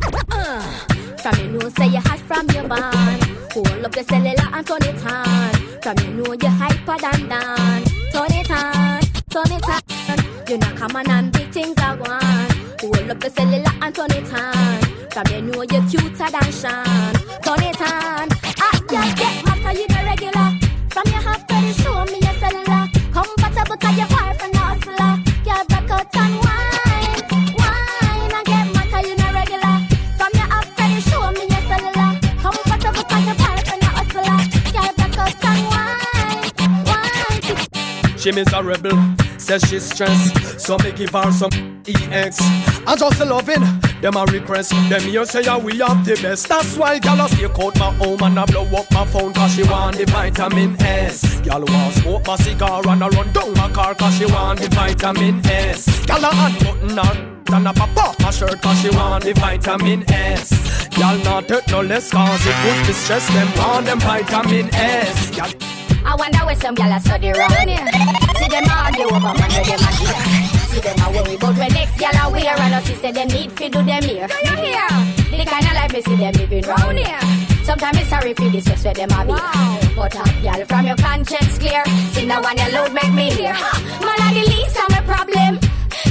From 1.22 1.36
you 1.40 1.48
know 1.54 1.70
say 1.70 1.88
you 1.88 2.00
hot 2.00 2.20
from 2.20 2.48
your 2.50 2.68
band 2.68 3.24
Hold 3.52 3.86
up 3.86 3.96
your 3.96 4.04
cellular 4.06 4.48
and 4.54 4.68
turn 4.68 4.84
it 4.84 5.06
on. 5.06 5.54
From 5.84 5.98
you 6.04 6.12
know 6.18 6.34
you 6.34 6.52
hyper 6.62 6.98
than 7.04 7.30
Dan. 7.30 7.84
Turn 8.14 8.34
it 8.40 8.52
on, 8.52 9.02
turn 9.34 9.52
it 9.58 9.70
on. 9.74 10.48
You 10.48 10.58
not 10.58 10.76
come 10.78 10.96
on 10.96 11.10
and 11.10 11.32
big 11.32 11.50
things 11.52 11.78
are 11.80 11.98
one 11.98 12.50
Hold 12.82 13.12
up 13.12 13.24
your 13.24 13.32
cellular 13.32 13.74
and 13.82 13.96
turn 13.96 14.12
it 14.12 14.34
on. 14.34 14.82
From 15.14 15.26
you 15.34 15.42
know 15.42 15.62
you 15.62 15.82
cuter 15.90 16.30
than 16.36 16.52
Sean. 16.60 17.14
Turn 17.46 17.64
it 17.70 17.82
on. 17.82 18.28
Ah, 18.66 18.78
yeah, 18.92 19.16
get 19.16 19.46
mad 19.46 19.60
cause 19.64 19.80
you 19.80 19.88
the 19.88 20.02
regular. 20.12 20.50
From 20.94 21.08
your 21.12 21.22
half 21.28 21.46
to 21.48 21.56
the 21.56 21.74
show 21.82 22.06
me 22.06 22.20
your 22.26 22.36
cellular. 22.40 22.88
Compatible 23.12 23.78
cause 23.78 23.98
your 23.98 24.08
wife 24.08 24.44
and 24.44 24.56
hustler 24.56 25.14
Yeah, 25.46 25.64
back 25.64 25.90
out 25.90 26.16
and 26.16 26.45
She 38.26 38.32
miserable, 38.32 38.98
says 39.38 39.62
she's 39.70 39.84
stressed. 39.84 40.60
So 40.60 40.80
me 40.80 40.92
give 40.94 41.12
her 41.12 41.32
some 41.32 41.84
EX. 41.86 42.40
I 42.88 42.96
just 42.98 43.20
loving 43.20 43.62
them 44.02 44.16
a 44.18 44.26
request. 44.26 44.72
Them 44.90 45.02
here 45.02 45.26
say 45.26 45.44
yeah, 45.44 45.60
we 45.60 45.78
have 45.78 46.04
the 46.04 46.20
best. 46.20 46.50
That's 46.50 46.76
why 46.76 46.98
gal 46.98 47.24
a 47.24 47.30
stake 47.30 47.52
out 47.60 47.78
my 47.78 47.94
home 47.94 48.24
and 48.24 48.40
I 48.40 48.46
blow 48.48 48.66
up 48.76 48.90
my 48.90 49.06
phone 49.06 49.32
cause 49.32 49.54
she 49.54 49.62
want 49.62 49.98
the 49.98 50.06
vitamin 50.06 50.76
S. 50.82 51.40
Gal 51.42 51.66
want 51.66 51.94
smoke 51.94 52.26
my 52.26 52.36
cigar 52.38 52.82
and 52.88 53.04
I 53.04 53.10
run 53.10 53.32
down 53.32 53.54
my 53.54 53.70
car 53.72 53.94
cause 53.94 54.18
she 54.18 54.26
want 54.26 54.60
the 54.60 54.70
vitamin 54.70 55.46
S. 55.46 55.86
Gal 56.08 56.26
a 56.26 56.30
unbutton 56.34 56.98
her 56.98 57.56
and 57.56 57.68
a 57.68 57.74
pop 57.74 57.96
off 57.96 58.20
my 58.22 58.32
shirt 58.32 58.60
cause 58.60 58.82
she 58.82 58.90
want 58.90 59.24
the 59.24 59.34
vitamin 59.34 60.04
S. 60.12 60.88
Gal 60.98 61.20
not 61.20 61.48
hurt 61.48 61.70
no 61.70 61.82
less 61.82 62.10
cause 62.10 62.42
it 62.42 62.56
would 62.66 62.88
distress 62.88 63.32
them 63.36 63.48
want 63.56 63.86
them 63.86 64.00
vitamin 64.00 64.74
S. 64.74 65.30
Gal 65.30 65.75
I 66.06 66.16
wonder 66.16 66.40
where 66.46 66.56
some 66.56 66.76
gyal 66.76 66.96
a 66.96 67.00
study 67.02 67.32
round 67.32 67.70
here. 67.70 67.88
See 68.38 68.48
them 68.48 68.66
argue 68.70 69.06
over 69.10 69.34
man 69.34 69.50
where 69.50 69.66
them 69.66 69.82
a 69.82 69.92
gear. 69.98 70.22
See 70.70 70.80
them 70.80 70.98
a 71.02 71.08
worry 71.12 71.36
about 71.36 71.58
when 71.58 71.74
next 71.74 71.98
gyal 71.98 72.16
are 72.22 72.32
wear 72.32 72.54
and 72.56 72.74
us 72.76 72.86
say 73.02 73.12
them 73.12 73.28
need 73.28 73.52
fi 73.54 73.70
do 73.70 73.82
them 73.84 74.04
here. 74.04 74.28
Do 74.28 74.38
you 74.46 74.56
hear? 74.70 74.88
The 75.34 75.46
kind 75.50 75.66
of 75.66 75.74
life 75.74 75.94
me 75.94 76.02
see 76.02 76.16
them 76.16 76.34
living 76.38 76.64
round 76.70 76.98
here. 76.98 77.20
Sometimes 77.66 77.98
it's 78.00 78.10
sorry 78.10 78.34
for 78.34 78.50
this 78.50 78.68
where 78.84 78.94
them 78.94 79.10
a 79.18 79.26
be. 79.26 79.34
But 79.96 80.14
a 80.16 80.24
gyal 80.46 80.68
from 80.68 80.86
your 80.86 80.98
conscience 80.98 81.58
clear. 81.58 81.84
See 82.14 82.26
now 82.26 82.42
when 82.44 82.58
your 82.58 82.70
load 82.70 82.94
make 82.94 83.12
me 83.12 83.32
hear. 83.34 83.54
Ha, 83.54 83.74
Man 84.06 84.22
a 84.22 84.28
the 84.38 84.46
least 84.46 84.78
of 84.78 84.90
my 84.94 85.02
problem. 85.02 85.60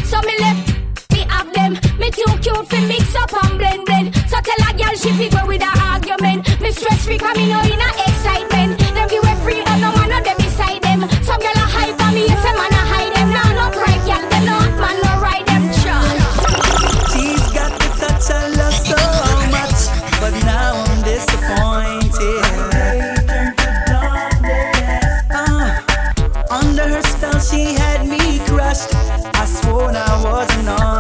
So 0.05 0.21
me 0.27 0.35
left 0.43 0.75
me 1.13 1.21
have 1.31 1.53
them. 1.55 1.73
Me 1.99 2.11
too 2.11 2.33
cute 2.43 2.67
fi 2.67 2.81
mix 2.87 3.15
up 3.15 3.33
and 3.45 3.59
blend 3.59 3.85
blend. 3.87 4.15
So 4.29 4.37
tell 4.43 4.61
a 4.67 4.71
girl 4.75 4.95
she 4.99 5.11
fi 5.15 5.29
go 5.31 5.47
with 5.47 5.63
a 5.63 5.71
argument. 5.87 6.61
Me 6.61 6.73
stress 6.73 7.05
free 7.07 7.19
'cause 7.19 7.37
me 7.37 7.49
know 7.49 7.63
in 7.63 7.81
no. 30.65 30.94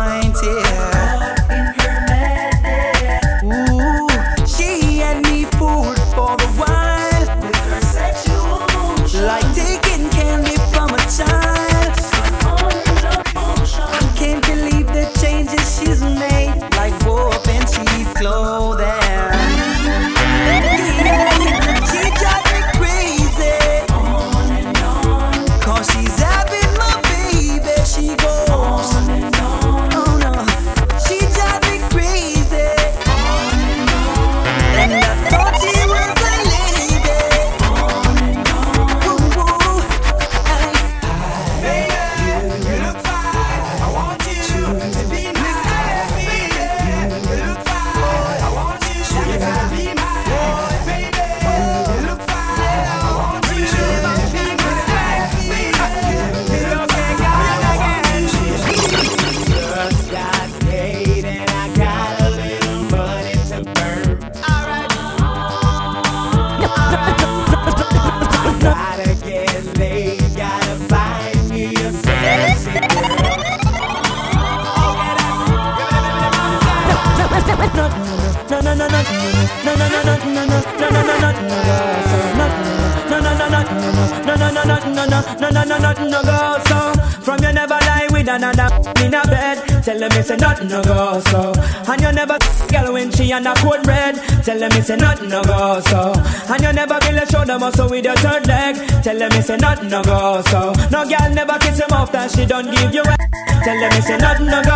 Tell 99.14 99.28
them 99.30 99.38
it's 99.38 99.48
a 99.48 99.56
nothing 99.56 99.88
no 99.90 100.02
go 100.02 100.42
so. 100.50 100.72
No 100.90 101.06
girl 101.06 101.30
never 101.32 101.56
kiss 101.60 101.78
him 101.78 101.92
off 101.92 102.10
that 102.10 102.32
she 102.32 102.44
don't 102.44 102.66
give 102.68 102.92
you. 102.92 103.02
A- 103.02 103.16
Tell 103.62 103.78
them 103.78 103.92
it's 103.94 104.10
a 104.10 104.18
nothing 104.18 104.46
no 104.46 104.60
go 104.64 104.73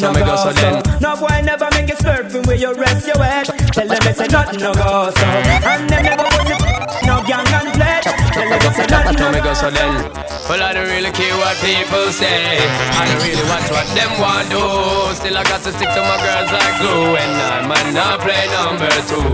them 0.00 0.16
it's 0.16 0.20
a 0.20 0.24
nothing 0.24 0.24
no 0.24 0.26
go 0.26 0.36
so. 0.36 0.98
No 1.00 1.16
boy 1.16 1.40
never 1.44 1.68
make 1.72 1.88
you 1.88 1.96
surfing 1.96 2.46
where 2.46 2.56
you 2.56 2.74
rest 2.74 3.06
your 3.06 3.18
head. 3.22 3.46
Tell 3.72 3.88
them 3.88 4.02
it's 4.02 4.20
a 4.20 4.28
nothing 4.28 4.60
no 4.60 4.74
go 4.74 5.10
so. 5.10 5.26
And 5.26 5.88
them 5.88 6.02
never 6.04 6.26
put 6.28 6.44
the 6.48 6.56
no 7.06 7.22
gang 7.24 7.46
and 7.46 7.70
play. 7.74 8.00
Tell 8.04 8.48
them 8.48 8.60
it's 8.62 8.78
a 8.78 8.86
nothing 8.86 9.16
no 9.16 9.42
go 9.42 9.54
so 9.54 9.70
then. 9.70 10.26
Well, 10.48 10.62
I 10.62 10.72
don't 10.72 10.86
really 10.86 11.10
care 11.10 11.34
what 11.38 11.56
people 11.58 12.06
say. 12.12 12.62
I 12.62 13.02
don't 13.08 13.18
really 13.18 13.42
watch 13.50 13.66
what 13.70 13.86
them 13.98 14.12
want 14.22 14.46
do. 14.46 14.62
Still, 15.18 15.36
I 15.36 15.42
got 15.42 15.62
to 15.66 15.72
stick 15.74 15.90
to 15.90 16.02
my 16.06 16.16
girls 16.22 16.50
like 16.54 16.74
glue. 16.78 17.18
And 17.18 17.34
I 17.34 17.66
might 17.66 17.90
not 17.90 18.20
play 18.22 18.46
number 18.54 18.90
two. 19.10 19.26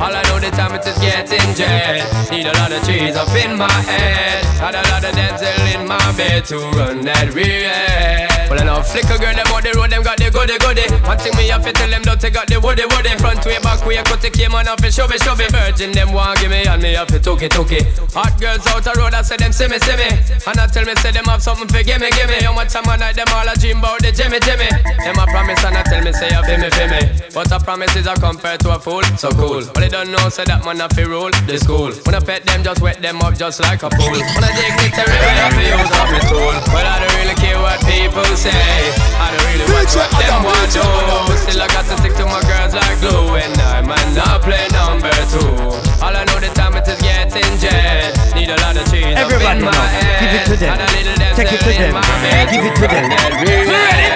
All 0.00 0.08
I 0.08 0.22
know 0.28 0.40
the 0.40 0.50
time 0.56 0.74
it 0.74 0.86
is 0.86 0.96
getting 0.98 1.54
jet. 1.54 2.08
Need 2.30 2.46
a 2.46 2.54
lot 2.56 2.72
of 2.72 2.82
trees 2.84 3.16
up 3.16 3.28
in 3.36 3.58
my 3.58 3.70
head. 3.84 4.40
Got 4.58 4.74
a 4.74 4.82
lot 4.88 5.04
of 5.04 5.12
dental 5.12 5.80
in 5.80 5.86
my 5.86 6.12
bed 6.16 6.44
to 6.46 6.56
run 6.56 7.04
that 7.04 7.34
real. 7.34 8.23
Well, 8.54 8.62
I 8.62 8.66
know 8.70 8.86
flicker 8.86 9.18
girl, 9.18 9.34
them 9.34 9.50
on 9.50 9.66
the 9.66 9.74
road, 9.74 9.90
them 9.90 10.06
got 10.06 10.14
the 10.14 10.30
goody 10.30 10.54
goody. 10.62 10.86
One 11.02 11.18
thing 11.18 11.34
me 11.34 11.50
have 11.50 11.66
to 11.66 11.74
tell 11.74 11.90
them, 11.90 12.06
don't 12.06 12.22
they 12.22 12.30
got 12.30 12.46
the 12.46 12.62
woody 12.62 12.86
woody. 12.86 13.10
Front 13.18 13.42
way, 13.42 13.58
back 13.58 13.82
way, 13.82 13.98
cut 14.06 14.22
the 14.22 14.30
came 14.30 14.54
on 14.54 14.70
up 14.70 14.78
and 14.78 14.94
show 14.94 15.10
me, 15.10 15.18
show 15.18 15.34
me. 15.34 15.50
Virgin, 15.50 15.90
them 15.90 16.14
want 16.14 16.38
give 16.38 16.54
me, 16.54 16.62
and 16.62 16.78
me 16.78 16.94
have 16.94 17.10
to 17.10 17.18
took 17.18 17.42
it. 17.42 17.50
Hot 18.14 18.30
girls 18.38 18.62
out 18.70 18.86
the 18.86 18.94
road, 18.94 19.10
I 19.10 19.26
say 19.26 19.34
them 19.42 19.50
see 19.50 19.66
me, 19.66 19.82
see 19.82 19.98
me. 19.98 20.06
And 20.46 20.54
I 20.54 20.70
tell 20.70 20.86
me, 20.86 20.94
say 21.02 21.10
them 21.10 21.26
have 21.26 21.42
something 21.42 21.66
for 21.66 21.82
give 21.82 21.98
me, 21.98 22.06
give 22.14 22.30
me. 22.30 22.46
How 22.46 22.54
much 22.54 22.70
time 22.70 22.86
I 22.86 22.94
night, 22.94 23.18
them 23.18 23.26
all 23.34 23.42
a 23.42 23.58
dream 23.58 23.82
about 23.82 23.98
the 24.06 24.14
Jimmy, 24.14 24.38
Jimmy. 24.38 24.70
Them 25.02 25.18
a 25.18 25.26
promise, 25.26 25.58
and 25.66 25.74
I 25.74 25.82
tell 25.82 26.02
me, 26.06 26.14
say 26.14 26.30
you 26.30 26.42
feel 26.46 26.62
me, 26.62 26.70
feel 26.70 26.90
me. 26.94 27.02
But 27.34 27.50
a 27.50 27.58
promise 27.58 27.90
is 27.98 28.06
a 28.06 28.14
compared 28.14 28.62
to 28.62 28.70
a 28.70 28.78
fool, 28.78 29.02
so 29.18 29.34
cool. 29.34 29.66
But 29.74 29.82
they 29.82 29.90
don't 29.90 30.14
know, 30.14 30.30
say 30.30 30.46
that 30.46 30.62
man 30.62 30.78
have 30.78 30.94
to 30.94 31.02
rule 31.10 31.34
the 31.50 31.58
school. 31.58 31.90
When 32.06 32.14
I 32.14 32.22
pet 32.22 32.46
them, 32.46 32.62
just 32.62 32.78
wet 32.78 33.02
them 33.02 33.18
up 33.18 33.34
just 33.34 33.58
like 33.58 33.82
a 33.82 33.90
pool. 33.90 34.14
When 34.14 34.44
I 34.46 34.54
dignitary, 34.54 35.10
we 35.10 35.32
have 35.42 35.58
to 35.58 35.64
use 35.74 35.90
up 35.98 36.06
my 36.06 36.22
tool. 36.30 36.54
But 36.70 36.86
I 36.86 37.02
don't 37.02 37.14
really 37.18 37.34
care 37.34 37.58
what 37.58 37.82
people 37.82 38.30
say. 38.38 38.43
I 38.52 39.32
don't 39.32 39.40
really 39.48 39.64
watch 39.72 39.96
what 39.96 40.12
them 40.20 40.44
want 40.44 40.68
do. 40.68 40.84
Still 41.48 41.64
I 41.64 41.68
got 41.72 41.88
to 41.88 41.96
stick 41.96 42.12
to 42.20 42.28
my 42.28 42.44
girls 42.44 42.76
like 42.76 43.00
glue. 43.00 43.40
And 43.40 43.56
I 43.56 43.80
might 43.80 44.04
not 44.12 44.44
play 44.44 44.68
number 44.68 45.08
two. 45.32 45.48
All 46.04 46.12
I 46.12 46.28
know 46.28 46.36
the 46.36 46.52
time 46.52 46.76
it 46.76 46.84
is 46.84 47.00
getting 47.00 47.40
jet. 47.56 48.12
Need 48.36 48.52
a 48.52 48.60
lot 48.60 48.76
of 48.76 48.84
cheese 48.92 49.16
Everybody 49.16 49.64
up 49.64 49.64
in 49.64 49.64
my 49.64 49.88
head. 49.88 50.20
give 50.20 50.34
it 50.36 50.44
to 50.44 50.56
them. 50.60 50.76
Take 51.32 51.52
it 51.56 51.60
to 51.64 51.72
them. 51.72 51.96
Give 52.52 52.68
it 52.68 52.76
to 52.76 52.84
them. 52.84 53.04
Ready? 53.48 54.12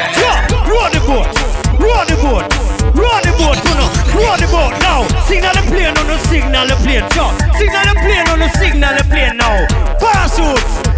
Roll 0.69 0.91
the 0.93 1.01
boat. 1.09 1.33
Roll 1.81 2.05
the 2.05 2.17
boat. 2.21 2.45
Roll 2.93 3.21
the 3.25 3.33
boat. 3.41 3.57
No, 3.65 3.73
no. 3.81 3.87
Roll 4.13 4.37
the 4.37 4.49
boat 4.53 4.77
now. 4.85 5.09
Signal 5.25 5.57
the 5.57 5.65
plane 5.73 5.97
on 5.97 6.05
the 6.05 6.19
signal 6.29 6.67
the 6.69 6.77
plane. 6.85 7.07
Jump. 7.17 7.33
Signal 7.57 7.85
the 7.89 7.95
plane 8.05 8.29
on 8.29 8.39
the 8.45 8.49
signal 8.61 8.93
the 8.93 9.05
plane 9.09 9.37
now. 9.41 9.65
Parachute. 9.97 10.89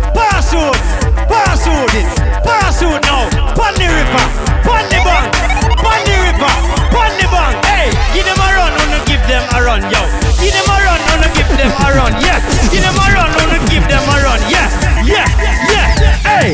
Parachute. 1.40 1.88
Parachute 1.88 1.94
it. 1.96 2.06
Parachute 2.44 3.02
now. 3.08 3.24
Pon 3.56 3.72
the 3.80 3.88
river. 3.88 4.24
Pon 4.64 4.84
the 4.92 4.98
bank. 5.00 5.32
Pon 5.80 6.00
the 6.04 6.14
river. 6.20 6.52
Pon 6.92 7.10
the 7.16 7.26
bank. 7.32 7.56
Hey, 7.64 7.88
give 8.12 8.26
them 8.28 8.36
a 8.36 8.48
run. 8.52 8.72
Wanna 8.76 9.00
give 9.08 9.22
them 9.24 9.44
a 9.56 9.58
run, 9.64 9.80
yo. 9.88 10.02
Give 10.36 10.52
them 10.52 10.68
a 10.68 10.76
run. 10.84 11.00
Wanna 11.08 11.30
give 11.32 11.48
them 11.56 11.72
a 11.72 11.88
run. 11.96 12.12
Yeah. 12.20 12.40
Give 12.68 12.82
them 12.84 12.96
a 12.96 13.06
run. 13.08 13.30
Wanna 13.32 13.58
give 13.72 13.84
them 13.88 14.04
a 14.04 14.16
run. 14.20 14.40
Yeah. 14.52 14.68
Yeah. 15.04 15.28
Yeah. 15.72 15.88
Hey. 16.28 16.52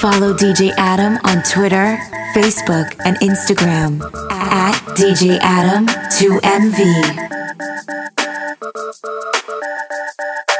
Follow 0.00 0.34
DJ 0.34 0.72
Adam 0.76 1.18
on 1.24 1.42
Twitter, 1.44 1.96
Facebook, 2.34 2.94
and 3.04 3.16
Instagram 3.18 4.02
at 4.32 4.74
DJ 4.96 5.38
Adam 5.40 5.86
2MV. 6.10 7.30
Thank 8.62 8.76
you. 10.48 10.51